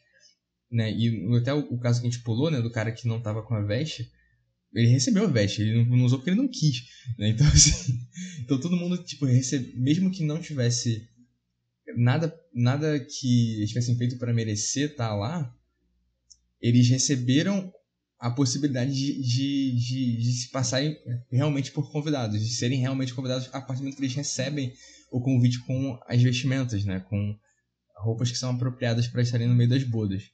né? 0.71 0.91
E 0.91 1.35
até 1.37 1.53
o, 1.53 1.59
o, 1.71 1.79
caso 1.79 2.01
que 2.01 2.07
a 2.07 2.09
gente 2.11 2.23
pulou, 2.23 2.51
né, 2.51 2.61
do 2.61 2.71
cara 2.71 2.91
que 2.91 3.07
não 3.07 3.21
tava 3.21 3.41
com 3.41 3.55
a 3.55 3.61
veste, 3.61 4.11
ele 4.73 4.87
recebeu 4.87 5.23
a 5.23 5.27
veste, 5.27 5.61
ele 5.61 5.83
não, 5.83 5.97
não 5.97 6.05
usou 6.05 6.19
porque 6.19 6.31
ele 6.31 6.41
não 6.41 6.47
quis, 6.47 6.83
né? 7.17 7.29
Então 7.29 7.47
assim, 7.49 7.99
então 8.41 8.59
todo 8.59 8.77
mundo 8.77 9.03
tipo 9.03 9.25
recebe, 9.25 9.73
mesmo 9.79 10.11
que 10.11 10.23
não 10.23 10.41
tivesse 10.41 11.07
nada 11.97 12.33
nada 12.53 12.99
que 12.99 13.55
eles 13.57 13.69
tivessem 13.69 13.97
feito 13.97 14.17
para 14.17 14.33
merecer 14.33 14.91
estar 14.91 15.09
tá 15.09 15.15
lá, 15.15 15.55
eles 16.61 16.87
receberam 16.89 17.71
a 18.19 18.29
possibilidade 18.29 18.93
de, 18.93 19.21
de, 19.21 19.75
de, 19.75 20.17
de, 20.17 20.31
se 20.33 20.49
passarem 20.49 20.97
realmente 21.31 21.71
por 21.71 21.89
convidados, 21.89 22.41
de 22.41 22.53
serem 22.53 22.79
realmente 22.79 23.13
convidados 23.13 23.47
a 23.53 23.61
partir 23.61 23.79
do 23.79 23.83
momento 23.83 23.95
que 23.95 24.01
eles 24.01 24.15
recebem 24.15 24.73
o 25.09 25.21
convite 25.21 25.59
com 25.65 25.97
as 26.05 26.21
vestimentas, 26.21 26.83
né? 26.83 26.99
Com 26.99 27.37
roupas 27.95 28.29
que 28.29 28.37
são 28.37 28.51
apropriadas 28.51 29.07
para 29.07 29.21
estarem 29.21 29.47
no 29.47 29.55
meio 29.55 29.69
das 29.69 29.83
bodas. 29.83 30.29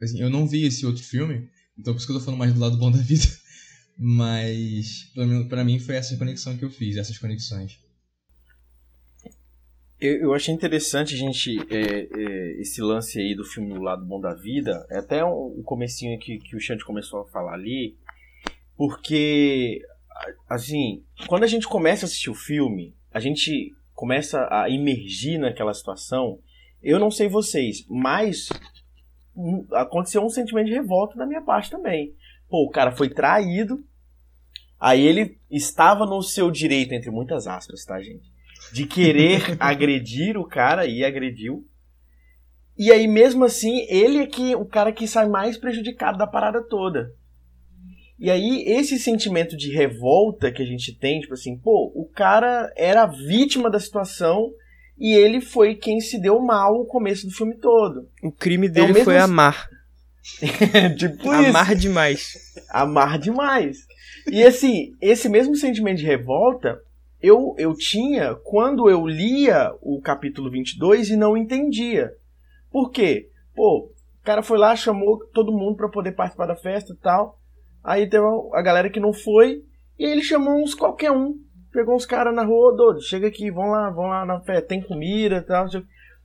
Assim, 0.00 0.20
eu 0.20 0.30
não 0.30 0.46
vi 0.46 0.64
esse 0.64 0.86
outro 0.86 1.02
filme, 1.02 1.50
então 1.80 1.94
por 1.94 1.98
isso 1.98 2.06
que 2.06 2.12
eu 2.12 2.18
tô 2.18 2.24
falando 2.24 2.38
mais 2.38 2.52
do 2.52 2.60
lado 2.60 2.76
bom 2.76 2.90
da 2.90 2.98
vida. 2.98 3.24
Mas, 3.98 5.12
para 5.48 5.64
mim, 5.64 5.78
foi 5.78 5.96
essa 5.96 6.16
conexão 6.16 6.56
que 6.56 6.64
eu 6.64 6.70
fiz, 6.70 6.96
essas 6.96 7.18
conexões. 7.18 7.78
Eu, 10.00 10.20
eu 10.20 10.34
achei 10.34 10.54
interessante 10.54 11.14
gente, 11.14 11.58
é, 11.70 12.08
é, 12.10 12.60
esse 12.60 12.80
lance 12.80 13.18
aí 13.20 13.34
do 13.34 13.44
filme 13.44 13.72
O 13.74 13.82
Lado 13.82 14.04
Bom 14.06 14.18
da 14.18 14.32
Vida, 14.32 14.86
é 14.90 14.98
até 14.98 15.22
o 15.22 15.54
um, 15.58 15.62
comecinho 15.62 16.18
que, 16.18 16.38
que 16.38 16.56
o 16.56 16.60
Xande 16.60 16.84
começou 16.84 17.20
a 17.20 17.26
falar 17.26 17.52
ali, 17.52 17.98
porque, 18.74 19.82
assim, 20.48 21.04
quando 21.26 21.44
a 21.44 21.46
gente 21.46 21.68
começa 21.68 22.04
a 22.04 22.06
assistir 22.06 22.30
o 22.30 22.34
filme, 22.34 22.94
a 23.12 23.20
gente 23.20 23.74
começa 23.92 24.48
a 24.50 24.70
imergir 24.70 25.38
naquela 25.38 25.74
situação, 25.74 26.38
eu 26.82 26.98
não 26.98 27.10
sei 27.10 27.28
vocês, 27.28 27.84
mas 27.86 28.48
aconteceu 29.72 30.22
um 30.22 30.28
sentimento 30.28 30.66
de 30.66 30.74
revolta 30.74 31.16
da 31.16 31.26
minha 31.26 31.42
parte 31.42 31.70
também. 31.70 32.14
Pô, 32.48 32.64
o 32.64 32.70
cara 32.70 32.92
foi 32.92 33.08
traído, 33.08 33.84
aí 34.78 35.06
ele 35.06 35.38
estava 35.50 36.04
no 36.04 36.22
seu 36.22 36.50
direito, 36.50 36.92
entre 36.92 37.10
muitas 37.10 37.46
aspas, 37.46 37.84
tá, 37.84 38.00
gente? 38.00 38.30
De 38.72 38.86
querer 38.86 39.56
agredir 39.60 40.36
o 40.36 40.46
cara 40.46 40.86
e 40.86 41.04
agrediu. 41.04 41.66
E 42.76 42.90
aí, 42.90 43.06
mesmo 43.06 43.44
assim, 43.44 43.86
ele 43.88 44.18
é 44.18 44.26
que 44.26 44.54
o 44.56 44.64
cara 44.64 44.92
que 44.92 45.06
sai 45.06 45.28
mais 45.28 45.56
prejudicado 45.56 46.16
da 46.16 46.26
parada 46.26 46.62
toda. 46.62 47.12
E 48.18 48.30
aí, 48.30 48.64
esse 48.66 48.98
sentimento 48.98 49.56
de 49.56 49.72
revolta 49.72 50.52
que 50.52 50.62
a 50.62 50.66
gente 50.66 50.94
tem, 50.94 51.20
tipo 51.20 51.34
assim, 51.34 51.56
pô, 51.56 51.90
o 51.94 52.06
cara 52.06 52.70
era 52.76 53.06
vítima 53.06 53.70
da 53.70 53.80
situação 53.80 54.50
e 55.00 55.14
ele 55.14 55.40
foi 55.40 55.74
quem 55.74 55.98
se 56.00 56.20
deu 56.20 56.38
mal 56.40 56.74
o 56.78 56.84
começo 56.84 57.26
do 57.26 57.32
filme 57.32 57.56
todo. 57.56 58.06
O 58.22 58.30
crime 58.30 58.66
é 58.66 58.70
dele 58.70 59.00
é 59.00 59.04
foi 59.04 59.16
amar. 59.16 59.66
tipo 60.98 61.30
amar 61.30 61.72
isso. 61.72 61.80
demais. 61.80 62.34
Amar 62.68 63.18
demais. 63.18 63.78
E 64.30 64.44
assim, 64.44 64.94
esse 65.00 65.28
mesmo 65.28 65.56
sentimento 65.56 65.98
de 65.98 66.04
revolta 66.04 66.78
eu, 67.22 67.54
eu 67.58 67.74
tinha 67.74 68.34
quando 68.34 68.88
eu 68.88 69.06
lia 69.06 69.72
o 69.82 70.00
capítulo 70.00 70.50
22 70.50 71.10
e 71.10 71.16
não 71.16 71.36
entendia. 71.36 72.12
Por 72.70 72.90
quê? 72.90 73.28
Pô, 73.54 73.90
o 74.20 74.24
cara 74.24 74.42
foi 74.42 74.58
lá, 74.58 74.74
chamou 74.74 75.18
todo 75.32 75.52
mundo 75.52 75.76
para 75.76 75.88
poder 75.88 76.12
participar 76.12 76.46
da 76.46 76.56
festa 76.56 76.92
e 76.92 76.96
tal. 76.96 77.38
Aí 77.84 78.08
teve 78.08 78.24
a 78.54 78.62
galera 78.62 78.90
que 78.90 79.00
não 79.00 79.12
foi, 79.12 79.62
e 79.98 80.04
ele 80.04 80.22
chamou 80.22 80.62
uns 80.62 80.74
qualquer 80.74 81.10
um. 81.10 81.38
Pegou 81.72 81.94
uns 81.94 82.06
caras 82.06 82.34
na 82.34 82.42
rua, 82.42 82.76
doido, 82.76 83.02
chega 83.02 83.28
aqui, 83.28 83.50
vão 83.50 83.70
lá, 83.70 83.90
vão 83.90 84.06
lá 84.06 84.26
na 84.26 84.40
festa, 84.40 84.68
tem 84.68 84.82
comida 84.82 85.36
e 85.36 85.42
tal. 85.42 85.66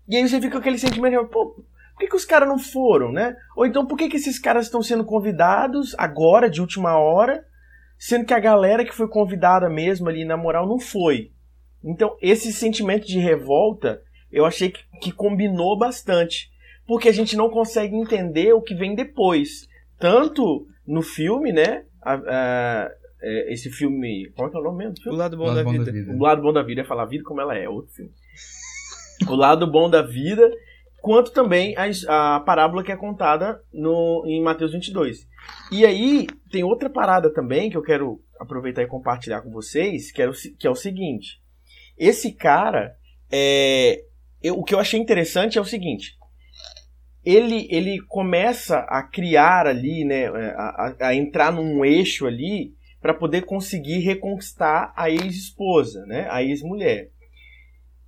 E 0.07 0.15
aí 0.15 0.27
você 0.27 0.41
fica 0.41 0.53
com 0.53 0.57
aquele 0.57 0.77
sentimento 0.77 1.25
pô, 1.27 1.47
por 1.47 1.99
que, 1.99 2.07
que 2.07 2.15
os 2.15 2.25
caras 2.25 2.47
não 2.47 2.59
foram, 2.59 3.11
né? 3.11 3.35
Ou 3.55 3.65
então 3.65 3.85
por 3.85 3.97
que, 3.97 4.09
que 4.09 4.17
esses 4.17 4.37
caras 4.39 4.65
estão 4.65 4.81
sendo 4.81 5.05
convidados 5.05 5.95
agora, 5.97 6.49
de 6.49 6.61
última 6.61 6.97
hora, 6.97 7.45
sendo 7.97 8.25
que 8.25 8.33
a 8.33 8.39
galera 8.39 8.83
que 8.83 8.95
foi 8.95 9.07
convidada 9.07 9.69
mesmo 9.69 10.09
ali, 10.09 10.25
na 10.25 10.35
moral, 10.35 10.67
não 10.67 10.79
foi? 10.79 11.31
Então, 11.83 12.17
esse 12.19 12.51
sentimento 12.51 13.05
de 13.05 13.19
revolta, 13.19 14.01
eu 14.31 14.45
achei 14.45 14.71
que, 14.71 14.81
que 14.99 15.11
combinou 15.11 15.77
bastante. 15.77 16.51
Porque 16.87 17.07
a 17.07 17.13
gente 17.13 17.37
não 17.37 17.49
consegue 17.49 17.95
entender 17.95 18.53
o 18.53 18.61
que 18.61 18.75
vem 18.75 18.95
depois. 18.95 19.67
Tanto 19.99 20.67
no 20.85 21.01
filme, 21.01 21.51
né? 21.51 21.83
A, 22.01 22.91
é, 23.25 23.51
esse 23.51 23.71
filme. 23.71 24.31
Qual 24.35 24.47
é, 24.47 24.57
o 24.57 24.61
nome 24.61 24.85
mesmo? 24.85 25.11
O 25.11 25.15
Lado 25.15 25.35
Bom, 25.35 25.53
da, 25.53 25.63
bom 25.63 25.71
vida. 25.71 25.85
da, 25.85 25.91
vida. 25.91 26.13
O 26.13 26.19
Lado 26.21 26.41
Bom 26.43 26.53
da 26.53 26.61
Vida 26.61 26.81
é 26.81 26.85
falar 26.85 27.03
a 27.03 27.07
vida 27.07 27.23
como 27.23 27.41
ela 27.41 27.57
é, 27.57 27.67
outro 27.67 27.91
filme. 27.91 28.11
o 29.27 29.35
Lado 29.35 29.69
Bom 29.69 29.89
da 29.89 30.03
Vida, 30.03 30.47
quanto 31.01 31.31
também 31.31 31.75
a, 31.75 32.35
a 32.35 32.39
parábola 32.41 32.83
que 32.83 32.91
é 32.91 32.95
contada 32.95 33.59
no, 33.73 34.23
em 34.27 34.41
Mateus 34.43 34.73
22. 34.73 35.27
E 35.71 35.85
aí, 35.85 36.27
tem 36.51 36.63
outra 36.63 36.87
parada 36.87 37.33
também 37.33 37.69
que 37.69 37.77
eu 37.77 37.81
quero 37.81 38.21
aproveitar 38.39 38.83
e 38.83 38.87
compartilhar 38.87 39.41
com 39.41 39.49
vocês, 39.49 40.11
que 40.11 40.21
é 40.21 40.29
o, 40.29 40.33
que 40.33 40.67
é 40.67 40.69
o 40.69 40.75
seguinte. 40.75 41.41
Esse 41.97 42.31
cara, 42.31 42.93
é, 43.31 44.03
eu, 44.41 44.59
o 44.59 44.63
que 44.63 44.75
eu 44.75 44.79
achei 44.79 44.99
interessante 44.99 45.57
é 45.57 45.61
o 45.61 45.65
seguinte. 45.65 46.15
ele, 47.25 47.67
ele 47.71 47.99
começa 48.07 48.79
a 48.87 49.01
criar 49.01 49.65
ali, 49.65 50.05
né, 50.05 50.27
a, 50.27 50.95
a 51.07 51.15
entrar 51.15 51.51
num 51.51 51.83
eixo 51.83 52.27
ali 52.27 52.75
para 53.05 53.13
poder 53.13 53.43
conseguir 53.43 53.99
reconquistar 53.99 54.91
a 54.97 55.11
ex-esposa, 55.11 56.03
né, 56.07 56.27
a 56.27 56.41
ex-mulher. 56.41 57.11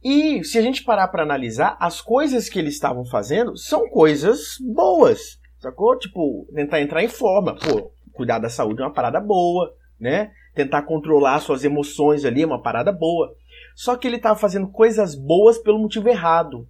E 0.04 0.44
se 0.44 0.58
a 0.58 0.62
gente 0.64 0.84
parar 0.84 1.08
para 1.10 1.22
analisar, 1.22 1.78
as 1.80 2.02
coisas 2.02 2.50
que 2.50 2.58
eles 2.58 2.74
estavam 2.74 3.06
fazendo 3.06 3.56
são 3.56 3.88
coisas 3.90 4.56
boas, 4.60 5.40
sacou? 5.60 5.96
Tipo, 6.00 6.48
tentar 6.52 6.82
entrar 6.82 7.04
em 7.04 7.08
forma, 7.08 7.56
pô, 7.58 7.92
cuidar 8.12 8.40
da 8.40 8.50
saúde 8.50 8.82
é 8.82 8.86
uma 8.86 8.94
parada 8.94 9.22
boa, 9.22 9.72
né? 10.00 10.32
Tentar 10.56 10.82
controlar 10.82 11.42
suas 11.42 11.64
emoções 11.64 12.26
ali 12.26 12.42
é 12.42 12.48
uma 12.48 12.64
parada 12.64 12.92
boa. 12.92 13.32
Só 13.76 13.96
que 13.96 14.08
ele 14.08 14.16
estava 14.16 14.40
fazendo 14.40 14.68
coisas 14.68 15.14
boas 15.14 15.60
pelo 15.60 15.78
motivo 15.78 16.10
errado. 16.10 16.68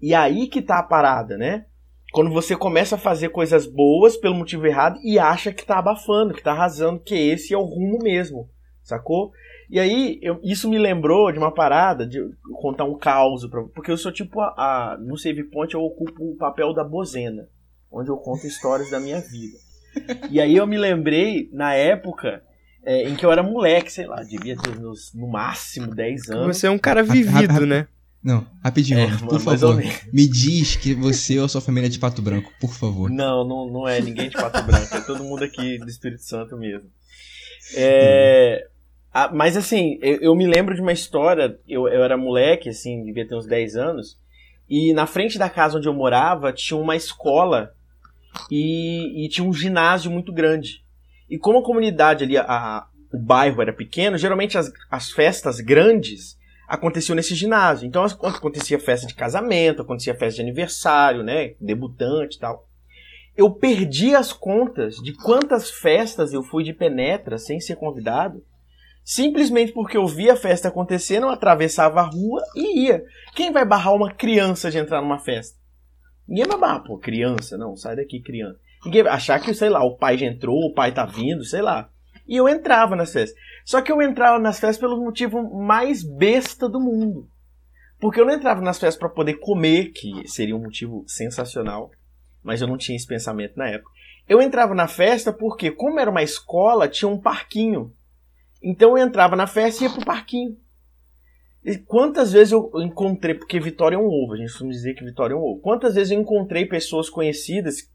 E 0.00 0.14
aí 0.14 0.46
que 0.46 0.62
tá 0.62 0.78
a 0.78 0.82
parada, 0.82 1.36
né? 1.36 1.66
Quando 2.12 2.30
você 2.30 2.56
começa 2.56 2.96
a 2.96 2.98
fazer 2.98 3.28
coisas 3.28 3.66
boas 3.66 4.16
pelo 4.16 4.34
motivo 4.34 4.66
errado 4.66 4.98
e 5.02 5.18
acha 5.18 5.52
que 5.52 5.64
tá 5.64 5.78
abafando, 5.78 6.34
que 6.34 6.42
tá 6.42 6.52
arrasando, 6.52 7.00
que 7.00 7.14
esse 7.14 7.54
é 7.54 7.58
o 7.58 7.64
rumo 7.64 7.98
mesmo, 8.02 8.48
sacou? 8.82 9.32
E 9.68 9.78
aí, 9.78 10.18
eu, 10.20 10.40
isso 10.42 10.68
me 10.68 10.78
lembrou 10.78 11.30
de 11.30 11.38
uma 11.38 11.54
parada, 11.54 12.04
de 12.04 12.18
contar 12.60 12.84
um 12.84 12.98
caos, 12.98 13.46
pra, 13.46 13.62
porque 13.62 13.92
eu 13.92 13.96
sou 13.96 14.10
tipo, 14.10 14.40
a, 14.40 14.48
a, 14.56 14.98
no 14.98 15.16
Save 15.16 15.44
Point 15.44 15.74
eu 15.74 15.80
ocupo 15.80 16.24
o 16.24 16.36
papel 16.36 16.74
da 16.74 16.82
bozena, 16.82 17.48
onde 17.90 18.10
eu 18.10 18.16
conto 18.16 18.46
histórias 18.46 18.90
da 18.90 18.98
minha 18.98 19.20
vida. 19.20 19.56
E 20.28 20.40
aí 20.40 20.56
eu 20.56 20.66
me 20.66 20.76
lembrei, 20.76 21.48
na 21.52 21.74
época, 21.74 22.42
é, 22.84 23.08
em 23.08 23.14
que 23.14 23.24
eu 23.24 23.30
era 23.30 23.42
moleque, 23.42 23.92
sei 23.92 24.06
lá, 24.06 24.22
devia 24.22 24.56
ter 24.56 24.78
nos, 24.78 25.12
no 25.14 25.28
máximo 25.28 25.94
10 25.94 26.30
anos. 26.30 26.56
Você 26.56 26.66
é 26.66 26.70
um 26.70 26.78
cara 26.78 27.02
vivido, 27.02 27.64
né? 27.66 27.86
Não, 28.22 28.46
rapidinho, 28.62 29.00
é, 29.00 29.16
por 29.16 29.40
favor. 29.40 29.82
Me 30.12 30.28
diz 30.28 30.76
que 30.76 30.94
você 30.94 31.38
ou 31.38 31.46
a 31.46 31.48
sua 31.48 31.62
família 31.62 31.86
é 31.86 31.90
de 31.90 31.98
Pato 31.98 32.20
Branco, 32.20 32.52
por 32.60 32.74
favor. 32.74 33.08
Não, 33.08 33.46
não, 33.46 33.70
não 33.70 33.88
é 33.88 33.98
ninguém 34.00 34.28
de 34.28 34.36
Pato 34.36 34.62
Branco, 34.62 34.94
é 34.94 35.00
todo 35.00 35.24
mundo 35.24 35.42
aqui 35.42 35.78
do 35.78 35.88
Espírito 35.88 36.22
Santo 36.22 36.54
mesmo. 36.56 36.86
É, 37.74 38.66
hum. 39.14 39.28
mas 39.32 39.56
assim, 39.56 39.98
eu, 40.02 40.18
eu, 40.20 40.36
me 40.36 40.46
lembro 40.46 40.74
de 40.74 40.82
uma 40.82 40.92
história, 40.92 41.58
eu, 41.66 41.88
eu 41.88 42.04
era 42.04 42.16
moleque, 42.18 42.68
assim, 42.68 43.02
devia 43.04 43.26
ter 43.26 43.34
uns 43.34 43.46
10 43.46 43.76
anos, 43.76 44.18
e 44.68 44.92
na 44.92 45.06
frente 45.06 45.38
da 45.38 45.48
casa 45.48 45.78
onde 45.78 45.88
eu 45.88 45.94
morava 45.94 46.52
tinha 46.52 46.78
uma 46.78 46.94
escola 46.94 47.72
e, 48.50 49.24
e 49.24 49.28
tinha 49.30 49.48
um 49.48 49.52
ginásio 49.52 50.10
muito 50.10 50.30
grande. 50.30 50.84
E 51.28 51.38
como 51.38 51.60
a 51.60 51.64
comunidade 51.64 52.24
ali, 52.24 52.36
a, 52.36 52.86
o 53.12 53.18
bairro 53.18 53.62
era 53.62 53.72
pequeno, 53.72 54.18
geralmente 54.18 54.58
as, 54.58 54.70
as 54.90 55.10
festas 55.10 55.58
grandes 55.58 56.38
aconteciam 56.70 57.16
nesse 57.16 57.34
ginásio. 57.34 57.86
Então 57.86 58.04
acontecia 58.04 58.78
festa 58.78 59.06
de 59.06 59.14
casamento, 59.14 59.82
acontecia 59.82 60.14
festa 60.14 60.36
de 60.36 60.42
aniversário, 60.42 61.24
né? 61.24 61.54
Debutante 61.60 62.36
e 62.36 62.38
tal. 62.38 62.68
Eu 63.36 63.50
perdi 63.50 64.14
as 64.14 64.32
contas 64.32 64.96
de 64.96 65.12
quantas 65.12 65.70
festas 65.70 66.32
eu 66.32 66.42
fui 66.44 66.62
de 66.62 66.72
penetra 66.72 67.38
sem 67.38 67.58
ser 67.58 67.74
convidado, 67.76 68.44
simplesmente 69.04 69.72
porque 69.72 69.96
eu 69.96 70.06
via 70.06 70.34
a 70.34 70.36
festa 70.36 70.68
acontecendo, 70.68 71.24
eu 71.24 71.30
atravessava 71.30 72.00
a 72.00 72.08
rua 72.08 72.42
e 72.54 72.86
ia. 72.86 73.04
Quem 73.34 73.52
vai 73.52 73.64
barrar 73.64 73.94
uma 73.94 74.12
criança 74.12 74.70
de 74.70 74.78
entrar 74.78 75.00
numa 75.00 75.18
festa? 75.18 75.58
Ninguém 76.28 76.46
vai 76.46 76.58
barrar, 76.58 76.84
pô, 76.84 76.98
criança, 76.98 77.58
não, 77.58 77.76
sai 77.76 77.96
daqui, 77.96 78.20
criança. 78.20 78.60
Ninguém 78.84 79.02
vai 79.02 79.12
achar 79.12 79.40
que, 79.40 79.52
sei 79.52 79.68
lá, 79.68 79.82
o 79.84 79.96
pai 79.96 80.16
já 80.16 80.26
entrou, 80.26 80.58
o 80.60 80.72
pai 80.72 80.92
tá 80.92 81.04
vindo, 81.04 81.44
sei 81.44 81.62
lá. 81.62 81.90
E 82.30 82.36
eu 82.36 82.48
entrava 82.48 82.94
nas 82.94 83.12
festas. 83.12 83.36
Só 83.64 83.82
que 83.82 83.90
eu 83.90 84.00
entrava 84.00 84.38
nas 84.38 84.60
festas 84.60 84.78
pelo 84.78 85.02
motivo 85.04 85.42
mais 85.52 86.04
besta 86.04 86.68
do 86.68 86.78
mundo. 86.78 87.28
Porque 87.98 88.20
eu 88.20 88.24
não 88.24 88.32
entrava 88.32 88.60
nas 88.60 88.78
festas 88.78 88.96
para 88.96 89.08
poder 89.08 89.34
comer, 89.40 89.86
que 89.86 90.28
seria 90.28 90.54
um 90.54 90.62
motivo 90.62 91.02
sensacional, 91.08 91.90
mas 92.40 92.62
eu 92.62 92.68
não 92.68 92.78
tinha 92.78 92.94
esse 92.94 93.06
pensamento 93.06 93.56
na 93.56 93.66
época. 93.66 93.90
Eu 94.28 94.40
entrava 94.40 94.76
na 94.76 94.86
festa 94.86 95.32
porque, 95.32 95.72
como 95.72 95.98
era 95.98 96.08
uma 96.08 96.22
escola, 96.22 96.86
tinha 96.86 97.08
um 97.08 97.20
parquinho. 97.20 97.92
Então 98.62 98.96
eu 98.96 99.04
entrava 99.04 99.34
na 99.34 99.48
festa 99.48 99.82
e 99.82 99.88
ia 99.88 99.92
pro 99.92 100.04
parquinho. 100.04 100.56
E 101.64 101.78
quantas 101.78 102.30
vezes 102.30 102.52
eu 102.52 102.70
encontrei, 102.76 103.34
porque 103.34 103.58
Vitória 103.58 103.96
é 103.96 103.98
um 103.98 104.06
ovo, 104.06 104.34
a 104.34 104.36
gente 104.36 104.50
costuma 104.50 104.70
dizer 104.70 104.94
que 104.94 105.04
Vitória 105.04 105.34
é 105.34 105.36
um 105.36 105.42
ovo. 105.42 105.60
Quantas 105.60 105.96
vezes 105.96 106.12
eu 106.12 106.20
encontrei 106.20 106.64
pessoas 106.64 107.10
conhecidas 107.10 107.90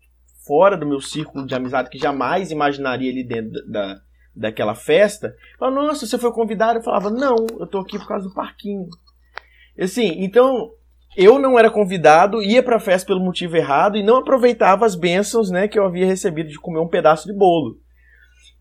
fora 0.45 0.75
do 0.75 0.86
meu 0.86 0.99
círculo 0.99 1.47
de 1.47 1.55
amizade 1.55 1.89
que 1.89 1.97
jamais 1.97 2.51
imaginaria 2.51 3.09
ali 3.09 3.23
dentro 3.23 3.65
da, 3.71 3.95
daquela 4.36 4.75
festa, 4.75 5.36
falava, 5.57 5.81
nossa, 5.81 6.05
você 6.05 6.17
foi 6.17 6.31
convidado? 6.31 6.79
Eu 6.79 6.83
falava, 6.83 7.09
não, 7.09 7.36
eu 7.59 7.67
tô 7.67 7.79
aqui 7.79 7.97
por 7.97 8.07
causa 8.07 8.27
do 8.27 8.33
parquinho. 8.33 8.88
Assim, 9.79 10.23
então, 10.23 10.71
eu 11.15 11.39
não 11.39 11.57
era 11.57 11.69
convidado, 11.69 12.41
ia 12.41 12.61
pra 12.61 12.79
festa 12.79 13.07
pelo 13.07 13.23
motivo 13.23 13.55
errado 13.55 13.97
e 13.97 14.03
não 14.03 14.17
aproveitava 14.17 14.86
as 14.86 14.95
bênçãos, 14.95 15.49
né, 15.49 15.67
que 15.67 15.79
eu 15.79 15.86
havia 15.86 16.05
recebido 16.05 16.49
de 16.49 16.59
comer 16.59 16.79
um 16.79 16.89
pedaço 16.89 17.27
de 17.27 17.33
bolo. 17.33 17.77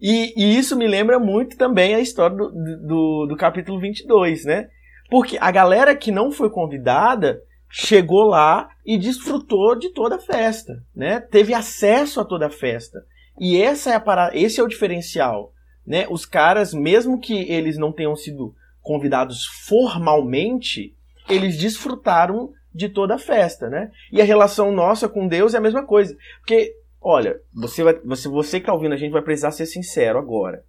E, 0.01 0.33
e 0.37 0.57
isso 0.57 0.77
me 0.77 0.87
lembra 0.87 1.18
muito 1.18 1.57
também 1.57 1.95
a 1.95 2.01
história 2.01 2.37
do, 2.37 2.51
do, 2.51 3.27
do 3.27 3.37
capítulo 3.37 3.81
22, 3.81 4.45
né? 4.45 4.68
Porque 5.09 5.39
a 5.41 5.51
galera 5.51 5.95
que 5.95 6.11
não 6.11 6.31
foi 6.31 6.51
convidada 6.51 7.41
chegou 7.70 8.25
lá 8.25 8.68
e 8.85 8.99
desfrutou 8.99 9.77
de 9.77 9.91
toda 9.91 10.16
a 10.16 10.20
festa, 10.20 10.75
né? 10.95 11.20
Teve 11.20 11.55
acesso 11.55 12.20
a 12.20 12.25
toda 12.25 12.47
a 12.47 12.51
festa. 12.51 13.01
E 13.41 13.61
essa 13.61 13.93
é 13.93 13.97
a 13.97 14.31
esse 14.35 14.61
é 14.61 14.62
o 14.62 14.68
diferencial 14.68 15.54
né, 15.87 16.07
os 16.09 16.24
caras, 16.24 16.72
mesmo 16.72 17.20
que 17.20 17.51
eles 17.51 17.76
não 17.76 17.93
tenham 17.93 18.16
sido 18.16 18.55
convidados 18.80 19.47
formalmente, 19.66 20.95
eles 21.28 21.57
desfrutaram 21.57 22.53
de 22.74 22.89
toda 22.89 23.14
a 23.14 23.18
festa, 23.18 23.70
né? 23.70 23.91
E 24.11 24.20
a 24.20 24.24
relação 24.24 24.72
nossa 24.72 25.09
com 25.09 25.28
Deus 25.28 25.55
é 25.55 25.59
a 25.59 25.61
mesma 25.61 25.87
coisa. 25.87 26.16
Porque, 26.41 26.74
olha, 27.01 27.41
você, 27.55 27.85
vai, 27.85 27.95
você, 28.01 28.28
você 28.28 28.59
que 28.59 28.64
está 28.64 28.74
ouvindo 28.74 28.93
a 28.93 28.97
gente 28.97 29.12
vai 29.12 29.22
precisar 29.22 29.53
ser 29.53 29.66
sincero 29.66 30.18
agora. 30.18 30.64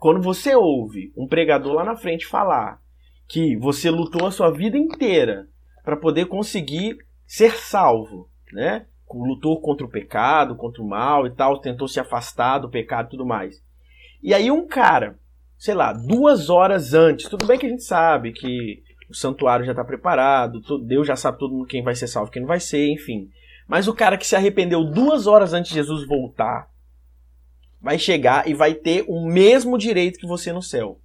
Quando 0.00 0.20
você 0.20 0.54
ouve 0.54 1.12
um 1.16 1.28
pregador 1.28 1.74
lá 1.74 1.84
na 1.84 1.94
frente 1.94 2.26
falar 2.26 2.80
que 3.28 3.56
você 3.56 3.90
lutou 3.90 4.26
a 4.26 4.32
sua 4.32 4.50
vida 4.50 4.76
inteira 4.76 5.46
para 5.84 5.96
poder 5.96 6.26
conseguir 6.26 6.96
ser 7.26 7.52
salvo, 7.52 8.28
né? 8.52 8.86
Lutou 9.14 9.60
contra 9.60 9.84
o 9.84 9.90
pecado, 9.90 10.56
contra 10.56 10.82
o 10.82 10.88
mal 10.88 11.26
e 11.26 11.30
tal, 11.30 11.60
tentou 11.60 11.86
se 11.86 12.00
afastar 12.00 12.58
do 12.58 12.70
pecado 12.70 13.08
e 13.08 13.10
tudo 13.10 13.26
mais. 13.26 13.62
E 14.22 14.32
aí 14.32 14.50
um 14.50 14.66
cara, 14.66 15.18
sei 15.58 15.74
lá, 15.74 15.92
duas 15.92 16.48
horas 16.48 16.94
antes, 16.94 17.28
tudo 17.28 17.46
bem 17.46 17.58
que 17.58 17.66
a 17.66 17.68
gente 17.68 17.82
sabe 17.82 18.32
que 18.32 18.82
o 19.10 19.14
santuário 19.14 19.64
já 19.64 19.72
está 19.72 19.84
preparado, 19.84 20.60
Deus 20.84 21.06
já 21.06 21.16
sabe 21.16 21.38
todo 21.38 21.52
mundo 21.52 21.66
quem 21.66 21.82
vai 21.82 21.94
ser 21.94 22.06
salvo, 22.06 22.30
quem 22.30 22.42
não 22.42 22.48
vai 22.48 22.60
ser, 22.60 22.88
enfim. 22.88 23.28
Mas 23.66 23.88
o 23.88 23.94
cara 23.94 24.16
que 24.16 24.26
se 24.26 24.36
arrependeu 24.36 24.84
duas 24.84 25.26
horas 25.26 25.52
antes 25.52 25.70
de 25.70 25.76
Jesus 25.76 26.06
voltar, 26.06 26.68
vai 27.80 27.98
chegar 27.98 28.48
e 28.48 28.54
vai 28.54 28.74
ter 28.74 29.04
o 29.08 29.26
mesmo 29.26 29.76
direito 29.76 30.18
que 30.18 30.26
você 30.26 30.52
no 30.52 30.62
céu. 30.62 31.00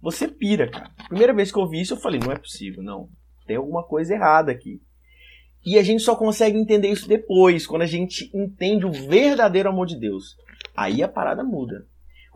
Você 0.00 0.26
pira, 0.26 0.70
cara. 0.70 0.90
Primeira 1.08 1.32
vez 1.32 1.52
que 1.52 1.58
eu 1.58 1.68
vi 1.68 1.80
isso, 1.80 1.94
eu 1.94 1.98
falei, 1.98 2.20
não 2.20 2.32
é 2.32 2.38
possível, 2.38 2.82
não. 2.82 3.08
Tem 3.46 3.56
alguma 3.56 3.84
coisa 3.84 4.14
errada 4.14 4.50
aqui. 4.50 4.80
E 5.64 5.78
a 5.78 5.82
gente 5.82 6.02
só 6.02 6.14
consegue 6.14 6.58
entender 6.58 6.88
isso 6.88 7.08
depois, 7.08 7.66
quando 7.66 7.82
a 7.82 7.86
gente 7.86 8.30
entende 8.34 8.86
o 8.86 8.92
verdadeiro 8.92 9.68
amor 9.68 9.86
de 9.86 9.98
Deus. 9.98 10.36
Aí 10.76 11.02
a 11.02 11.08
parada 11.08 11.42
muda. 11.42 11.86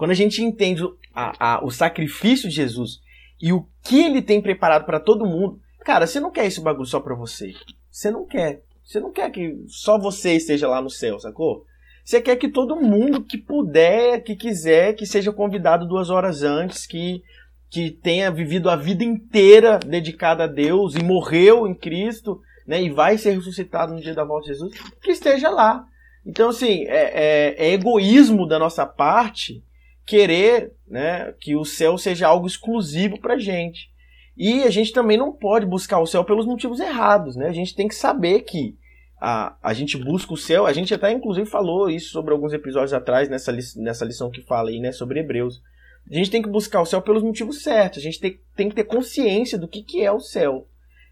Quando 0.02 0.10
a 0.10 0.14
gente 0.14 0.42
entende 0.42 0.82
a, 1.14 1.58
a, 1.58 1.64
o 1.64 1.70
sacrifício 1.70 2.48
de 2.48 2.56
Jesus 2.56 2.98
e 3.40 3.52
o 3.52 3.68
que 3.84 4.02
ele 4.02 4.20
tem 4.20 4.42
preparado 4.42 4.84
para 4.84 4.98
todo 4.98 5.24
mundo, 5.24 5.60
cara, 5.84 6.08
você 6.08 6.18
não 6.18 6.32
quer 6.32 6.44
esse 6.44 6.60
bagulho 6.60 6.88
só 6.88 6.98
para 6.98 7.14
você. 7.14 7.52
Você 7.88 8.10
não 8.10 8.26
quer. 8.26 8.64
Você 8.82 8.98
não 8.98 9.12
quer 9.12 9.30
que 9.30 9.62
só 9.68 10.00
você 10.00 10.32
esteja 10.32 10.66
lá 10.66 10.82
no 10.82 10.90
céu, 10.90 11.20
sacou? 11.20 11.64
Você 12.04 12.20
quer 12.20 12.34
que 12.34 12.48
todo 12.48 12.74
mundo 12.74 13.22
que 13.22 13.38
puder, 13.38 14.24
que 14.24 14.34
quiser, 14.34 14.94
que 14.94 15.06
seja 15.06 15.32
convidado 15.32 15.86
duas 15.86 16.10
horas 16.10 16.42
antes, 16.42 16.84
que, 16.84 17.22
que 17.70 17.92
tenha 17.92 18.28
vivido 18.28 18.68
a 18.68 18.74
vida 18.74 19.04
inteira 19.04 19.78
dedicada 19.78 20.42
a 20.42 20.48
Deus 20.48 20.96
e 20.96 21.04
morreu 21.04 21.64
em 21.68 21.74
Cristo, 21.76 22.40
né, 22.66 22.82
e 22.82 22.90
vai 22.90 23.16
ser 23.16 23.36
ressuscitado 23.36 23.94
no 23.94 24.00
dia 24.00 24.16
da 24.16 24.24
volta 24.24 24.48
de 24.48 24.54
Jesus, 24.54 24.76
que 25.00 25.12
esteja 25.12 25.48
lá. 25.48 25.86
Então, 26.26 26.48
assim, 26.48 26.86
é, 26.88 27.54
é, 27.54 27.66
é 27.68 27.72
egoísmo 27.72 28.48
da 28.48 28.58
nossa 28.58 28.84
parte 28.84 29.62
querer 30.04 30.72
né, 30.88 31.32
que 31.40 31.56
o 31.56 31.64
céu 31.64 31.96
seja 31.96 32.26
algo 32.26 32.46
exclusivo 32.46 33.18
para 33.20 33.38
gente. 33.38 33.90
E 34.36 34.62
a 34.62 34.70
gente 34.70 34.92
também 34.92 35.18
não 35.18 35.32
pode 35.32 35.66
buscar 35.66 35.98
o 36.00 36.06
céu 36.06 36.24
pelos 36.24 36.46
motivos 36.46 36.80
errados. 36.80 37.36
Né? 37.36 37.48
A 37.48 37.52
gente 37.52 37.74
tem 37.74 37.86
que 37.86 37.94
saber 37.94 38.40
que 38.42 38.76
a, 39.20 39.56
a 39.62 39.72
gente 39.72 39.96
busca 39.96 40.32
o 40.32 40.36
céu. 40.36 40.66
A 40.66 40.72
gente 40.72 40.92
até 40.92 41.12
inclusive 41.12 41.48
falou 41.48 41.88
isso 41.88 42.10
sobre 42.10 42.32
alguns 42.32 42.52
episódios 42.52 42.92
atrás, 42.92 43.28
nessa, 43.28 43.52
li 43.52 43.62
nessa 43.76 44.04
lição 44.04 44.30
que 44.30 44.40
fala 44.40 44.70
aí 44.70 44.80
né, 44.80 44.90
sobre 44.90 45.20
Hebreus. 45.20 45.62
A 46.10 46.14
gente 46.14 46.30
tem 46.30 46.42
que 46.42 46.48
buscar 46.48 46.80
o 46.80 46.86
céu 46.86 47.00
pelos 47.00 47.22
motivos 47.22 47.62
certos. 47.62 47.98
A 47.98 48.02
gente 48.02 48.18
tem, 48.18 48.40
tem 48.56 48.68
que 48.68 48.74
ter 48.74 48.84
consciência 48.84 49.56
do 49.56 49.68
que, 49.68 49.82
que 49.82 50.04
é 50.04 50.10
o 50.10 50.20
céu. 50.20 50.66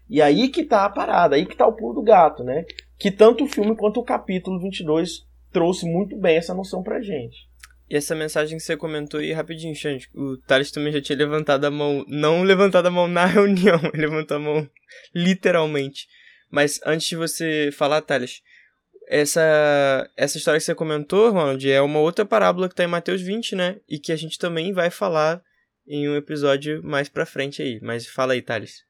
E 0.09 0.21
aí 0.21 0.49
que 0.49 0.65
tá 0.65 0.83
a 0.83 0.89
parada, 0.89 1.37
aí 1.37 1.45
que 1.45 1.55
tá 1.55 1.65
o 1.65 1.73
pulo 1.73 1.93
do 1.93 2.01
gato, 2.01 2.43
né? 2.43 2.65
Que 2.99 3.09
tanto 3.09 3.45
o 3.45 3.47
filme 3.47 3.75
quanto 3.77 4.01
o 4.01 4.03
capítulo 4.03 4.59
22 4.59 5.25
trouxe 5.53 5.85
muito 5.85 6.17
bem 6.17 6.35
essa 6.35 6.53
noção 6.53 6.83
pra 6.83 7.01
gente. 7.01 7.49
E 7.91 7.97
essa 7.97 8.15
mensagem 8.15 8.57
que 8.57 8.63
você 8.63 8.77
comentou 8.77 9.19
aí, 9.19 9.33
rapidinho, 9.33 9.75
Xande, 9.75 10.09
o 10.15 10.37
Thales 10.37 10.71
também 10.71 10.93
já 10.93 11.01
tinha 11.01 11.17
levantado 11.17 11.65
a 11.65 11.69
mão, 11.69 12.05
não 12.07 12.41
levantado 12.41 12.85
a 12.85 12.89
mão 12.89 13.05
na 13.05 13.25
reunião, 13.27 13.81
ele 13.93 14.07
levantou 14.07 14.37
a 14.37 14.39
mão 14.39 14.69
literalmente. 15.13 16.07
Mas 16.49 16.79
antes 16.85 17.09
de 17.09 17.17
você 17.17 17.69
falar, 17.73 18.01
Thales, 18.01 18.41
essa, 19.09 20.09
essa 20.15 20.37
história 20.37 20.57
que 20.57 20.63
você 20.63 20.73
comentou, 20.73 21.31
Ronald, 21.31 21.69
é 21.69 21.81
uma 21.81 21.99
outra 21.99 22.23
parábola 22.23 22.69
que 22.69 22.73
está 22.73 22.85
em 22.85 22.87
Mateus 22.87 23.21
20, 23.21 23.57
né? 23.57 23.81
E 23.89 23.99
que 23.99 24.13
a 24.13 24.15
gente 24.15 24.39
também 24.39 24.71
vai 24.71 24.89
falar 24.89 25.41
em 25.85 26.07
um 26.07 26.15
episódio 26.15 26.81
mais 26.81 27.09
pra 27.09 27.25
frente 27.25 27.61
aí. 27.61 27.77
Mas 27.81 28.07
fala 28.07 28.31
aí, 28.31 28.41
Thales. 28.41 28.85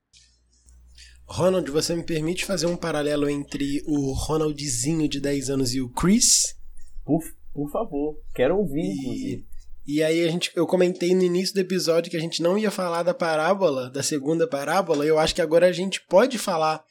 Ronald, 1.26 1.72
você 1.72 1.96
me 1.96 2.04
permite 2.04 2.46
fazer 2.46 2.68
um 2.68 2.78
paralelo 2.78 3.28
entre 3.28 3.82
o 3.88 4.14
Ronaldzinho 4.14 5.10
de 5.10 5.20
10 5.20 5.50
anos 5.50 5.74
e 5.74 5.82
o 5.82 5.90
Chris? 5.90 6.56
Por, 7.04 7.24
por 7.54 7.70
favor, 7.72 8.18
quero 8.34 8.58
ouvir, 8.58 8.82
e, 8.82 8.94
inclusive. 8.94 9.48
E 9.86 10.04
aí 10.04 10.24
a 10.24 10.32
gente, 10.32 10.52
eu 10.56 10.68
comentei 10.68 11.14
no 11.16 11.24
início 11.24 11.56
do 11.56 11.62
episódio 11.62 12.10
que 12.10 12.18
a 12.18 12.22
gente 12.22 12.42
não 12.42 12.58
ia 12.58 12.72
falar 12.72 13.04
da 13.04 13.14
parábola, 13.14 13.90
da 13.90 14.04
segunda 14.04 14.48
parábola, 14.48 15.06
e 15.06 15.10
eu 15.10 15.20
acho 15.20 15.36
que 15.36 15.42
agora 15.42 15.68
a 15.68 15.72
gente 15.72 16.02
pode 16.08 16.38
falar 16.38 16.84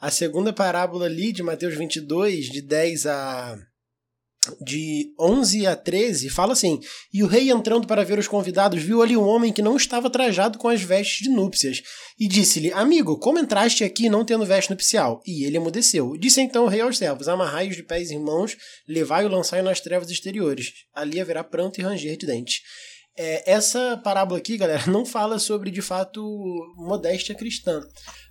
a 0.00 0.10
segunda 0.10 0.52
parábola 0.52 1.06
ali 1.06 1.32
de 1.32 1.42
Mateus 1.42 1.74
22, 1.74 2.46
de 2.46 2.60
10 2.60 3.06
a 3.06 3.58
de 4.60 5.12
11 5.18 5.66
a 5.66 5.76
13, 5.76 6.28
fala 6.30 6.52
assim: 6.52 6.80
E 7.12 7.22
o 7.22 7.26
rei 7.26 7.50
entrando 7.50 7.86
para 7.86 8.04
ver 8.04 8.18
os 8.18 8.28
convidados, 8.28 8.82
viu 8.82 9.02
ali 9.02 9.16
um 9.16 9.26
homem 9.26 9.52
que 9.52 9.62
não 9.62 9.76
estava 9.76 10.10
trajado 10.10 10.58
com 10.58 10.68
as 10.68 10.82
vestes 10.82 11.26
de 11.26 11.28
núpcias, 11.28 11.82
e 12.18 12.28
disse-lhe: 12.28 12.72
Amigo, 12.72 13.18
como 13.18 13.38
entraste 13.38 13.84
aqui 13.84 14.08
não 14.08 14.24
tendo 14.24 14.46
veste 14.46 14.70
nupcial? 14.70 15.20
E 15.26 15.44
ele 15.44 15.56
emudeceu. 15.56 16.16
Disse 16.16 16.40
então 16.40 16.64
o 16.64 16.68
rei 16.68 16.80
aos 16.80 16.98
servos: 16.98 17.28
Amarrai-os 17.28 17.76
de 17.76 17.82
pés 17.82 18.10
e 18.10 18.18
mãos, 18.18 18.56
levai-o 18.88 19.28
lançai-o 19.28 19.64
nas 19.64 19.80
trevas 19.80 20.10
exteriores. 20.10 20.72
Ali 20.94 21.20
haverá 21.20 21.42
pranto 21.44 21.80
e 21.80 21.84
ranger 21.84 22.16
de 22.16 22.26
dentes. 22.26 22.60
É, 23.18 23.50
essa 23.50 23.96
parábola 24.04 24.38
aqui, 24.38 24.58
galera, 24.58 24.86
não 24.90 25.06
fala 25.06 25.38
sobre 25.38 25.70
de 25.70 25.80
fato 25.80 26.22
modéstia 26.76 27.34
cristã. 27.34 27.80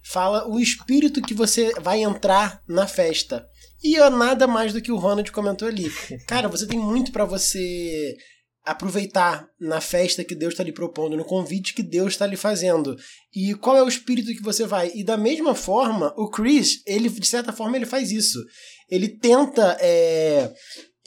Fala 0.03 0.47
o 0.47 0.59
espírito 0.59 1.21
que 1.21 1.33
você 1.33 1.73
vai 1.81 2.03
entrar 2.03 2.61
na 2.67 2.87
festa. 2.87 3.47
E 3.85 3.97
é 3.97 4.09
nada 4.09 4.47
mais 4.47 4.73
do 4.73 4.81
que 4.81 4.91
o 4.91 4.97
Ronald 4.97 5.31
comentou 5.31 5.67
ali. 5.67 5.91
Cara, 6.27 6.47
você 6.47 6.65
tem 6.65 6.79
muito 6.79 7.11
para 7.11 7.23
você 7.23 8.15
aproveitar 8.63 9.47
na 9.59 9.79
festa 9.79 10.23
que 10.23 10.33
Deus 10.33 10.53
está 10.53 10.63
lhe 10.63 10.71
propondo, 10.71 11.15
no 11.15 11.23
convite 11.23 11.75
que 11.75 11.83
Deus 11.83 12.13
está 12.13 12.25
lhe 12.25 12.35
fazendo. 12.35 12.95
E 13.31 13.53
qual 13.53 13.77
é 13.77 13.83
o 13.83 13.87
espírito 13.87 14.33
que 14.33 14.41
você 14.41 14.65
vai? 14.65 14.91
E 14.95 15.03
da 15.03 15.15
mesma 15.15 15.53
forma, 15.53 16.11
o 16.17 16.31
Chris, 16.31 16.81
ele 16.87 17.07
de 17.09 17.27
certa 17.27 17.53
forma 17.53 17.77
ele 17.77 17.85
faz 17.85 18.11
isso. 18.11 18.43
Ele 18.89 19.07
tenta 19.07 19.77
é, 19.79 20.51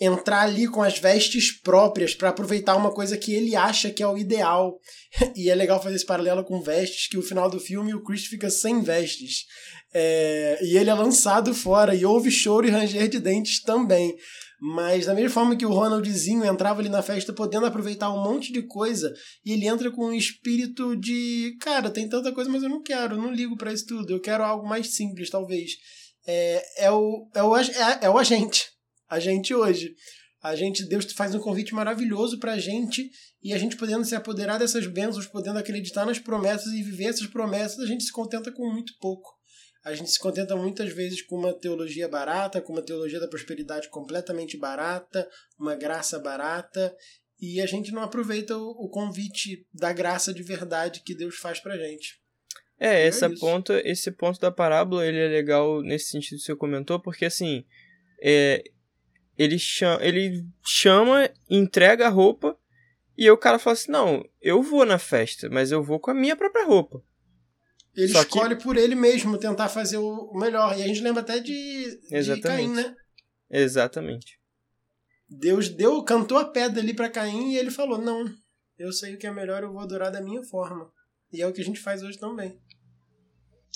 entrar 0.00 0.42
ali 0.42 0.68
com 0.68 0.80
as 0.80 1.00
vestes 1.00 1.50
próprias 1.50 2.14
para 2.14 2.28
aproveitar 2.28 2.76
uma 2.76 2.94
coisa 2.94 3.18
que 3.18 3.34
ele 3.34 3.56
acha 3.56 3.90
que 3.90 4.04
é 4.04 4.06
o 4.06 4.16
ideal. 4.16 4.78
E 5.34 5.50
é 5.50 5.54
legal 5.54 5.82
fazer 5.82 5.96
esse 5.96 6.06
paralelo 6.06 6.44
com 6.44 6.62
vestes, 6.62 7.08
que 7.08 7.18
o 7.18 7.22
final 7.22 7.50
do 7.50 7.58
filme 7.58 7.94
o 7.94 8.04
Chris 8.04 8.26
fica 8.26 8.50
sem 8.50 8.82
vestes. 8.82 9.46
É, 9.92 10.58
e 10.62 10.76
ele 10.76 10.90
é 10.90 10.94
lançado 10.94 11.54
fora, 11.54 11.94
e 11.94 12.04
houve 12.04 12.30
choro 12.30 12.66
e 12.66 12.70
ranger 12.70 13.08
de 13.08 13.18
dentes 13.18 13.62
também. 13.62 14.16
Mas 14.60 15.06
da 15.06 15.14
mesma 15.14 15.30
forma 15.30 15.56
que 15.56 15.64
o 15.64 15.72
Ronaldzinho 15.72 16.44
entrava 16.44 16.80
ali 16.80 16.88
na 16.88 17.00
festa 17.00 17.32
podendo 17.32 17.66
aproveitar 17.66 18.12
um 18.12 18.22
monte 18.22 18.52
de 18.52 18.62
coisa, 18.62 19.14
e 19.44 19.52
ele 19.52 19.66
entra 19.66 19.90
com 19.90 20.06
um 20.06 20.12
espírito 20.12 20.96
de, 20.96 21.56
cara, 21.60 21.90
tem 21.90 22.08
tanta 22.08 22.32
coisa, 22.32 22.50
mas 22.50 22.62
eu 22.62 22.68
não 22.68 22.82
quero, 22.82 23.16
não 23.16 23.32
ligo 23.32 23.56
para 23.56 23.72
isso 23.72 23.86
tudo, 23.86 24.10
eu 24.10 24.20
quero 24.20 24.44
algo 24.44 24.68
mais 24.68 24.94
simples, 24.94 25.30
talvez. 25.30 25.72
É, 26.26 26.84
é, 26.86 26.90
o, 26.90 27.28
é, 27.34 27.42
o, 27.42 27.56
é, 27.56 27.98
é 28.02 28.10
o 28.10 28.18
agente 28.18 28.78
a 29.08 29.18
gente 29.18 29.54
hoje. 29.54 29.94
A 30.42 30.54
gente, 30.54 30.84
Deus 30.84 31.10
faz 31.12 31.34
um 31.34 31.40
convite 31.40 31.74
maravilhoso 31.74 32.38
pra 32.38 32.58
gente 32.58 33.10
e 33.42 33.52
a 33.52 33.58
gente 33.58 33.76
podendo 33.76 34.04
se 34.04 34.14
apoderar 34.14 34.58
dessas 34.58 34.86
bênçãos, 34.86 35.26
podendo 35.26 35.58
acreditar 35.58 36.04
nas 36.04 36.18
promessas 36.18 36.72
e 36.72 36.82
viver 36.82 37.06
essas 37.06 37.26
promessas, 37.26 37.80
a 37.80 37.86
gente 37.86 38.04
se 38.04 38.12
contenta 38.12 38.52
com 38.52 38.72
muito 38.72 38.92
pouco. 39.00 39.37
A 39.84 39.94
gente 39.94 40.10
se 40.10 40.18
contenta 40.18 40.56
muitas 40.56 40.92
vezes 40.92 41.22
com 41.22 41.36
uma 41.36 41.52
teologia 41.52 42.08
barata, 42.08 42.60
com 42.60 42.72
uma 42.72 42.82
teologia 42.82 43.20
da 43.20 43.28
prosperidade 43.28 43.88
completamente 43.88 44.56
barata, 44.56 45.28
uma 45.58 45.74
graça 45.74 46.18
barata, 46.18 46.94
e 47.40 47.60
a 47.60 47.66
gente 47.66 47.92
não 47.92 48.02
aproveita 48.02 48.56
o, 48.56 48.88
convite 48.88 49.66
da 49.72 49.92
graça 49.92 50.34
de 50.34 50.42
verdade 50.42 51.02
que 51.04 51.14
Deus 51.14 51.36
faz 51.36 51.60
pra 51.60 51.76
gente. 51.76 52.20
É, 52.80 53.06
essa 53.06 53.26
é 53.26 53.36
ponto, 53.36 53.72
esse 53.72 54.10
ponto 54.10 54.40
da 54.40 54.50
parábola 54.50 55.06
ele 55.06 55.18
é 55.18 55.28
legal 55.28 55.80
nesse 55.82 56.10
sentido 56.10 56.38
que 56.38 56.44
você 56.44 56.56
comentou, 56.56 57.00
porque 57.00 57.24
assim, 57.24 57.64
é, 58.20 58.62
ele 59.36 59.58
chama, 59.58 60.04
ele 60.04 60.44
chama, 60.64 61.30
entrega 61.48 62.06
a 62.06 62.10
roupa 62.10 62.58
e 63.16 63.28
o 63.30 63.36
cara 63.36 63.58
fala 63.58 63.74
assim: 63.74 63.90
Não, 63.90 64.28
eu 64.40 64.62
vou 64.62 64.84
na 64.84 64.98
festa, 64.98 65.48
mas 65.48 65.72
eu 65.72 65.82
vou 65.82 65.98
com 65.98 66.10
a 66.10 66.14
minha 66.14 66.36
própria 66.36 66.66
roupa. 66.66 67.02
Ele 67.96 68.12
Só 68.12 68.22
escolhe 68.22 68.56
que... 68.56 68.62
por 68.62 68.76
ele 68.76 68.94
mesmo 68.94 69.38
tentar 69.38 69.68
fazer 69.68 69.96
o 69.96 70.32
melhor. 70.34 70.78
E 70.78 70.82
a 70.82 70.86
gente 70.86 71.00
lembra 71.00 71.22
até 71.22 71.40
de, 71.40 72.00
de 72.08 72.40
Caim, 72.40 72.72
né? 72.72 72.94
Exatamente. 73.50 74.38
Deus 75.28 75.68
deu, 75.68 76.02
cantou 76.02 76.38
a 76.38 76.44
pedra 76.44 76.80
ali 76.80 76.94
para 76.94 77.10
Caim 77.10 77.52
e 77.52 77.56
ele 77.56 77.70
falou: 77.70 77.98
Não, 78.00 78.24
eu 78.78 78.92
sei 78.92 79.14
o 79.14 79.18
que 79.18 79.26
é 79.26 79.32
melhor, 79.32 79.62
eu 79.62 79.72
vou 79.72 79.80
adorar 79.80 80.10
da 80.10 80.22
minha 80.22 80.42
forma. 80.42 80.90
E 81.32 81.42
é 81.42 81.46
o 81.46 81.52
que 81.52 81.60
a 81.60 81.64
gente 81.64 81.80
faz 81.80 82.02
hoje 82.02 82.18
também. 82.18 82.58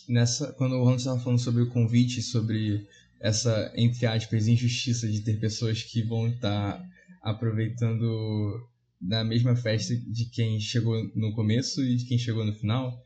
Nessa, 0.08 0.52
quando 0.54 0.72
o 0.72 0.78
Ronald 0.78 0.98
estava 0.98 1.20
falando 1.20 1.40
sobre 1.40 1.62
o 1.62 1.70
convite, 1.70 2.22
sobre 2.22 2.86
essa, 3.20 3.72
entre 3.76 4.06
aspas, 4.06 4.48
injustiça 4.48 5.08
de 5.08 5.20
ter 5.20 5.38
pessoas 5.38 5.82
que 5.82 6.02
vão 6.02 6.28
estar 6.28 6.78
tá 6.78 6.88
aproveitando 7.22 8.68
da 9.00 9.22
mesma 9.22 9.54
festa 9.54 9.94
de 9.94 10.26
quem 10.30 10.58
chegou 10.60 10.96
no 11.14 11.34
começo 11.34 11.82
e 11.82 11.96
de 11.96 12.06
quem 12.06 12.18
chegou 12.18 12.44
no 12.44 12.54
final. 12.54 13.04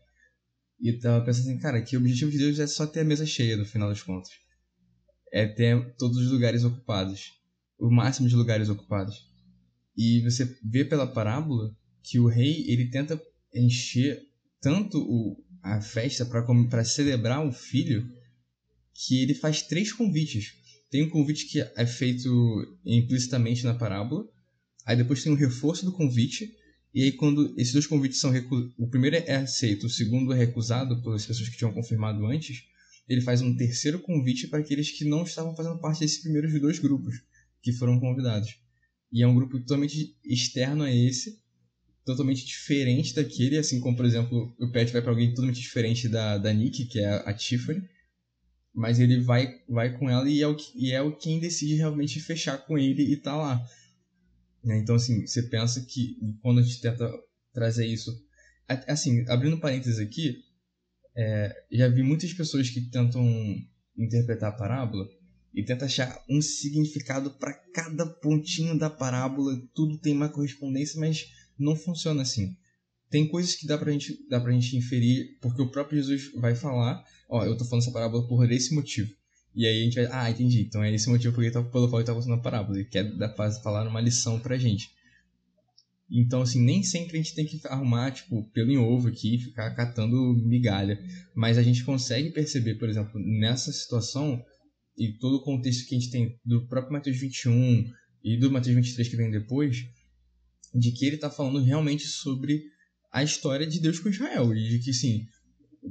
E 0.81 0.93
tava 0.99 1.25
pensando 1.25 1.49
assim, 1.49 1.59
cara, 1.59 1.83
que 1.83 1.97
o 1.97 2.01
objetivo 2.01 2.31
de 2.31 2.39
Deus 2.39 2.59
é 2.59 2.67
só 2.67 2.87
ter 2.87 3.01
a 3.01 3.05
mesa 3.05 3.25
cheia 3.25 3.57
no 3.57 3.65
final 3.65 3.89
das 3.89 4.03
contas. 4.03 4.31
É 5.33 5.47
ter 5.47 5.95
todos 5.97 6.19
os 6.19 6.31
lugares 6.31 6.65
ocupados. 6.65 7.33
O 7.79 7.91
máximo 7.91 8.29
de 8.29 8.35
lugares 8.35 8.69
ocupados. 8.69 9.31
E 9.97 10.21
você 10.23 10.45
vê 10.63 10.85
pela 10.85 11.07
parábola 11.07 11.75
que 12.03 12.19
o 12.19 12.27
rei, 12.27 12.65
ele 12.69 12.91
tenta 12.91 13.21
encher 13.55 14.21
tanto 14.61 14.99
o, 14.99 15.43
a 15.63 15.81
festa 15.81 16.25
para 16.25 16.85
celebrar 16.85 17.47
o 17.47 17.53
filho 17.53 18.07
que 18.95 19.23
ele 19.23 19.35
faz 19.35 19.63
três 19.63 19.93
convites. 19.93 20.53
Tem 20.91 21.05
um 21.05 21.11
convite 21.11 21.47
que 21.47 21.61
é 21.61 21.87
feito 21.87 22.29
implicitamente 22.85 23.65
na 23.65 23.75
parábola, 23.75 24.25
aí 24.85 24.97
depois 24.97 25.23
tem 25.23 25.33
um 25.33 25.37
reforço 25.37 25.85
do 25.85 25.93
convite, 25.93 26.49
e 26.97 27.03
aí 27.03 27.13
quando 27.13 27.53
esses 27.59 27.75
dois 27.75 27.87
convites 27.87 28.19
são 28.19 28.31
recusados, 28.31 28.73
o 28.79 28.89
primeiro 28.89 29.17
é 29.17 29.37
aceito, 29.37 29.85
o 29.85 29.91
segundo 29.91 30.33
é 30.33 30.37
recusado 30.39 31.03
pelas 31.03 31.27
pessoas 31.27 31.51
que 31.51 31.59
tinham 31.59 31.75
confirmado 31.75 32.25
antes, 32.25 32.65
ele 33.07 33.21
faz 33.21 33.43
um 33.43 33.55
terceiro 33.55 33.99
convite 33.99 34.49
para 34.49 34.61
aqueles 34.61 34.91
que 34.91 35.05
não 35.05 35.23
estavam 35.23 35.55
fazendo 35.55 35.79
parte 35.79 36.01
desses 36.01 36.23
primeiros 36.23 36.59
dois 36.59 36.79
grupos 36.79 37.23
que 37.61 37.71
foram 37.71 38.01
convidados. 38.01 38.57
E 39.13 39.23
é 39.23 39.27
um 39.27 39.35
grupo 39.35 39.61
totalmente 39.61 40.17
externo 40.25 40.85
a 40.85 40.91
esse, 40.91 41.39
totalmente 42.03 42.47
diferente 42.47 43.15
daquele, 43.15 43.59
assim 43.59 43.79
como, 43.79 43.95
por 43.95 44.07
exemplo, 44.07 44.57
o 44.59 44.73
Pet 44.73 44.91
vai 44.91 45.03
para 45.03 45.11
alguém 45.11 45.29
totalmente 45.29 45.61
diferente 45.61 46.09
da, 46.09 46.39
da 46.39 46.51
Nick, 46.51 46.87
que 46.87 46.99
é 46.99 47.09
a, 47.09 47.17
a 47.19 47.35
Tiffany, 47.35 47.83
mas 48.75 48.99
ele 48.99 49.21
vai 49.21 49.53
vai 49.69 49.99
com 49.99 50.09
ela 50.09 50.27
e 50.31 50.41
é 50.41 50.49
o, 50.49 50.57
e 50.75 50.93
é 50.93 51.03
o 51.03 51.15
quem 51.15 51.41
decide 51.41 51.75
realmente 51.75 52.21
fechar 52.21 52.57
com 52.57 52.79
ele 52.79 53.03
e 53.03 53.17
tá 53.19 53.37
lá. 53.37 53.63
Né? 54.67 54.79
Então, 54.79 54.97
assim, 54.97 55.25
você 55.25 55.45
pensa 55.45 55.81
que 55.81 56.19
quando 56.43 56.59
a 56.59 56.63
gente 56.63 56.81
tenta 56.81 57.09
trazer 57.53 57.87
isso. 57.87 58.11
Assim, 58.89 59.25
abrindo 59.29 59.61
parênteses 59.61 60.01
aqui, 60.01 60.43
é, 61.17 61.55
já 61.71 61.89
vi 61.89 62.03
muitas 62.03 62.35
pessoas 62.35 62.69
que 62.69 62.81
tentam 62.81 63.25
interpretar 63.97 64.51
a 64.51 64.57
parábola 64.57 65.09
e 65.55 65.65
tentam 65.65 65.87
achar 65.87 66.21
um 66.29 66.43
significado 66.43 67.31
para 67.39 67.55
cada 67.73 68.05
pontinho 68.05 68.77
da 68.77 68.91
parábola, 68.91 69.57
tudo 69.73 69.99
tem 69.99 70.13
uma 70.13 70.29
correspondência, 70.29 70.99
mas 70.99 71.33
não 71.57 71.77
funciona 71.77 72.23
assim. 72.23 72.57
Tem 73.09 73.29
coisas 73.29 73.55
que 73.55 73.69
dá 73.69 73.79
pra 73.79 73.93
gente, 73.93 74.19
dá 74.29 74.41
pra 74.41 74.51
gente 74.51 74.77
inferir, 74.77 75.39
porque 75.41 75.63
o 75.63 75.71
próprio 75.71 75.99
Jesus 75.99 76.33
vai 76.35 76.57
falar, 76.57 77.05
ó, 77.29 77.45
eu 77.45 77.57
tô 77.57 77.65
falando 77.65 77.85
essa 77.85 77.93
parábola 77.93 78.27
por 78.27 78.51
esse 78.51 78.75
motivo. 78.75 79.15
E 79.57 79.67
aí 79.67 79.81
a 79.81 79.85
gente 79.85 79.95
vai, 79.95 80.09
ah, 80.13 80.31
entendi, 80.31 80.61
então 80.61 80.85
é 80.85 80.95
esse 80.95 81.09
motivo 81.09 81.35
porque 81.35 81.51
tá, 81.51 81.63
pelo 81.63 81.89
qual 81.89 82.01
ele 82.01 82.07
tá 82.07 82.13
contando 82.13 82.35
a 82.35 82.43
parábola. 82.43 82.77
Ele 82.77 82.85
quer 82.85 83.05
dar, 83.17 83.35
falar 83.63 83.89
uma 83.89 84.03
lição 84.03 84.39
pra 84.39 84.59
gente. 84.59 84.91
Então, 86.11 86.43
assim, 86.43 86.63
nem 86.63 86.83
sempre 86.83 87.15
a 87.19 87.23
gente 87.23 87.35
tem 87.35 87.47
que 87.47 87.59
arrumar, 87.65 88.11
tipo, 88.11 88.45
pelo 88.51 88.71
em 88.71 88.77
ovo 88.77 89.09
aqui 89.09 89.39
ficar 89.39 89.75
catando 89.75 90.35
migalha. 90.35 91.03
Mas 91.35 91.57
a 91.57 91.63
gente 91.63 91.85
consegue 91.85 92.31
perceber, 92.31 92.75
por 92.75 92.89
exemplo, 92.89 93.19
nessa 93.19 93.73
situação 93.73 94.45
e 94.97 95.13
todo 95.15 95.37
o 95.37 95.43
contexto 95.43 95.89
que 95.89 95.95
a 95.95 95.99
gente 95.99 96.11
tem 96.11 96.39
do 96.45 96.67
próprio 96.67 96.93
Mateus 96.93 97.19
21 97.19 97.91
e 98.23 98.37
do 98.37 98.51
Mateus 98.51 98.75
23 98.75 99.09
que 99.09 99.17
vem 99.17 99.31
depois, 99.31 99.87
de 100.75 100.93
que 100.93 101.07
ele 101.07 101.17
está 101.17 101.31
falando 101.31 101.63
realmente 101.63 102.05
sobre 102.07 102.63
a 103.11 103.25
história 103.25 103.67
de 103.67 103.81
Deus 103.81 103.99
com 103.99 104.11
Israel. 104.11 104.55
E 104.55 104.69
de 104.69 104.79
que, 104.81 104.93
sim, 104.93 105.27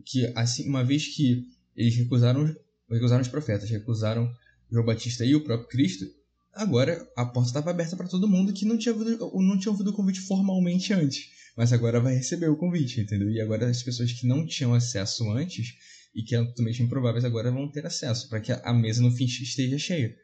que 0.05 0.31
assim, 0.35 0.69
uma 0.69 0.83
vez 0.83 1.07
que 1.07 1.45
eles 1.75 1.95
recusaram, 1.95 2.55
recusaram 2.89 3.21
os 3.21 3.27
profetas, 3.27 3.69
recusaram 3.69 4.31
João 4.71 4.85
Batista 4.85 5.25
e 5.25 5.35
o 5.35 5.43
próprio 5.43 5.67
Cristo, 5.69 6.05
agora 6.53 7.07
a 7.15 7.25
porta 7.25 7.49
estava 7.49 7.71
aberta 7.71 7.95
para 7.95 8.07
todo 8.07 8.27
mundo 8.27 8.53
que 8.53 8.65
não 8.65 8.77
tinha, 8.77 8.93
ouvido, 8.93 9.31
não 9.35 9.57
tinha 9.57 9.71
ouvido 9.71 9.89
o 9.89 9.93
convite 9.93 10.21
formalmente 10.21 10.93
antes. 10.93 11.29
Mas 11.55 11.71
agora 11.71 12.01
vai 12.01 12.15
receber 12.15 12.49
o 12.49 12.57
convite, 12.57 12.99
entendeu? 12.99 13.29
E 13.29 13.39
agora 13.39 13.69
as 13.69 13.81
pessoas 13.81 14.11
que 14.11 14.27
não 14.27 14.45
tinham 14.45 14.73
acesso 14.73 15.29
antes, 15.31 15.73
e 16.13 16.23
que 16.23 16.35
é 16.35 16.43
totalmente 16.43 16.81
improváveis 16.81 17.25
agora 17.25 17.51
vão 17.51 17.69
ter 17.69 17.85
acesso, 17.85 18.29
para 18.29 18.39
que 18.39 18.51
a 18.51 18.73
mesa 18.73 19.01
no 19.01 19.11
fim 19.11 19.25
esteja 19.25 19.77
cheia. 19.77 20.15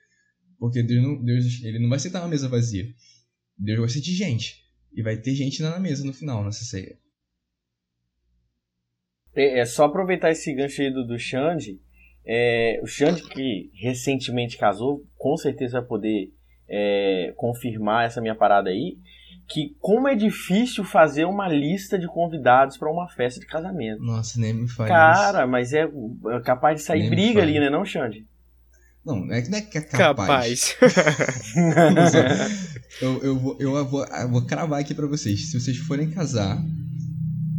Porque 0.57 0.83
Deus, 0.83 1.03
não, 1.03 1.23
Deus 1.23 1.61
ele 1.63 1.79
não 1.79 1.89
vai 1.89 1.97
aceitar 1.97 2.21
uma 2.21 2.29
mesa 2.29 2.47
vazia. 2.47 2.85
Deus 3.57 3.79
vai 3.79 4.01
de 4.01 4.13
gente. 4.13 4.61
E 4.93 5.01
vai 5.01 5.17
ter 5.17 5.33
gente 5.35 5.61
na 5.61 5.79
mesa 5.79 6.05
no 6.05 6.13
final, 6.13 6.43
nessa 6.43 6.63
ceia. 6.63 6.97
É, 9.33 9.59
é 9.59 9.65
só 9.65 9.85
aproveitar 9.85 10.31
esse 10.31 10.53
gancho 10.53 10.81
aí 10.81 10.93
do, 10.93 11.05
do 11.05 11.17
Xande. 11.17 11.81
É, 12.25 12.79
o 12.83 12.87
Xande, 12.87 13.23
que 13.23 13.71
recentemente 13.73 14.57
casou, 14.57 15.03
com 15.17 15.35
certeza 15.37 15.79
vai 15.79 15.87
poder 15.87 16.31
é, 16.69 17.33
confirmar 17.35 18.05
essa 18.05 18.21
minha 18.21 18.35
parada 18.35 18.69
aí 18.69 18.97
que 19.51 19.75
como 19.79 20.07
é 20.07 20.15
difícil 20.15 20.83
fazer 20.83 21.25
uma 21.25 21.47
lista 21.47 21.99
de 21.99 22.07
convidados 22.07 22.77
para 22.77 22.89
uma 22.89 23.07
festa 23.09 23.39
de 23.39 23.45
casamento. 23.45 24.01
Nossa, 24.01 24.39
nem 24.39 24.53
me 24.53 24.69
faz 24.69 24.89
Cara, 24.89 25.45
mas 25.45 25.73
é, 25.73 25.83
é 25.83 26.39
capaz 26.41 26.79
de 26.79 26.85
sair 26.85 27.01
nem 27.01 27.09
briga 27.09 27.41
ali, 27.41 27.59
né, 27.59 27.69
não, 27.69 27.83
Xande? 27.83 28.25
Não, 29.05 29.25
não 29.25 29.33
é, 29.33 29.41
não 29.49 29.57
é 29.57 29.61
que 29.61 29.77
é 29.77 29.81
capaz. 29.81 30.75
capaz. 30.75 30.77
eu, 33.01 33.23
eu, 33.23 33.39
vou, 33.39 33.57
eu, 33.59 33.85
vou, 33.85 34.05
eu 34.05 34.29
vou 34.29 34.45
cravar 34.45 34.79
aqui 34.79 34.93
para 34.93 35.07
vocês. 35.07 35.49
Se 35.49 35.59
vocês 35.59 35.77
forem 35.77 36.11
casar 36.11 36.63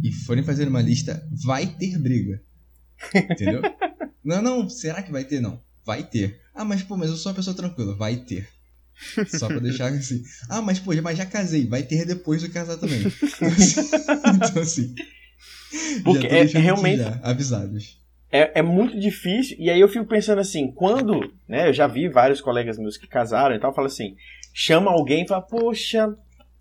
e 0.01 0.11
forem 0.25 0.43
fazer 0.43 0.67
uma 0.67 0.81
lista, 0.81 1.21
vai 1.45 1.67
ter 1.67 1.99
briga. 1.99 2.41
Entendeu? 3.13 3.61
Não, 4.23 4.41
não, 4.41 4.69
será 4.69 5.01
que 5.01 5.11
vai 5.11 5.23
ter? 5.23 5.39
Não. 5.41 5.61
Vai 5.85 6.03
ter. 6.03 6.39
Ah, 6.55 6.63
mas 6.63 6.81
pô, 6.81 6.95
mas 6.95 7.09
eu 7.09 7.15
sou 7.15 7.31
uma 7.31 7.35
pessoa 7.35 7.55
tranquila. 7.55 7.95
Vai 7.95 8.17
ter. 8.17 8.47
Só 9.27 9.47
pra 9.47 9.59
deixar 9.59 9.91
assim. 9.93 10.23
Ah, 10.49 10.61
mas 10.61 10.79
pô, 10.79 10.91
mas 11.01 11.17
já 11.17 11.25
casei. 11.25 11.67
Vai 11.67 11.83
ter 11.83 12.05
depois 12.05 12.41
do 12.41 12.49
casar 12.49 12.77
também. 12.77 13.01
então 13.01 14.61
assim. 14.61 14.95
Porque 16.03 16.27
é 16.27 16.43
realmente. 16.43 16.99
Já, 16.99 17.19
avisados. 17.23 18.01
É, 18.31 18.59
é 18.59 18.61
muito 18.61 18.99
difícil. 18.99 19.57
E 19.59 19.69
aí 19.69 19.79
eu 19.79 19.89
fico 19.89 20.05
pensando 20.05 20.39
assim, 20.39 20.71
quando. 20.71 21.19
Né, 21.47 21.69
eu 21.69 21.73
já 21.73 21.85
vi 21.85 22.07
vários 22.07 22.41
colegas 22.41 22.77
meus 22.77 22.97
que 22.97 23.07
casaram 23.07 23.55
e 23.55 23.59
tal, 23.59 23.73
fala 23.73 23.87
assim: 23.87 24.15
chama 24.53 24.91
alguém 24.91 25.23
e 25.23 25.27
fala, 25.27 25.41
poxa. 25.41 26.15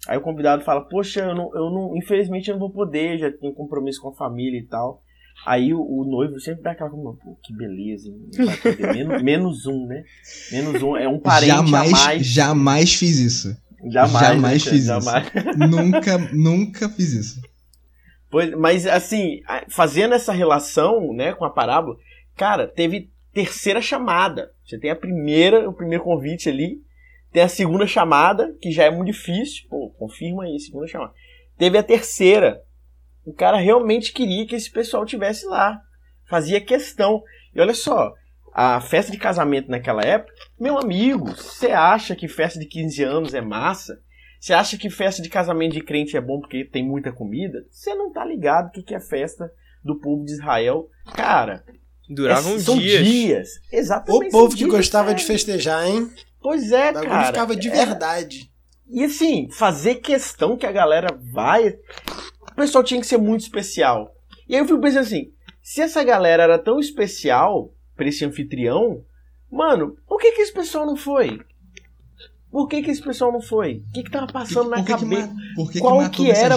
Aí 0.09 0.19
o 0.19 0.23
convidado 0.23 0.65
fala, 0.65 0.81
poxa, 0.81 1.21
eu 1.21 1.35
não, 1.35 1.55
eu 1.55 1.71
não. 1.71 1.97
Infelizmente 1.97 2.49
eu 2.49 2.55
não 2.55 2.61
vou 2.61 2.71
poder, 2.71 3.19
já 3.19 3.31
tenho 3.31 3.55
compromisso 3.55 4.01
com 4.01 4.09
a 4.09 4.15
família 4.15 4.59
e 4.59 4.67
tal. 4.67 5.03
Aí 5.45 5.75
o, 5.75 5.81
o, 5.81 6.05
noivo 6.05 6.39
sempre 6.39 6.63
dá 6.63 6.71
aquela 6.71 6.91
como, 6.91 7.17
pô, 7.17 7.37
que 7.43 7.53
beleza, 7.53 8.09
hein? 8.09 8.31
menos, 8.95 9.23
menos, 9.23 9.67
um, 9.67 9.87
né? 9.87 10.05
Menos 10.53 10.83
um, 10.83 10.97
é 10.97 11.09
um 11.09 11.19
parente 11.19 11.49
jamais, 11.49 11.93
a 11.93 11.97
mais. 11.97 12.27
Jamais 12.27 12.95
fiz 12.95 13.19
isso. 13.19 13.57
Jamais, 13.85 14.27
jamais 14.27 14.65
né? 14.65 14.71
fiz 14.71 14.85
jamais. 14.85 15.27
isso. 15.27 15.59
nunca, 15.59 16.19
nunca 16.33 16.89
fiz 16.89 17.13
isso. 17.13 17.43
Pois, 18.31 18.51
mas 18.57 18.87
assim, 18.87 19.41
fazendo 19.69 20.15
essa 20.15 20.33
relação, 20.33 21.13
né, 21.13 21.35
com 21.35 21.45
a 21.45 21.51
parábola, 21.51 21.97
cara, 22.37 22.67
teve 22.67 23.11
terceira 23.33 23.81
chamada. 23.83 24.53
Você 24.65 24.79
tem 24.79 24.91
a 24.91 24.97
primeira, 24.97 25.69
o 25.69 25.73
primeiro 25.73 26.05
convite 26.05 26.49
ali, 26.49 26.81
tem 27.33 27.43
a 27.43 27.49
segunda 27.49 27.87
chamada, 27.87 28.55
que 28.61 28.71
já 28.71 28.85
é 28.85 28.91
muito 28.91 29.13
difícil, 29.13 29.67
pô, 29.69 29.91
confirma 29.99 30.45
aí, 30.45 30.59
segunda 30.61 30.87
chamada. 30.87 31.13
Teve 31.59 31.79
a 31.79 31.83
terceira, 31.83 32.63
o 33.25 33.33
cara 33.33 33.59
realmente 33.59 34.13
queria 34.13 34.47
que 34.47 34.55
esse 34.55 34.71
pessoal 34.71 35.07
tivesse 35.07 35.47
lá. 35.47 35.81
Fazia 36.29 36.61
questão. 36.61 37.23
E 37.55 37.61
olha 37.61 37.75
só, 37.75 38.13
a 38.53 38.81
festa 38.81 39.13
de 39.13 39.19
casamento 39.19 39.71
naquela 39.71 40.03
época, 40.03 40.33
meu 40.59 40.79
amigo, 40.79 41.27
você 41.35 41.71
acha 41.71 42.17
que 42.17 42.29
festa 42.29 42.59
de 42.59 42.67
15 42.67 43.03
anos 43.03 43.35
é 43.35 43.41
massa? 43.41 43.99
Você 44.41 44.53
acha 44.53 44.77
que 44.77 44.91
festa 44.91 45.23
de 45.23 45.29
casamento 45.29 45.75
de 45.75 45.81
crente 45.81 46.17
é 46.17 46.21
bom 46.21 46.41
porque 46.41 46.65
tem 46.65 46.85
muita 46.85 47.13
comida? 47.13 47.65
Você 47.71 47.95
não 47.95 48.13
tá 48.13 48.25
ligado 48.25 48.69
o 48.69 48.71
que 48.73 48.95
é 48.95 49.01
festa 49.01 49.51
do 49.85 49.99
povo 50.01 50.25
de 50.25 50.33
Israel. 50.33 50.89
Cara, 51.15 51.65
duravam 52.09 52.57
é, 52.57 52.59
são 52.59 52.77
dias. 52.77 53.07
dias. 53.07 53.49
Exatamente. 53.71 54.29
O 54.29 54.31
povo 54.31 54.57
que 54.57 54.67
gostava 54.67 55.15
de 55.15 55.25
festejar, 55.25 55.87
hein? 55.87 56.11
Pois 56.41 56.73
é, 56.73 56.93
cara. 56.93 57.27
ficava 57.27 57.55
de 57.55 57.69
é... 57.69 57.73
verdade. 57.73 58.51
E 58.91 59.05
assim, 59.05 59.49
fazer 59.51 59.97
questão 59.97 60.57
que 60.57 60.67
a 60.67 60.73
galera 60.73 61.17
vai 61.33 61.79
o 62.53 62.57
pessoal 62.57 62.85
tinha 62.85 63.01
que 63.01 63.07
ser 63.07 63.19
muito 63.19 63.41
especial. 63.41 64.15
E 64.49 64.55
aí 64.55 64.61
eu 64.61 64.67
fico 64.67 64.81
pensando 64.81 65.03
assim, 65.03 65.33
se 65.63 65.81
essa 65.81 66.03
galera 66.05 66.43
era 66.43 66.59
tão 66.59 66.79
especial 66.79 67.73
pra 67.97 68.09
esse 68.09 68.25
anfitrião, 68.25 69.05
mano, 69.51 69.97
por 70.07 70.19
que 70.19 70.33
que 70.33 70.43
esse 70.43 70.53
pessoal 70.53 70.87
não 70.87 70.97
foi? 70.97 71.41
Por 72.51 72.69
que 72.69 72.83
que 72.83 72.91
esse 72.91 73.03
pessoal 73.03 73.33
não 73.33 73.41
foi? 73.41 73.83
O 73.89 73.93
que 73.93 74.03
que 74.03 74.11
tava 74.11 74.27
passando 74.27 74.69
por 74.69 74.77
na 74.77 74.85
que 74.85 74.93
cabeça? 74.93 75.29
Que 75.29 75.55
por 75.55 75.73
que 75.73 75.81
qual 75.81 76.11
que, 76.11 76.25
que 76.25 76.31
era 76.31 76.57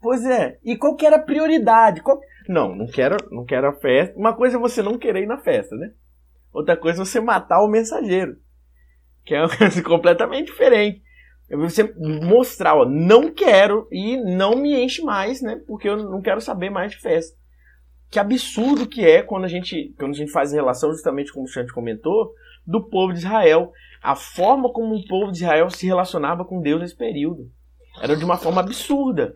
Pois 0.00 0.24
é, 0.24 0.58
e 0.64 0.76
qual 0.76 0.94
que 0.94 1.06
era 1.06 1.16
a 1.16 1.22
prioridade? 1.22 2.00
Qual... 2.00 2.20
Não, 2.48 2.74
não 2.74 2.86
quero, 2.86 3.16
não 3.30 3.44
quero 3.44 3.68
a 3.68 3.72
festa. 3.72 4.16
Uma 4.16 4.34
coisa 4.34 4.56
é 4.56 4.60
você 4.60 4.82
não 4.82 4.98
querer 4.98 5.22
ir 5.22 5.26
na 5.26 5.38
festa, 5.38 5.74
né? 5.76 5.92
Outra 6.52 6.76
coisa 6.76 7.02
é 7.02 7.04
você 7.04 7.20
matar 7.20 7.62
o 7.62 7.68
mensageiro. 7.68 8.36
Que 9.24 9.34
é 9.34 9.40
uma 9.40 9.56
coisa 9.56 9.82
completamente 9.82 10.46
diferente. 10.46 11.02
Você 11.48 11.94
mostrar, 11.96 12.76
ó, 12.76 12.84
não 12.84 13.30
quero 13.30 13.86
e 13.92 14.16
não 14.16 14.56
me 14.56 14.74
enche 14.74 15.02
mais, 15.02 15.40
né? 15.40 15.60
Porque 15.66 15.88
eu 15.88 15.96
não 15.96 16.20
quero 16.20 16.40
saber 16.40 16.70
mais 16.70 16.90
de 16.90 16.98
festa. 16.98 17.36
Que 18.10 18.18
absurdo 18.18 18.86
que 18.86 19.04
é 19.04 19.22
quando 19.22 19.44
a 19.44 19.48
gente, 19.48 19.94
quando 19.98 20.12
a 20.12 20.16
gente 20.16 20.32
faz 20.32 20.52
relação, 20.52 20.92
justamente 20.92 21.32
como 21.32 21.44
o 21.44 21.48
Chante 21.48 21.72
comentou, 21.72 22.32
do 22.66 22.82
povo 22.82 23.12
de 23.12 23.20
Israel. 23.20 23.72
A 24.02 24.16
forma 24.16 24.72
como 24.72 24.94
o 24.94 25.06
povo 25.06 25.30
de 25.30 25.38
Israel 25.38 25.70
se 25.70 25.86
relacionava 25.86 26.44
com 26.44 26.60
Deus 26.60 26.80
nesse 26.80 26.96
período. 26.96 27.50
Era 28.00 28.16
de 28.16 28.24
uma 28.24 28.36
forma 28.36 28.60
absurda. 28.60 29.34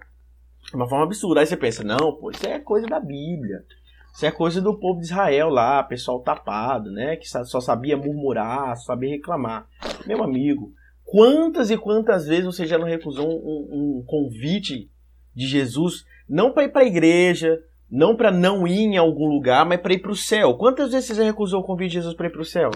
Uma 0.74 0.88
forma 0.88 1.04
absurda. 1.04 1.40
Aí 1.40 1.46
você 1.46 1.56
pensa, 1.56 1.82
não, 1.84 2.16
pô, 2.16 2.30
isso 2.30 2.46
é 2.46 2.58
coisa 2.58 2.86
da 2.86 3.00
Bíblia. 3.00 3.64
Isso 4.12 4.26
é 4.26 4.30
coisa 4.30 4.60
do 4.60 4.78
povo 4.78 5.00
de 5.00 5.06
Israel 5.06 5.48
lá, 5.48 5.82
pessoal 5.82 6.20
tapado, 6.20 6.90
né? 6.90 7.16
Que 7.16 7.28
só 7.28 7.60
sabia 7.60 7.96
murmurar, 7.96 8.76
só 8.76 8.86
sabia 8.86 9.10
reclamar. 9.10 9.66
Meu 10.06 10.22
amigo, 10.22 10.72
Quantas 11.10 11.72
e 11.72 11.76
quantas 11.76 12.28
vezes 12.28 12.44
você 12.44 12.64
já 12.64 12.78
não 12.78 12.86
recusou 12.86 13.28
um, 13.28 13.98
um 13.98 14.04
convite 14.06 14.88
de 15.34 15.44
Jesus, 15.44 16.04
não 16.28 16.52
para 16.52 16.62
ir 16.62 16.68
para 16.68 16.82
a 16.82 16.86
igreja, 16.86 17.60
não 17.90 18.14
para 18.14 18.30
não 18.30 18.64
ir 18.64 18.82
em 18.82 18.96
algum 18.96 19.26
lugar, 19.26 19.66
mas 19.66 19.80
para 19.80 19.92
ir 19.92 19.98
para 19.98 20.12
o 20.12 20.16
céu? 20.16 20.54
Quantas 20.54 20.92
vezes 20.92 21.08
você 21.08 21.16
já 21.16 21.24
recusou 21.24 21.62
o 21.62 21.64
convite 21.64 21.88
de 21.88 21.94
Jesus 21.94 22.14
para 22.14 22.28
ir 22.28 22.30
para 22.30 22.40
o 22.40 22.44
céu? 22.44 22.70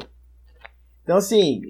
Então, 1.04 1.16
assim, 1.16 1.60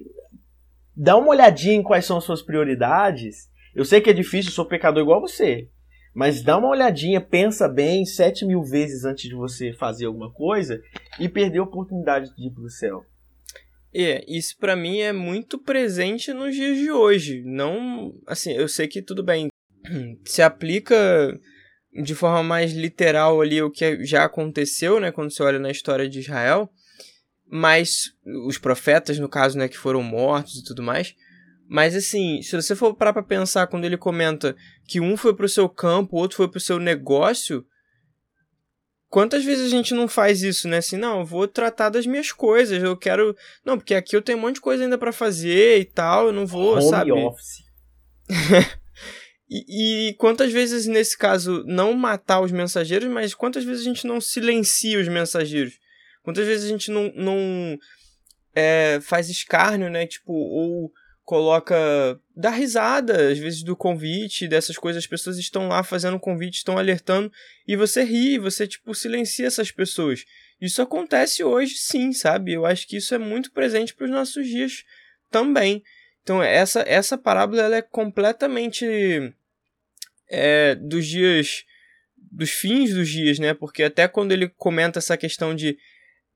dá 0.96 1.18
uma 1.18 1.28
olhadinha 1.28 1.74
em 1.74 1.82
quais 1.82 2.06
são 2.06 2.16
as 2.16 2.24
suas 2.24 2.40
prioridades. 2.40 3.50
Eu 3.74 3.84
sei 3.84 4.00
que 4.00 4.08
é 4.08 4.14
difícil, 4.14 4.50
sou 4.50 4.64
pecador 4.64 5.02
igual 5.02 5.20
você. 5.20 5.68
Mas 6.14 6.42
dá 6.42 6.56
uma 6.56 6.70
olhadinha, 6.70 7.20
pensa 7.20 7.68
bem 7.68 8.06
sete 8.06 8.46
mil 8.46 8.62
vezes 8.62 9.04
antes 9.04 9.28
de 9.28 9.34
você 9.34 9.74
fazer 9.74 10.06
alguma 10.06 10.32
coisa 10.32 10.80
e 11.20 11.28
perder 11.28 11.58
a 11.58 11.64
oportunidade 11.64 12.34
de 12.34 12.46
ir 12.46 12.50
para 12.52 12.64
o 12.64 12.70
céu. 12.70 13.04
É, 13.94 14.24
isso 14.26 14.56
para 14.58 14.74
mim 14.74 14.98
é 14.98 15.12
muito 15.12 15.56
presente 15.56 16.32
nos 16.32 16.54
dias 16.54 16.76
de 16.76 16.90
hoje. 16.90 17.42
Não, 17.44 18.12
assim, 18.26 18.52
eu 18.52 18.68
sei 18.68 18.88
que 18.88 19.00
tudo 19.00 19.22
bem, 19.22 19.48
se 20.24 20.42
aplica 20.42 21.38
de 22.02 22.14
forma 22.14 22.42
mais 22.42 22.72
literal 22.72 23.40
ali 23.40 23.62
o 23.62 23.70
que 23.70 24.04
já 24.04 24.24
aconteceu, 24.24 24.98
né, 24.98 25.12
quando 25.12 25.30
você 25.30 25.44
olha 25.44 25.60
na 25.60 25.70
história 25.70 26.08
de 26.08 26.18
Israel, 26.18 26.68
mas 27.46 28.12
os 28.46 28.58
profetas, 28.58 29.18
no 29.18 29.28
caso, 29.28 29.56
né, 29.56 29.68
que 29.68 29.78
foram 29.78 30.02
mortos 30.02 30.56
e 30.56 30.64
tudo 30.64 30.82
mais. 30.82 31.14
Mas 31.68 31.94
assim, 31.94 32.42
se 32.42 32.56
você 32.56 32.74
for 32.74 32.94
parar 32.94 33.12
para 33.12 33.22
pensar 33.22 33.68
quando 33.68 33.84
ele 33.84 33.96
comenta 33.96 34.56
que 34.88 35.00
um 35.00 35.16
foi 35.16 35.34
pro 35.34 35.48
seu 35.48 35.68
campo, 35.68 36.16
o 36.16 36.18
outro 36.20 36.36
foi 36.36 36.48
pro 36.48 36.58
seu 36.58 36.80
negócio, 36.80 37.64
Quantas 39.14 39.44
vezes 39.44 39.66
a 39.66 39.68
gente 39.68 39.94
não 39.94 40.08
faz 40.08 40.42
isso, 40.42 40.66
né? 40.66 40.78
Assim, 40.78 40.96
não, 40.96 41.20
eu 41.20 41.24
vou 41.24 41.46
tratar 41.46 41.88
das 41.88 42.04
minhas 42.04 42.32
coisas, 42.32 42.82
eu 42.82 42.96
quero. 42.96 43.36
Não, 43.64 43.78
porque 43.78 43.94
aqui 43.94 44.16
eu 44.16 44.20
tenho 44.20 44.36
um 44.36 44.40
monte 44.40 44.56
de 44.56 44.60
coisa 44.60 44.82
ainda 44.82 44.98
para 44.98 45.12
fazer 45.12 45.78
e 45.78 45.84
tal, 45.84 46.26
eu 46.26 46.32
não 46.32 46.44
vou, 46.44 46.78
Home 46.78 46.90
sabe? 46.90 47.12
Office. 47.12 47.62
e, 49.48 50.08
e 50.08 50.14
quantas 50.14 50.52
vezes, 50.52 50.88
nesse 50.88 51.16
caso, 51.16 51.62
não 51.64 51.94
matar 51.94 52.40
os 52.40 52.50
mensageiros, 52.50 53.08
mas 53.08 53.34
quantas 53.34 53.62
vezes 53.62 53.82
a 53.82 53.88
gente 53.88 54.04
não 54.04 54.20
silencia 54.20 54.98
os 54.98 55.06
mensageiros? 55.06 55.74
Quantas 56.24 56.44
vezes 56.44 56.64
a 56.64 56.68
gente 56.68 56.90
não, 56.90 57.12
não 57.14 57.78
é, 58.52 58.98
faz 59.00 59.30
escárnio, 59.30 59.88
né? 59.90 60.08
Tipo, 60.08 60.32
ou 60.32 60.90
coloca. 61.24 61.74
dá 62.36 62.50
risada, 62.50 63.30
às 63.30 63.38
vezes, 63.38 63.62
do 63.62 63.74
convite, 63.74 64.46
dessas 64.46 64.76
coisas. 64.76 65.02
As 65.02 65.06
pessoas 65.08 65.38
estão 65.38 65.68
lá 65.68 65.82
fazendo 65.82 66.20
convite, 66.20 66.58
estão 66.58 66.78
alertando, 66.78 67.32
e 67.66 67.76
você 67.76 68.04
ri, 68.04 68.38
você, 68.38 68.66
tipo, 68.66 68.94
silencia 68.94 69.46
essas 69.46 69.70
pessoas. 69.70 70.24
Isso 70.60 70.80
acontece 70.80 71.42
hoje, 71.42 71.76
sim, 71.76 72.12
sabe? 72.12 72.52
Eu 72.52 72.64
acho 72.64 72.86
que 72.86 72.96
isso 72.96 73.14
é 73.14 73.18
muito 73.18 73.50
presente 73.52 73.94
para 73.94 74.04
os 74.04 74.10
nossos 74.10 74.46
dias 74.46 74.84
também. 75.30 75.82
Então, 76.22 76.42
essa, 76.42 76.84
essa 76.86 77.18
parábola 77.18 77.62
ela 77.62 77.76
é 77.76 77.82
completamente 77.82 79.34
é, 80.30 80.74
dos 80.74 81.06
dias. 81.06 81.64
dos 82.16 82.50
fins 82.50 82.94
dos 82.94 83.08
dias, 83.08 83.38
né? 83.38 83.52
Porque 83.54 83.82
até 83.82 84.08
quando 84.08 84.32
ele 84.32 84.48
comenta 84.48 84.98
essa 84.98 85.16
questão 85.16 85.54
de 85.54 85.76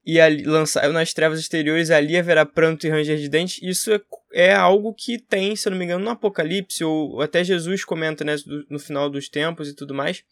e 0.09 0.19
ali, 0.19 0.43
lançar 0.43 0.89
nas 0.89 1.13
trevas 1.13 1.39
exteriores 1.39 1.91
ali 1.91 2.17
haverá 2.17 2.47
pranto 2.47 2.87
e 2.87 2.89
ranger 2.89 3.19
de 3.19 3.29
dentes. 3.29 3.61
Isso 3.63 3.93
é, 3.93 4.01
é, 4.33 4.55
algo 4.55 4.95
que 4.95 5.19
tem, 5.19 5.55
se 5.55 5.69
eu 5.69 5.71
não 5.71 5.79
me 5.79 5.85
engano, 5.85 6.03
no 6.03 6.11
Apocalipse, 6.11 6.83
ou, 6.83 7.21
até 7.21 7.45
Jesus 7.45 7.85
comenta 7.85 8.25
né, 8.25 8.35
no 8.71 8.79
final 8.79 9.11
dos 9.11 9.29
tempos 9.29 9.69
e 9.69 9.75
tudo 9.75 9.93
mais, 9.93 10.25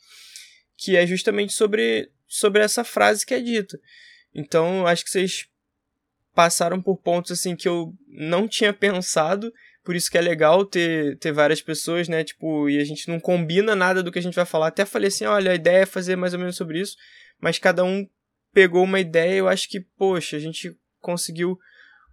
que 0.79 0.97
é 0.97 1.07
justamente 1.07 1.53
sobre 1.53 2.11
sobre 2.27 2.63
essa 2.63 2.85
frase 2.85 3.27
que 3.27 3.35
é 3.35 3.41
dita. 3.41 3.79
Então, 4.35 4.87
acho 4.87 5.05
que 5.05 5.11
vocês 5.11 5.47
passaram 6.35 6.81
por 6.81 6.97
pontos 6.97 7.33
assim 7.33 7.55
que 7.55 7.69
eu 7.69 7.93
não 8.09 8.49
tinha 8.49 8.73
pensado, 8.73 9.53
por 9.85 9.95
isso 9.95 10.11
que 10.11 10.17
é 10.17 10.23
legal 10.23 10.65
ter, 10.65 11.19
ter 11.19 11.33
várias 11.33 11.61
pessoas, 11.61 12.09
né? 12.09 12.25
Tipo, 12.25 12.71
e 12.71 12.79
a 12.79 12.85
gente 12.85 13.11
não 13.11 13.21
combina 13.21 13.77
nada 13.77 14.03
do 14.03 14.11
que 14.11 14.19
a 14.19 14.23
gente 14.23 14.37
vai 14.37 14.47
falar. 14.47 14.69
Até 14.69 14.87
falei 14.87 15.09
assim, 15.09 15.27
olha, 15.27 15.53
a 15.53 15.55
ideia 15.55 15.83
é 15.83 15.87
fazer 15.87 16.17
mais 16.17 16.33
ou 16.33 16.39
menos 16.39 16.57
sobre 16.57 16.81
isso, 16.81 16.97
mas 17.39 17.59
cada 17.59 17.85
um 17.85 18.09
pegou 18.57 18.85
uma 18.85 18.99
ideia, 18.99 19.35
eu 19.35 19.49
acho 19.49 19.69
que, 19.69 19.81
poxa, 19.81 20.35
a 20.35 20.41
gente 20.41 20.75
conseguiu 20.99 21.59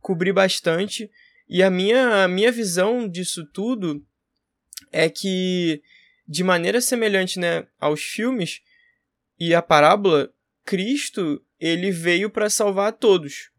cobrir 0.02 0.34
bastante. 0.34 1.10
E 1.48 1.64
a 1.64 1.70
minha, 1.70 2.26
a 2.26 2.28
minha 2.28 2.52
visão 2.52 3.08
disso 3.08 3.46
tudo 3.54 4.06
é 4.92 5.10
que, 5.10 5.82
de 6.28 6.44
maneira 6.44 6.82
semelhante 6.82 7.40
né, 7.40 7.66
aos 7.80 8.02
filmes 8.02 8.60
e 9.40 9.56
a 9.56 9.62
parábola, 9.62 10.34
Cristo 10.66 11.42
ele 11.58 11.92
veio 11.92 12.30
para 12.30 12.50
salvar 12.50 12.92
todos. 12.92 13.50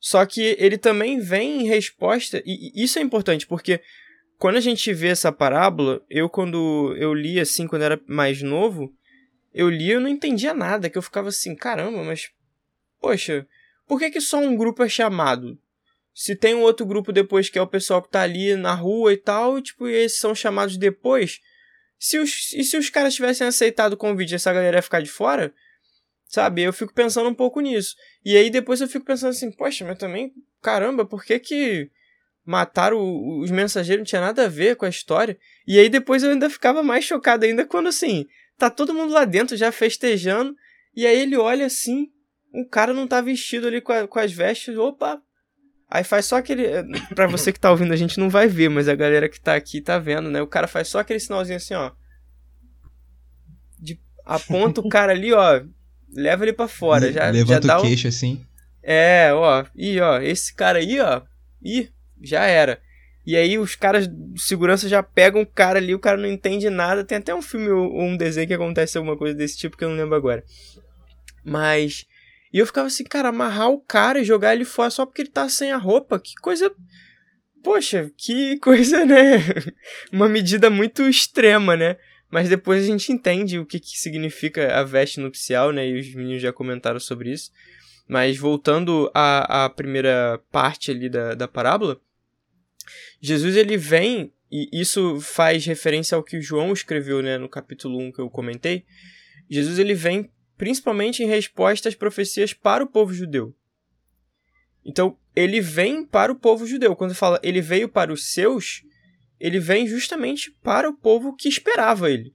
Só 0.00 0.24
que 0.24 0.56
ele 0.58 0.78
também 0.78 1.20
vem 1.20 1.60
em 1.60 1.66
resposta, 1.66 2.42
e 2.46 2.82
isso 2.82 2.98
é 2.98 3.02
importante, 3.02 3.46
porque 3.46 3.78
quando 4.38 4.56
a 4.56 4.60
gente 4.60 4.90
vê 4.94 5.08
essa 5.08 5.30
parábola, 5.30 6.02
eu 6.08 6.30
quando 6.30 6.96
eu 6.96 7.12
li 7.12 7.38
assim, 7.38 7.66
quando 7.66 7.82
era 7.82 8.00
mais 8.08 8.40
novo, 8.40 8.90
eu 9.56 9.70
li 9.70 9.90
eu 9.90 10.00
não 10.00 10.08
entendia 10.08 10.52
nada, 10.52 10.90
que 10.90 10.98
eu 10.98 11.02
ficava 11.02 11.30
assim, 11.30 11.56
caramba, 11.56 12.04
mas 12.04 12.30
poxa, 13.00 13.48
por 13.86 13.98
que, 13.98 14.10
que 14.10 14.20
só 14.20 14.38
um 14.38 14.54
grupo 14.54 14.84
é 14.84 14.88
chamado? 14.88 15.58
Se 16.14 16.36
tem 16.36 16.54
um 16.54 16.60
outro 16.60 16.84
grupo 16.84 17.10
depois 17.10 17.48
que 17.48 17.58
é 17.58 17.62
o 17.62 17.66
pessoal 17.66 18.02
que 18.02 18.10
tá 18.10 18.20
ali 18.20 18.54
na 18.54 18.74
rua 18.74 19.14
e 19.14 19.16
tal, 19.16 19.60
tipo, 19.62 19.88
e 19.88 19.94
esses 19.94 20.18
são 20.18 20.34
chamados 20.34 20.76
depois, 20.76 21.40
se 21.98 22.18
os, 22.18 22.52
e 22.52 22.62
se 22.64 22.76
os 22.76 22.90
caras 22.90 23.14
tivessem 23.14 23.46
aceitado 23.46 23.94
o 23.94 23.96
convite, 23.96 24.34
essa 24.34 24.52
galera 24.52 24.76
ia 24.76 24.82
ficar 24.82 25.00
de 25.00 25.08
fora? 25.08 25.54
Sabe? 26.28 26.62
Eu 26.62 26.72
fico 26.72 26.92
pensando 26.92 27.30
um 27.30 27.34
pouco 27.34 27.60
nisso. 27.60 27.96
E 28.22 28.36
aí 28.36 28.50
depois 28.50 28.82
eu 28.82 28.88
fico 28.88 29.06
pensando 29.06 29.30
assim, 29.30 29.50
poxa, 29.50 29.86
mas 29.86 29.96
também, 29.96 30.34
caramba, 30.60 31.06
por 31.06 31.24
que 31.24 31.38
que 31.38 31.90
mataram 32.44 32.98
os 33.40 33.50
mensageiros? 33.50 34.00
Não 34.00 34.06
tinha 34.06 34.20
nada 34.20 34.44
a 34.44 34.48
ver 34.48 34.76
com 34.76 34.84
a 34.84 34.90
história. 34.90 35.38
E 35.66 35.78
aí 35.78 35.88
depois 35.88 36.22
eu 36.22 36.30
ainda 36.30 36.50
ficava 36.50 36.82
mais 36.82 37.06
chocado 37.06 37.46
ainda 37.46 37.64
quando 37.64 37.88
assim, 37.88 38.26
tá 38.58 38.70
todo 38.70 38.94
mundo 38.94 39.12
lá 39.12 39.24
dentro 39.24 39.56
já 39.56 39.70
festejando. 39.70 40.54
E 40.94 41.06
aí 41.06 41.20
ele 41.20 41.36
olha 41.36 41.66
assim, 41.66 42.08
o 42.54 42.68
cara 42.68 42.92
não 42.92 43.06
tá 43.06 43.20
vestido 43.20 43.66
ali 43.66 43.80
com, 43.80 43.92
a, 43.92 44.06
com 44.06 44.18
as 44.18 44.32
vestes, 44.32 44.76
opa. 44.76 45.20
Aí 45.88 46.02
faz 46.02 46.26
só 46.26 46.36
aquele. 46.36 46.64
Pra 47.14 47.26
você 47.26 47.52
que 47.52 47.60
tá 47.60 47.70
ouvindo, 47.70 47.92
a 47.92 47.96
gente 47.96 48.18
não 48.18 48.28
vai 48.28 48.48
ver, 48.48 48.68
mas 48.68 48.88
a 48.88 48.94
galera 48.94 49.28
que 49.28 49.40
tá 49.40 49.54
aqui 49.54 49.80
tá 49.80 49.98
vendo, 49.98 50.30
né? 50.30 50.42
O 50.42 50.46
cara 50.46 50.66
faz 50.66 50.88
só 50.88 50.98
aquele 50.98 51.20
sinalzinho 51.20 51.56
assim, 51.58 51.74
ó. 51.74 51.92
De, 53.78 54.00
aponta 54.24 54.80
o 54.80 54.88
cara 54.88 55.12
ali, 55.12 55.32
ó 55.32 55.62
leva 56.16 56.44
ele 56.44 56.52
para 56.52 56.68
fora. 56.68 57.12
Já, 57.12 57.30
Levanta 57.30 57.66
já 57.66 57.78
o 57.78 57.82
queixo 57.82 58.08
assim. 58.08 58.44
É, 58.82 59.32
ó. 59.32 59.64
E 59.74 60.00
ó, 60.00 60.18
esse 60.20 60.54
cara 60.54 60.78
aí, 60.78 61.00
ó. 61.00 61.22
Ih, 61.62 61.90
já 62.22 62.44
era. 62.44 62.80
E 63.26 63.36
aí 63.36 63.58
os 63.58 63.74
caras 63.74 64.06
de 64.06 64.40
segurança 64.40 64.88
já 64.88 65.02
pegam 65.02 65.42
o 65.42 65.46
cara 65.46 65.80
ali, 65.80 65.92
o 65.92 65.98
cara 65.98 66.16
não 66.16 66.28
entende 66.28 66.70
nada. 66.70 67.02
Tem 67.02 67.18
até 67.18 67.34
um 67.34 67.42
filme 67.42 67.68
ou 67.68 68.00
um 68.00 68.16
desenho 68.16 68.46
que 68.46 68.54
acontece 68.54 68.96
alguma 68.96 69.16
coisa 69.16 69.34
desse 69.34 69.58
tipo 69.58 69.76
que 69.76 69.84
eu 69.84 69.88
não 69.88 69.96
lembro 69.96 70.14
agora. 70.14 70.44
Mas. 71.44 72.06
E 72.52 72.58
eu 72.60 72.66
ficava 72.66 72.86
assim, 72.86 73.02
cara, 73.02 73.30
amarrar 73.30 73.68
o 73.68 73.80
cara 73.80 74.20
e 74.20 74.24
jogar 74.24 74.54
ele 74.54 74.64
fora 74.64 74.90
só 74.90 75.04
porque 75.04 75.22
ele 75.22 75.30
tá 75.30 75.48
sem 75.48 75.72
a 75.72 75.76
roupa. 75.76 76.20
Que 76.20 76.34
coisa. 76.36 76.72
Poxa, 77.64 78.12
que 78.16 78.58
coisa, 78.62 79.04
né? 79.04 79.38
Uma 80.12 80.28
medida 80.28 80.70
muito 80.70 81.02
extrema, 81.08 81.76
né? 81.76 81.96
Mas 82.30 82.48
depois 82.48 82.84
a 82.84 82.86
gente 82.86 83.12
entende 83.12 83.58
o 83.58 83.66
que, 83.66 83.80
que 83.80 83.98
significa 83.98 84.78
a 84.78 84.84
veste 84.84 85.18
nupcial, 85.18 85.72
né? 85.72 85.88
E 85.88 85.98
os 85.98 86.14
meninos 86.14 86.42
já 86.42 86.52
comentaram 86.52 87.00
sobre 87.00 87.32
isso. 87.32 87.50
Mas 88.08 88.36
voltando 88.36 89.10
à, 89.12 89.64
à 89.64 89.68
primeira 89.68 90.40
parte 90.52 90.92
ali 90.92 91.08
da, 91.08 91.34
da 91.34 91.48
parábola, 91.48 92.00
Jesus 93.20 93.56
ele 93.56 93.76
vem, 93.76 94.32
e 94.50 94.68
isso 94.72 95.20
faz 95.20 95.64
referência 95.64 96.14
ao 96.14 96.22
que 96.22 96.40
João 96.40 96.72
escreveu 96.72 97.22
né, 97.22 97.38
no 97.38 97.48
capítulo 97.48 97.98
1 97.98 98.12
que 98.12 98.20
eu 98.20 98.30
comentei. 98.30 98.84
Jesus 99.48 99.78
ele 99.78 99.94
vem 99.94 100.30
principalmente 100.56 101.22
em 101.22 101.26
resposta 101.26 101.88
às 101.88 101.94
profecias 101.94 102.52
para 102.52 102.82
o 102.82 102.86
povo 102.86 103.12
judeu. 103.12 103.54
Então, 104.84 105.18
ele 105.34 105.60
vem 105.60 106.04
para 106.04 106.32
o 106.32 106.36
povo 106.36 106.66
judeu. 106.66 106.94
Quando 106.94 107.14
fala 107.14 107.40
ele 107.42 107.60
veio 107.60 107.88
para 107.88 108.12
os 108.12 108.32
seus, 108.32 108.82
ele 109.38 109.58
vem 109.58 109.86
justamente 109.86 110.50
para 110.62 110.88
o 110.88 110.96
povo 110.96 111.34
que 111.34 111.48
esperava 111.48 112.10
ele. 112.10 112.32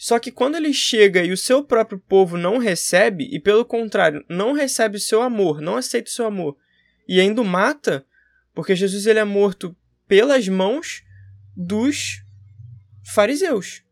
Só 0.00 0.18
que 0.18 0.32
quando 0.32 0.56
ele 0.56 0.72
chega 0.72 1.22
e 1.22 1.30
o 1.30 1.36
seu 1.36 1.62
próprio 1.62 1.98
povo 1.98 2.38
não 2.38 2.56
recebe, 2.56 3.28
e 3.30 3.38
pelo 3.38 3.66
contrário, 3.66 4.24
não 4.30 4.52
recebe 4.52 4.96
o 4.96 5.00
seu 5.00 5.20
amor, 5.20 5.60
não 5.60 5.76
aceita 5.76 6.08
o 6.08 6.12
seu 6.12 6.24
amor, 6.24 6.56
e 7.06 7.20
ainda 7.20 7.44
mata, 7.44 8.06
porque 8.60 8.76
Jesus 8.76 9.06
ele 9.06 9.18
é 9.18 9.24
morto 9.24 9.76
pelas 10.06 10.46
mãos 10.48 11.02
dos 11.56 12.22
fariseus. 13.04 13.82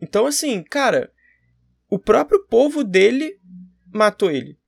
Então, 0.00 0.26
assim, 0.26 0.62
cara, 0.62 1.12
o 1.88 1.98
próprio 1.98 2.46
povo 2.46 2.82
dele 2.82 3.38
matou 3.92 4.30
ele 4.30 4.60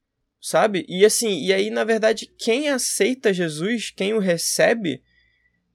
sabe? 0.42 0.84
E 0.88 1.04
assim, 1.04 1.40
e 1.40 1.52
aí 1.52 1.70
na 1.70 1.84
verdade 1.84 2.26
quem 2.26 2.68
aceita 2.68 3.32
Jesus, 3.32 3.92
quem 3.92 4.12
o 4.12 4.18
recebe, 4.18 5.00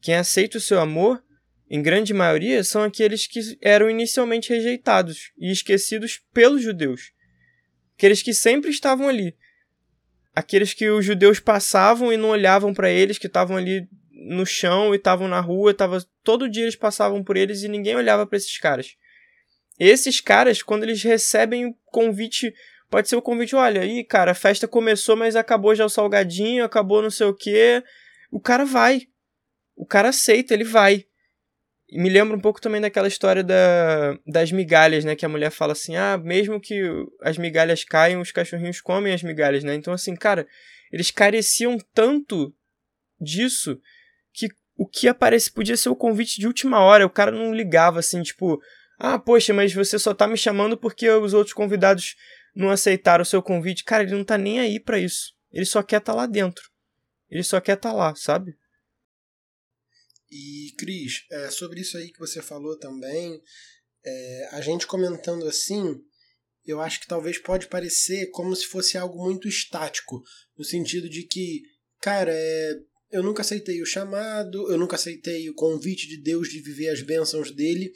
quem 0.01 0.15
aceita 0.15 0.57
o 0.57 0.61
seu 0.61 0.79
amor, 0.81 1.23
em 1.69 1.81
grande 1.81 2.13
maioria 2.13 2.63
são 2.63 2.83
aqueles 2.83 3.25
que 3.25 3.39
eram 3.61 3.89
inicialmente 3.89 4.49
rejeitados 4.49 5.31
e 5.37 5.51
esquecidos 5.51 6.21
pelos 6.33 6.61
judeus. 6.61 7.13
Aqueles 7.95 8.21
que 8.21 8.33
sempre 8.33 8.69
estavam 8.69 9.07
ali. 9.07 9.35
Aqueles 10.38 10.73
que 10.73 10.89
os 10.89 11.03
judeus 11.03 11.39
passavam 11.39 12.13
e 12.13 12.17
não 12.17 12.29
olhavam 12.29 12.73
para 12.73 12.91
eles, 12.91 13.17
que 13.17 13.27
estavam 13.27 13.57
ali 13.57 13.88
no 14.11 14.45
chão 14.45 14.93
e 14.93 14.97
estavam 14.97 15.27
na 15.27 15.39
rua, 15.39 15.73
tava 15.73 16.05
todo 16.23 16.49
dia 16.49 16.63
eles 16.63 16.75
passavam 16.75 17.23
por 17.23 17.38
eles 17.38 17.63
e 17.63 17.67
ninguém 17.67 17.95
olhava 17.95 18.25
para 18.25 18.38
esses 18.38 18.57
caras. 18.57 18.95
Esses 19.79 20.21
caras, 20.21 20.61
quando 20.61 20.83
eles 20.83 21.01
recebem 21.01 21.65
o 21.65 21.75
convite 21.85 22.53
Pode 22.89 23.09
ser 23.09 23.17
o 23.17 23.21
convite, 23.21 23.55
olha, 23.55 23.81
aí, 23.81 24.03
cara, 24.03 24.31
a 24.31 24.35
festa 24.35 24.67
começou, 24.67 25.15
mas 25.15 25.35
acabou 25.35 25.75
já 25.75 25.85
o 25.85 25.89
salgadinho, 25.89 26.63
acabou 26.63 27.01
não 27.01 27.09
sei 27.09 27.27
o 27.27 27.33
quê. 27.33 27.83
O 28.31 28.39
cara 28.39 28.63
vai. 28.63 29.07
O 29.75 29.85
cara 29.85 30.09
aceita, 30.09 30.53
ele 30.53 30.63
vai. 30.63 31.05
E 31.89 31.99
me 31.99 32.09
lembra 32.09 32.35
um 32.35 32.39
pouco 32.39 32.59
também 32.59 32.81
daquela 32.81 33.07
história 33.07 33.43
da, 33.43 34.17
das 34.25 34.51
migalhas, 34.51 35.05
né? 35.05 35.15
Que 35.15 35.25
a 35.25 35.29
mulher 35.29 35.51
fala 35.51 35.71
assim: 35.71 35.95
ah, 35.95 36.17
mesmo 36.17 36.59
que 36.59 36.81
as 37.21 37.38
migalhas 37.38 37.83
caiam, 37.83 38.19
os 38.19 38.31
cachorrinhos 38.31 38.81
comem 38.81 39.13
as 39.13 39.23
migalhas, 39.23 39.63
né? 39.63 39.73
Então, 39.73 39.93
assim, 39.93 40.15
cara, 40.15 40.45
eles 40.91 41.11
careciam 41.11 41.77
tanto 41.93 42.53
disso 43.19 43.79
que 44.33 44.49
o 44.75 44.85
que 44.85 45.07
aparece 45.07 45.51
podia 45.51 45.77
ser 45.77 45.89
o 45.89 45.95
convite 45.95 46.39
de 46.39 46.47
última 46.47 46.79
hora. 46.81 47.05
O 47.05 47.09
cara 47.09 47.31
não 47.31 47.53
ligava 47.53 47.99
assim, 47.99 48.21
tipo, 48.21 48.61
ah, 48.99 49.17
poxa, 49.17 49.53
mas 49.53 49.73
você 49.73 49.97
só 49.97 50.13
tá 50.13 50.27
me 50.27 50.38
chamando 50.38 50.77
porque 50.77 51.09
os 51.09 51.33
outros 51.33 51.53
convidados 51.53 52.15
não 52.53 52.69
aceitar 52.69 53.21
o 53.21 53.25
seu 53.25 53.41
convite, 53.41 53.83
cara, 53.83 54.03
ele 54.03 54.15
não 54.15 54.23
tá 54.23 54.38
nem 54.38 54.59
aí 54.59 54.79
para 54.79 54.99
isso. 54.99 55.33
Ele 55.51 55.65
só 55.65 55.81
quer 55.81 55.97
estar 55.97 56.11
tá 56.11 56.17
lá 56.17 56.25
dentro. 56.25 56.69
Ele 57.29 57.43
só 57.43 57.61
quer 57.61 57.73
estar 57.73 57.91
tá 57.91 57.95
lá, 57.95 58.15
sabe? 58.15 58.55
E, 60.30 60.73
Cris, 60.78 61.23
é, 61.32 61.49
sobre 61.49 61.82
isso 61.82 61.97
aí 61.97 62.11
que 62.11 62.19
você 62.19 62.41
falou 62.41 62.78
também, 62.78 63.41
é, 64.05 64.49
a 64.51 64.61
gente 64.61 64.86
comentando 64.86 65.45
assim, 65.47 65.95
eu 66.65 66.82
acho 66.82 66.99
que 66.99 67.07
talvez 67.07 67.38
pode 67.38 67.67
parecer 67.67 68.30
como 68.32 68.55
se 68.55 68.65
fosse 68.65 68.97
algo 68.97 69.23
muito 69.23 69.47
estático, 69.47 70.21
no 70.57 70.65
sentido 70.65 71.09
de 71.09 71.23
que, 71.23 71.61
cara, 72.01 72.32
é, 72.34 72.73
eu 73.11 73.23
nunca 73.23 73.41
aceitei 73.41 73.82
o 73.82 73.86
chamado, 73.86 74.69
eu 74.69 74.78
nunca 74.78 74.95
aceitei 74.95 75.49
o 75.49 75.55
convite 75.55 76.07
de 76.07 76.21
Deus 76.21 76.49
de 76.49 76.61
viver 76.61 76.89
as 76.89 77.01
bênçãos 77.01 77.51
dele, 77.51 77.91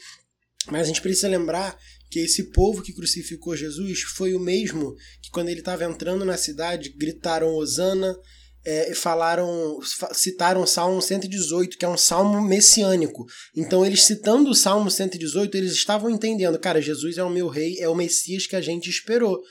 mas 0.67 0.83
a 0.83 0.85
gente 0.85 1.01
precisa 1.01 1.27
lembrar 1.27 1.77
que 2.09 2.19
esse 2.19 2.51
povo 2.51 2.81
que 2.81 2.93
crucificou 2.93 3.55
Jesus 3.55 4.01
foi 4.01 4.33
o 4.33 4.39
mesmo 4.39 4.95
que 5.21 5.31
quando 5.31 5.49
ele 5.49 5.59
estava 5.59 5.85
entrando 5.85 6.23
na 6.23 6.37
cidade 6.37 6.89
gritaram 6.89 7.53
Osana 7.55 8.15
é, 8.63 8.93
falaram 8.93 9.79
citaram 10.13 10.61
o 10.61 10.67
Salmo 10.67 11.01
118 11.01 11.77
que 11.77 11.85
é 11.85 11.89
um 11.89 11.97
salmo 11.97 12.41
messiânico. 12.41 13.25
Então 13.55 13.85
eles 13.85 14.03
citando 14.03 14.51
o 14.51 14.55
Salmo 14.55 14.89
118 14.89 15.55
eles 15.55 15.73
estavam 15.73 16.09
entendendo 16.09 16.59
cara 16.59 16.81
Jesus 16.81 17.17
é 17.17 17.23
o 17.23 17.29
meu 17.29 17.47
rei 17.47 17.77
é 17.79 17.89
o 17.89 17.95
Messias 17.95 18.45
que 18.45 18.55
a 18.55 18.61
gente 18.61 18.89
esperou. 18.89 19.41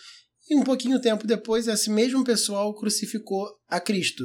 E 0.49 0.57
um 0.57 0.63
pouquinho 0.63 1.01
tempo 1.01 1.27
depois 1.27 1.67
esse 1.69 1.91
mesmo 1.91 2.25
pessoal 2.25 2.75
crucificou 2.75 3.49
a 3.69 3.81
Cristo. 3.81 4.25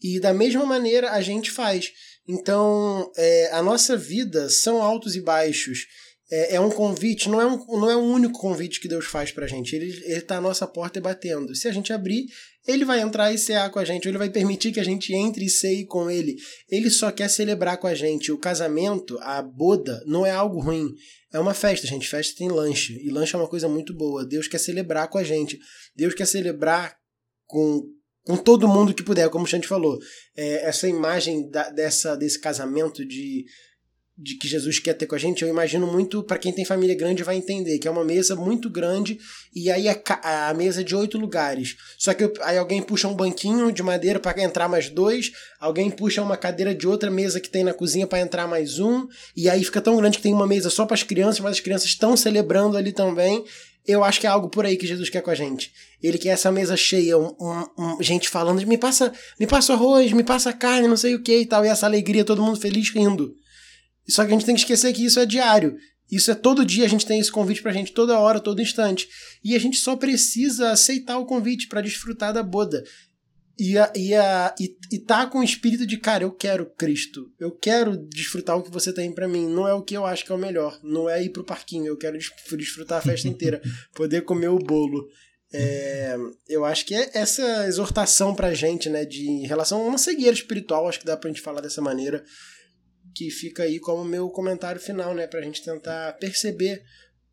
E 0.00 0.18
da 0.18 0.32
mesma 0.32 0.64
maneira 0.64 1.12
a 1.12 1.20
gente 1.20 1.50
faz. 1.50 1.92
Então 2.26 3.10
é, 3.16 3.50
a 3.52 3.62
nossa 3.62 3.96
vida 3.96 4.48
são 4.48 4.82
altos 4.82 5.14
e 5.14 5.20
baixos. 5.20 5.86
É, 6.30 6.54
é, 6.54 6.60
um 6.60 6.70
convite, 6.70 7.28
não 7.28 7.38
é 7.38 7.44
um, 7.44 7.58
não 7.78 7.90
é 7.90 7.94
o 7.94 8.00
único 8.00 8.38
convite 8.38 8.80
que 8.80 8.88
Deus 8.88 9.04
faz 9.04 9.30
pra 9.30 9.46
gente. 9.46 9.76
Ele, 9.76 9.92
ele 10.06 10.22
tá 10.22 10.38
à 10.38 10.40
nossa 10.40 10.66
porta 10.66 10.98
e 10.98 11.02
batendo. 11.02 11.54
Se 11.54 11.68
a 11.68 11.72
gente 11.72 11.92
abrir, 11.92 12.24
ele 12.66 12.84
vai 12.84 13.00
entrar 13.00 13.32
e 13.32 13.38
cear 13.38 13.70
com 13.70 13.78
a 13.78 13.84
gente, 13.84 14.06
ele 14.06 14.18
vai 14.18 14.30
permitir 14.30 14.72
que 14.72 14.78
a 14.78 14.84
gente 14.84 15.12
entre 15.12 15.44
e 15.44 15.50
ceie 15.50 15.84
com 15.84 16.10
ele. 16.10 16.36
Ele 16.68 16.90
só 16.90 17.10
quer 17.10 17.28
celebrar 17.28 17.76
com 17.78 17.86
a 17.86 17.94
gente. 17.94 18.30
O 18.30 18.38
casamento, 18.38 19.18
a 19.20 19.42
boda, 19.42 20.02
não 20.06 20.24
é 20.24 20.30
algo 20.30 20.60
ruim. 20.60 20.88
É 21.32 21.40
uma 21.40 21.54
festa, 21.54 21.86
gente. 21.86 22.08
Festa 22.08 22.38
tem 22.38 22.48
lanche. 22.48 22.94
E 23.04 23.10
lanche 23.10 23.34
é 23.34 23.38
uma 23.38 23.48
coisa 23.48 23.68
muito 23.68 23.92
boa. 23.94 24.24
Deus 24.24 24.46
quer 24.46 24.58
celebrar 24.58 25.08
com 25.08 25.18
a 25.18 25.24
gente. 25.24 25.58
Deus 25.96 26.14
quer 26.14 26.26
celebrar 26.26 26.96
com, 27.46 27.82
com 28.24 28.36
todo 28.36 28.68
mundo 28.68 28.94
que 28.94 29.02
puder, 29.02 29.28
como 29.28 29.44
o 29.44 29.48
Chante 29.48 29.66
falou. 29.66 29.98
É, 30.36 30.68
essa 30.68 30.88
imagem 30.88 31.50
da, 31.50 31.68
dessa, 31.70 32.16
desse 32.16 32.40
casamento 32.40 33.04
de 33.04 33.44
de 34.22 34.36
que 34.36 34.46
Jesus 34.46 34.78
quer 34.78 34.94
ter 34.94 35.06
com 35.06 35.16
a 35.16 35.18
gente, 35.18 35.42
eu 35.42 35.48
imagino 35.48 35.84
muito, 35.84 36.22
para 36.22 36.38
quem 36.38 36.52
tem 36.52 36.64
família 36.64 36.94
grande 36.94 37.24
vai 37.24 37.36
entender, 37.36 37.78
que 37.78 37.88
é 37.88 37.90
uma 37.90 38.04
mesa 38.04 38.36
muito 38.36 38.70
grande 38.70 39.18
e 39.52 39.68
aí 39.68 39.88
a, 39.88 40.48
a 40.48 40.54
mesa 40.54 40.82
é 40.82 40.84
de 40.84 40.94
oito 40.94 41.18
lugares. 41.18 41.76
Só 41.98 42.14
que 42.14 42.32
aí 42.42 42.56
alguém 42.56 42.80
puxa 42.80 43.08
um 43.08 43.14
banquinho 43.14 43.72
de 43.72 43.82
madeira 43.82 44.20
para 44.20 44.40
entrar 44.40 44.68
mais 44.68 44.88
dois, 44.88 45.32
alguém 45.58 45.90
puxa 45.90 46.22
uma 46.22 46.36
cadeira 46.36 46.72
de 46.72 46.86
outra 46.86 47.10
mesa 47.10 47.40
que 47.40 47.50
tem 47.50 47.64
na 47.64 47.74
cozinha 47.74 48.06
para 48.06 48.20
entrar 48.20 48.46
mais 48.46 48.78
um, 48.78 49.08
e 49.36 49.50
aí 49.50 49.64
fica 49.64 49.80
tão 49.80 49.96
grande 49.96 50.18
que 50.18 50.22
tem 50.22 50.32
uma 50.32 50.46
mesa 50.46 50.70
só 50.70 50.86
para 50.86 50.94
as 50.94 51.02
crianças, 51.02 51.40
mas 51.40 51.52
as 51.52 51.60
crianças 51.60 51.88
estão 51.88 52.16
celebrando 52.16 52.76
ali 52.76 52.92
também. 52.92 53.44
Eu 53.84 54.04
acho 54.04 54.20
que 54.20 54.26
é 54.28 54.30
algo 54.30 54.48
por 54.48 54.64
aí 54.64 54.76
que 54.76 54.86
Jesus 54.86 55.10
quer 55.10 55.22
com 55.22 55.30
a 55.32 55.34
gente. 55.34 55.72
Ele 56.00 56.16
quer 56.16 56.28
essa 56.28 56.52
mesa 56.52 56.76
cheia, 56.76 57.18
um, 57.18 57.34
um, 57.40 57.64
um, 57.76 58.02
gente 58.02 58.28
falando, 58.28 58.64
me 58.64 58.78
passa, 58.78 59.12
me 59.40 59.48
passa 59.48 59.72
arroz, 59.72 60.12
me 60.12 60.22
passa 60.22 60.52
carne, 60.52 60.86
não 60.86 60.96
sei 60.96 61.16
o 61.16 61.22
que 61.22 61.38
e 61.38 61.46
tal, 61.46 61.64
e 61.64 61.68
essa 61.68 61.86
alegria, 61.86 62.24
todo 62.24 62.40
mundo 62.40 62.60
feliz 62.60 62.90
rindo. 62.90 63.34
Só 64.08 64.24
que 64.24 64.30
a 64.30 64.34
gente 64.34 64.46
tem 64.46 64.54
que 64.54 64.60
esquecer 64.60 64.92
que 64.92 65.04
isso 65.04 65.20
é 65.20 65.26
diário. 65.26 65.76
Isso 66.10 66.30
é 66.30 66.34
todo 66.34 66.64
dia, 66.64 66.84
a 66.84 66.88
gente 66.88 67.06
tem 67.06 67.18
esse 67.18 67.32
convite 67.32 67.62
pra 67.62 67.72
gente, 67.72 67.92
toda 67.92 68.18
hora, 68.18 68.38
todo 68.38 68.60
instante. 68.60 69.08
E 69.42 69.56
a 69.56 69.58
gente 69.58 69.78
só 69.78 69.96
precisa 69.96 70.70
aceitar 70.70 71.18
o 71.18 71.24
convite 71.24 71.68
para 71.68 71.80
desfrutar 71.80 72.34
da 72.34 72.42
boda. 72.42 72.84
E, 73.58 73.78
a, 73.78 73.92
e, 73.94 74.14
a, 74.14 74.54
e, 74.60 74.76
e 74.90 74.98
tá 74.98 75.26
com 75.26 75.38
o 75.38 75.44
espírito 75.44 75.86
de, 75.86 75.96
cara, 75.96 76.24
eu 76.24 76.30
quero 76.30 76.66
Cristo. 76.66 77.30
Eu 77.40 77.50
quero 77.50 77.96
desfrutar 77.96 78.58
o 78.58 78.62
que 78.62 78.70
você 78.70 78.92
tem 78.92 79.10
para 79.12 79.28
mim. 79.28 79.46
Não 79.48 79.66
é 79.66 79.72
o 79.72 79.82
que 79.82 79.96
eu 79.96 80.04
acho 80.04 80.24
que 80.24 80.32
é 80.32 80.34
o 80.34 80.38
melhor. 80.38 80.78
Não 80.82 81.08
é 81.08 81.22
ir 81.22 81.30
pro 81.30 81.44
parquinho. 81.44 81.86
Eu 81.86 81.96
quero 81.96 82.18
desfrutar 82.58 82.98
a 82.98 83.02
festa 83.02 83.28
inteira. 83.28 83.62
Poder 83.94 84.22
comer 84.22 84.48
o 84.48 84.58
bolo. 84.58 85.08
É, 85.54 86.16
eu 86.48 86.64
acho 86.64 86.84
que 86.84 86.94
é 86.94 87.10
essa 87.14 87.66
exortação 87.66 88.34
pra 88.34 88.54
gente, 88.54 88.88
né, 88.88 89.04
de 89.04 89.26
em 89.28 89.46
relação 89.46 89.82
a 89.82 89.86
uma 89.86 89.98
cegueira 89.98 90.32
espiritual, 90.32 90.88
acho 90.88 90.98
que 90.98 91.04
dá 91.04 91.14
pra 91.14 91.28
gente 91.28 91.42
falar 91.42 91.60
dessa 91.60 91.82
maneira 91.82 92.24
que 93.14 93.30
fica 93.30 93.62
aí 93.64 93.78
como 93.78 94.04
meu 94.04 94.28
comentário 94.30 94.80
final, 94.80 95.14
né, 95.14 95.26
pra 95.26 95.42
gente 95.42 95.64
tentar 95.64 96.12
perceber 96.14 96.82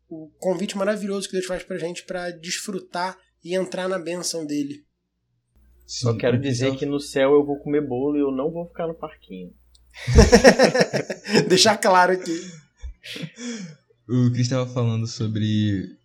o 0.08 0.28
convite 0.38 0.76
maravilhoso 0.76 1.28
que 1.28 1.34
Deus 1.34 1.46
faz 1.46 1.62
pra 1.62 1.78
gente 1.78 2.04
para 2.04 2.30
desfrutar 2.30 3.16
e 3.44 3.54
entrar 3.54 3.88
na 3.88 3.98
bênção 3.98 4.44
dele. 4.44 4.84
Só 5.86 6.16
quero 6.16 6.40
dizer 6.40 6.76
que 6.76 6.86
no 6.86 7.00
céu 7.00 7.32
eu 7.32 7.44
vou 7.44 7.58
comer 7.58 7.80
bolo 7.80 8.16
e 8.16 8.20
eu 8.20 8.30
não 8.30 8.50
vou 8.50 8.66
ficar 8.68 8.86
no 8.86 8.94
parquinho. 8.94 9.52
Deixar 11.48 11.76
claro 11.78 12.12
aqui. 12.12 12.40
O 14.08 14.30
Cris 14.30 14.42
estava 14.42 14.72
falando 14.72 15.06
sobre 15.06 15.98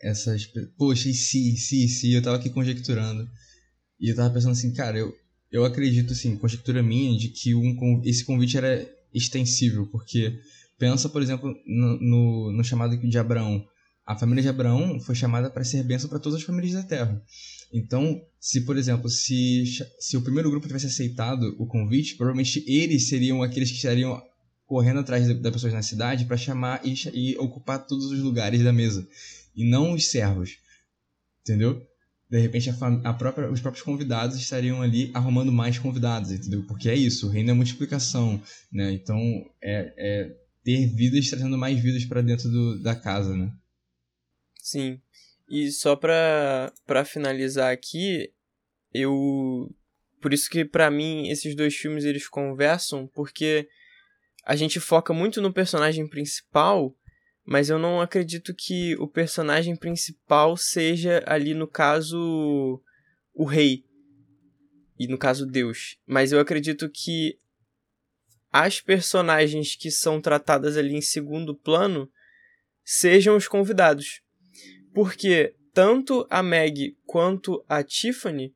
essas. 0.00 0.46
Poxa, 0.76 1.08
e 1.08 1.14
se, 1.14 1.56
se, 1.56 1.88
se, 1.88 2.12
eu 2.12 2.22
tava 2.22 2.36
aqui 2.36 2.50
conjecturando. 2.50 3.28
E 3.98 4.10
eu 4.10 4.16
tava 4.16 4.32
pensando 4.32 4.52
assim, 4.52 4.72
cara, 4.72 4.98
eu, 4.98 5.12
eu 5.50 5.64
acredito, 5.64 6.12
assim, 6.12 6.36
conjectura 6.36 6.82
minha, 6.82 7.18
de 7.18 7.28
que 7.28 7.54
um, 7.54 8.02
esse 8.04 8.24
convite 8.24 8.56
era 8.56 8.88
extensível, 9.12 9.86
porque 9.86 10.38
pensa, 10.78 11.08
por 11.08 11.22
exemplo, 11.22 11.54
no, 11.66 12.00
no, 12.00 12.52
no 12.52 12.64
chamado 12.64 12.96
de 12.96 13.18
Abraão. 13.18 13.66
A 14.04 14.16
família 14.16 14.42
de 14.42 14.48
Abraão 14.48 15.00
foi 15.00 15.14
chamada 15.14 15.50
para 15.50 15.64
ser 15.64 15.82
bênção 15.82 16.08
para 16.08 16.20
todas 16.20 16.38
as 16.38 16.44
famílias 16.44 16.74
da 16.74 16.82
Terra. 16.82 17.20
Então, 17.72 18.22
se, 18.38 18.60
por 18.60 18.76
exemplo, 18.76 19.10
se, 19.10 19.64
se 19.98 20.16
o 20.16 20.22
primeiro 20.22 20.50
grupo 20.50 20.66
tivesse 20.66 20.86
aceitado 20.86 21.56
o 21.58 21.66
convite, 21.66 22.14
provavelmente 22.14 22.64
eles 22.68 23.08
seriam 23.08 23.42
aqueles 23.42 23.70
que 23.70 23.76
estariam 23.76 24.22
correndo 24.64 25.00
atrás 25.00 25.26
das 25.40 25.52
pessoas 25.52 25.72
na 25.72 25.82
cidade 25.82 26.24
para 26.24 26.36
chamar 26.36 26.80
e, 26.84 26.94
e, 27.12 27.36
ocupar 27.38 27.86
todos 27.86 28.06
os 28.06 28.20
lugares 28.20 28.62
da 28.62 28.72
mesa, 28.72 29.06
e 29.54 29.68
não 29.68 29.92
os 29.92 30.06
servos. 30.06 30.58
Entendeu? 31.42 31.84
De 32.28 32.40
repente 32.40 32.70
a, 32.70 32.74
a 33.04 33.12
própria, 33.12 33.50
os 33.50 33.60
próprios 33.60 33.84
convidados 33.84 34.36
estariam 34.36 34.82
ali 34.82 35.10
arrumando 35.14 35.52
mais 35.52 35.78
convidados, 35.78 36.32
entendeu? 36.32 36.64
Porque 36.66 36.88
é 36.88 36.94
isso, 36.94 37.28
o 37.28 37.30
reino 37.30 37.50
é 37.50 37.54
multiplicação, 37.54 38.42
né? 38.72 38.92
Então 38.92 39.18
é, 39.62 39.92
é 39.96 40.36
ter 40.64 40.86
vidas 40.88 41.30
trazendo 41.30 41.56
mais 41.56 41.78
vidas 41.78 42.04
para 42.04 42.22
dentro 42.22 42.48
do, 42.50 42.82
da 42.82 42.96
casa, 42.96 43.36
né? 43.36 43.52
Sim. 44.60 45.00
E 45.48 45.70
só 45.70 45.94
para 45.94 46.72
para 46.84 47.04
finalizar 47.04 47.72
aqui, 47.72 48.32
eu 48.92 49.72
por 50.20 50.32
isso 50.32 50.50
que 50.50 50.64
para 50.64 50.90
mim 50.90 51.28
esses 51.28 51.54
dois 51.54 51.76
filmes 51.76 52.04
eles 52.04 52.28
conversam, 52.28 53.06
porque 53.06 53.68
a 54.44 54.56
gente 54.56 54.80
foca 54.80 55.12
muito 55.12 55.40
no 55.40 55.52
personagem 55.52 56.08
principal 56.08 56.92
mas 57.46 57.70
eu 57.70 57.78
não 57.78 58.00
acredito 58.00 58.52
que 58.52 58.96
o 58.96 59.06
personagem 59.06 59.76
principal 59.76 60.56
seja 60.56 61.22
ali 61.26 61.54
no 61.54 61.68
caso 61.68 62.82
o 63.32 63.44
rei 63.44 63.84
e 64.98 65.06
no 65.06 65.16
caso 65.16 65.46
Deus, 65.46 65.96
mas 66.04 66.32
eu 66.32 66.40
acredito 66.40 66.90
que 66.90 67.38
as 68.50 68.80
personagens 68.80 69.76
que 69.76 69.90
são 69.90 70.20
tratadas 70.20 70.76
ali 70.76 70.94
em 70.94 71.00
segundo 71.00 71.54
plano 71.54 72.10
sejam 72.82 73.36
os 73.36 73.46
convidados. 73.46 74.22
Porque 74.94 75.54
tanto 75.74 76.26
a 76.30 76.42
Meg 76.42 76.96
quanto 77.04 77.62
a 77.68 77.82
Tiffany 77.82 78.54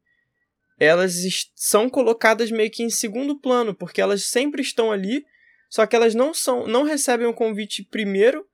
elas 0.78 1.14
são 1.54 1.90
colocadas 1.90 2.50
meio 2.50 2.70
que 2.70 2.82
em 2.82 2.88
segundo 2.88 3.38
plano, 3.38 3.74
porque 3.74 4.00
elas 4.00 4.24
sempre 4.24 4.62
estão 4.62 4.90
ali, 4.90 5.26
só 5.68 5.86
que 5.86 5.94
elas 5.94 6.14
não 6.14 6.32
são 6.32 6.66
não 6.66 6.82
recebem 6.82 7.26
o 7.26 7.34
convite 7.34 7.84
primeiro 7.84 8.48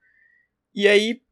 e 0.77 0.87
aí, 0.87 1.23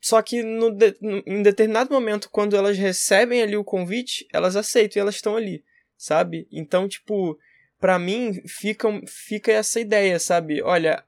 só 0.00 0.22
que 0.22 0.44
no, 0.44 0.70
no, 0.70 1.22
em 1.26 1.42
determinado 1.42 1.92
momento, 1.92 2.30
quando 2.30 2.54
elas 2.54 2.78
recebem 2.78 3.42
ali 3.42 3.56
o 3.56 3.64
convite, 3.64 4.28
elas 4.32 4.54
aceitam 4.54 5.00
e 5.00 5.02
elas 5.02 5.16
estão 5.16 5.36
ali, 5.36 5.64
sabe? 5.96 6.46
Então, 6.52 6.88
tipo, 6.88 7.36
para 7.80 7.98
mim 7.98 8.40
fica, 8.46 8.88
fica 9.08 9.50
essa 9.50 9.80
ideia, 9.80 10.20
sabe? 10.20 10.62
Olha, 10.62 11.04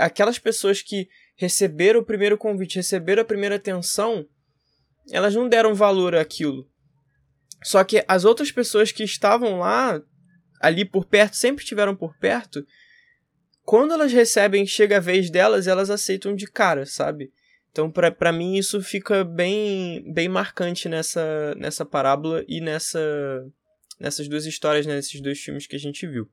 aquelas 0.00 0.38
pessoas 0.38 0.80
que 0.80 1.10
receberam 1.36 2.00
o 2.00 2.04
primeiro 2.04 2.38
convite, 2.38 2.76
receberam 2.76 3.20
a 3.20 3.26
primeira 3.26 3.56
atenção, 3.56 4.26
elas 5.10 5.34
não 5.34 5.46
deram 5.46 5.74
valor 5.74 6.14
àquilo. 6.14 6.66
Só 7.62 7.84
que 7.84 8.02
as 8.08 8.24
outras 8.24 8.50
pessoas 8.50 8.90
que 8.90 9.04
estavam 9.04 9.58
lá, 9.58 10.00
ali 10.58 10.86
por 10.86 11.04
perto, 11.04 11.36
sempre 11.36 11.62
estiveram 11.62 11.94
por 11.94 12.16
perto, 12.18 12.66
quando 13.64 13.92
elas 13.92 14.12
recebem, 14.12 14.66
chega 14.66 14.96
a 14.96 15.00
vez 15.00 15.30
delas, 15.30 15.66
elas 15.66 15.90
aceitam 15.90 16.34
de 16.34 16.46
cara, 16.46 16.84
sabe? 16.84 17.32
Então, 17.70 17.90
para 17.90 18.32
mim, 18.32 18.56
isso 18.56 18.82
fica 18.82 19.24
bem, 19.24 20.04
bem 20.12 20.28
marcante 20.28 20.88
nessa, 20.88 21.54
nessa 21.54 21.86
parábola 21.86 22.44
e 22.46 22.60
nessa, 22.60 23.00
nessas 23.98 24.28
duas 24.28 24.44
histórias, 24.44 24.84
né, 24.84 24.94
nesses 24.96 25.20
dois 25.22 25.40
filmes 25.40 25.66
que 25.66 25.76
a 25.76 25.78
gente 25.78 26.06
viu. 26.06 26.28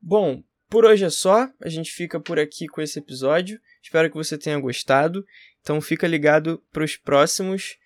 Bom, 0.00 0.42
por 0.70 0.86
hoje 0.86 1.04
é 1.04 1.10
só. 1.10 1.50
A 1.60 1.68
gente 1.68 1.90
fica 1.90 2.18
por 2.18 2.38
aqui 2.38 2.66
com 2.66 2.80
esse 2.80 2.98
episódio. 2.98 3.60
Espero 3.82 4.08
que 4.08 4.16
você 4.16 4.38
tenha 4.38 4.58
gostado. 4.58 5.24
Então, 5.60 5.80
fica 5.82 6.06
ligado 6.06 6.62
para 6.72 6.84
os 6.84 6.96
próximos, 6.96 7.76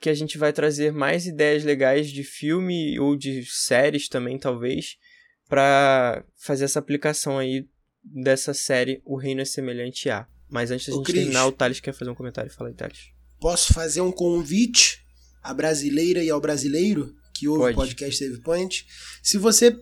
que 0.00 0.10
a 0.10 0.14
gente 0.14 0.36
vai 0.36 0.52
trazer 0.52 0.92
mais 0.92 1.26
ideias 1.26 1.64
legais 1.64 2.10
de 2.10 2.24
filme 2.24 2.98
ou 2.98 3.16
de 3.16 3.44
séries 3.46 4.08
também, 4.08 4.38
talvez 4.38 4.98
para 5.52 6.24
fazer 6.34 6.64
essa 6.64 6.78
aplicação 6.78 7.38
aí 7.38 7.68
dessa 8.02 8.54
série 8.54 9.02
O 9.04 9.18
Reino 9.18 9.42
é 9.42 9.44
Semelhante 9.44 10.08
a. 10.08 10.26
Mas 10.48 10.70
antes 10.70 10.86
da 10.86 10.94
gente 10.94 11.04
Chris, 11.04 11.24
terminar, 11.24 11.46
o 11.46 11.52
Thales 11.52 11.78
quer 11.78 11.92
fazer 11.92 12.10
um 12.10 12.14
comentário. 12.14 12.50
Fala 12.50 12.70
aí, 12.70 12.74
Thales. 12.74 13.10
Posso 13.38 13.74
fazer 13.74 14.00
um 14.00 14.10
convite 14.10 15.04
à 15.42 15.52
brasileira 15.52 16.24
e 16.24 16.30
ao 16.30 16.40
brasileiro 16.40 17.14
que 17.34 17.46
ouve 17.48 17.64
Pode. 17.64 17.74
o 17.74 17.76
podcast 17.76 18.24
Save 18.24 18.40
Point? 18.40 18.86
Se 19.22 19.36
você 19.36 19.78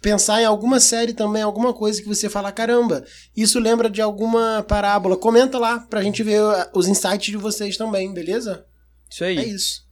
pensar 0.00 0.40
em 0.40 0.46
alguma 0.46 0.80
série 0.80 1.12
também, 1.12 1.42
alguma 1.42 1.74
coisa 1.74 2.00
que 2.00 2.08
você 2.08 2.30
fala, 2.30 2.50
caramba, 2.50 3.04
isso 3.36 3.60
lembra 3.60 3.90
de 3.90 4.00
alguma 4.00 4.64
parábola, 4.66 5.18
comenta 5.18 5.58
lá 5.58 5.80
pra 5.80 6.02
gente 6.02 6.22
ver 6.22 6.40
os 6.72 6.88
insights 6.88 7.26
de 7.26 7.36
vocês 7.36 7.76
também, 7.76 8.10
beleza? 8.14 8.64
Isso 9.10 9.22
aí. 9.22 9.36
É 9.36 9.44
isso. 9.44 9.82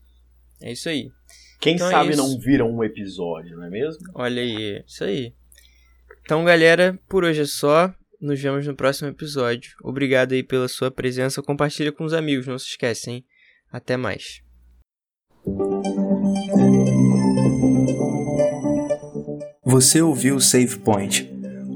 É 0.59 0.71
isso 0.71 0.89
aí. 0.89 1.11
Quem 1.59 1.75
então 1.75 1.87
é 1.87 1.91
sabe 1.91 2.13
é 2.13 2.15
não 2.15 2.39
viram 2.39 2.71
um 2.71 2.83
episódio, 2.83 3.57
não 3.57 3.65
é 3.65 3.69
mesmo? 3.69 3.99
Olha 4.15 4.41
aí, 4.41 4.83
isso 4.87 5.03
aí. 5.03 5.33
Então, 6.23 6.43
galera, 6.45 6.97
por 7.07 7.23
hoje 7.23 7.41
é 7.41 7.45
só. 7.45 7.93
Nos 8.21 8.39
vemos 8.41 8.67
no 8.67 8.75
próximo 8.75 9.09
episódio. 9.09 9.71
Obrigado 9.81 10.33
aí 10.33 10.43
pela 10.43 10.67
sua 10.67 10.91
presença. 10.91 11.41
Compartilha 11.41 11.91
com 11.91 12.03
os 12.03 12.13
amigos, 12.13 12.47
não 12.47 12.59
se 12.59 12.67
esquecem. 12.67 13.15
Hein? 13.15 13.25
Até 13.71 13.95
mais. 13.95 14.41
Você 19.65 20.01
ouviu 20.01 20.35
o 20.35 20.41
Save 20.41 20.79
Point. 20.79 21.29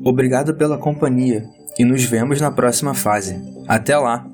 Obrigado 0.03 0.53
pela 0.55 0.77
companhia 0.77 1.45
e 1.79 1.86
nos 1.86 2.03
vemos 2.03 2.41
na 2.41 2.51
próxima 2.51 2.93
fase. 2.93 3.36
Até 3.67 3.97
lá! 3.97 4.32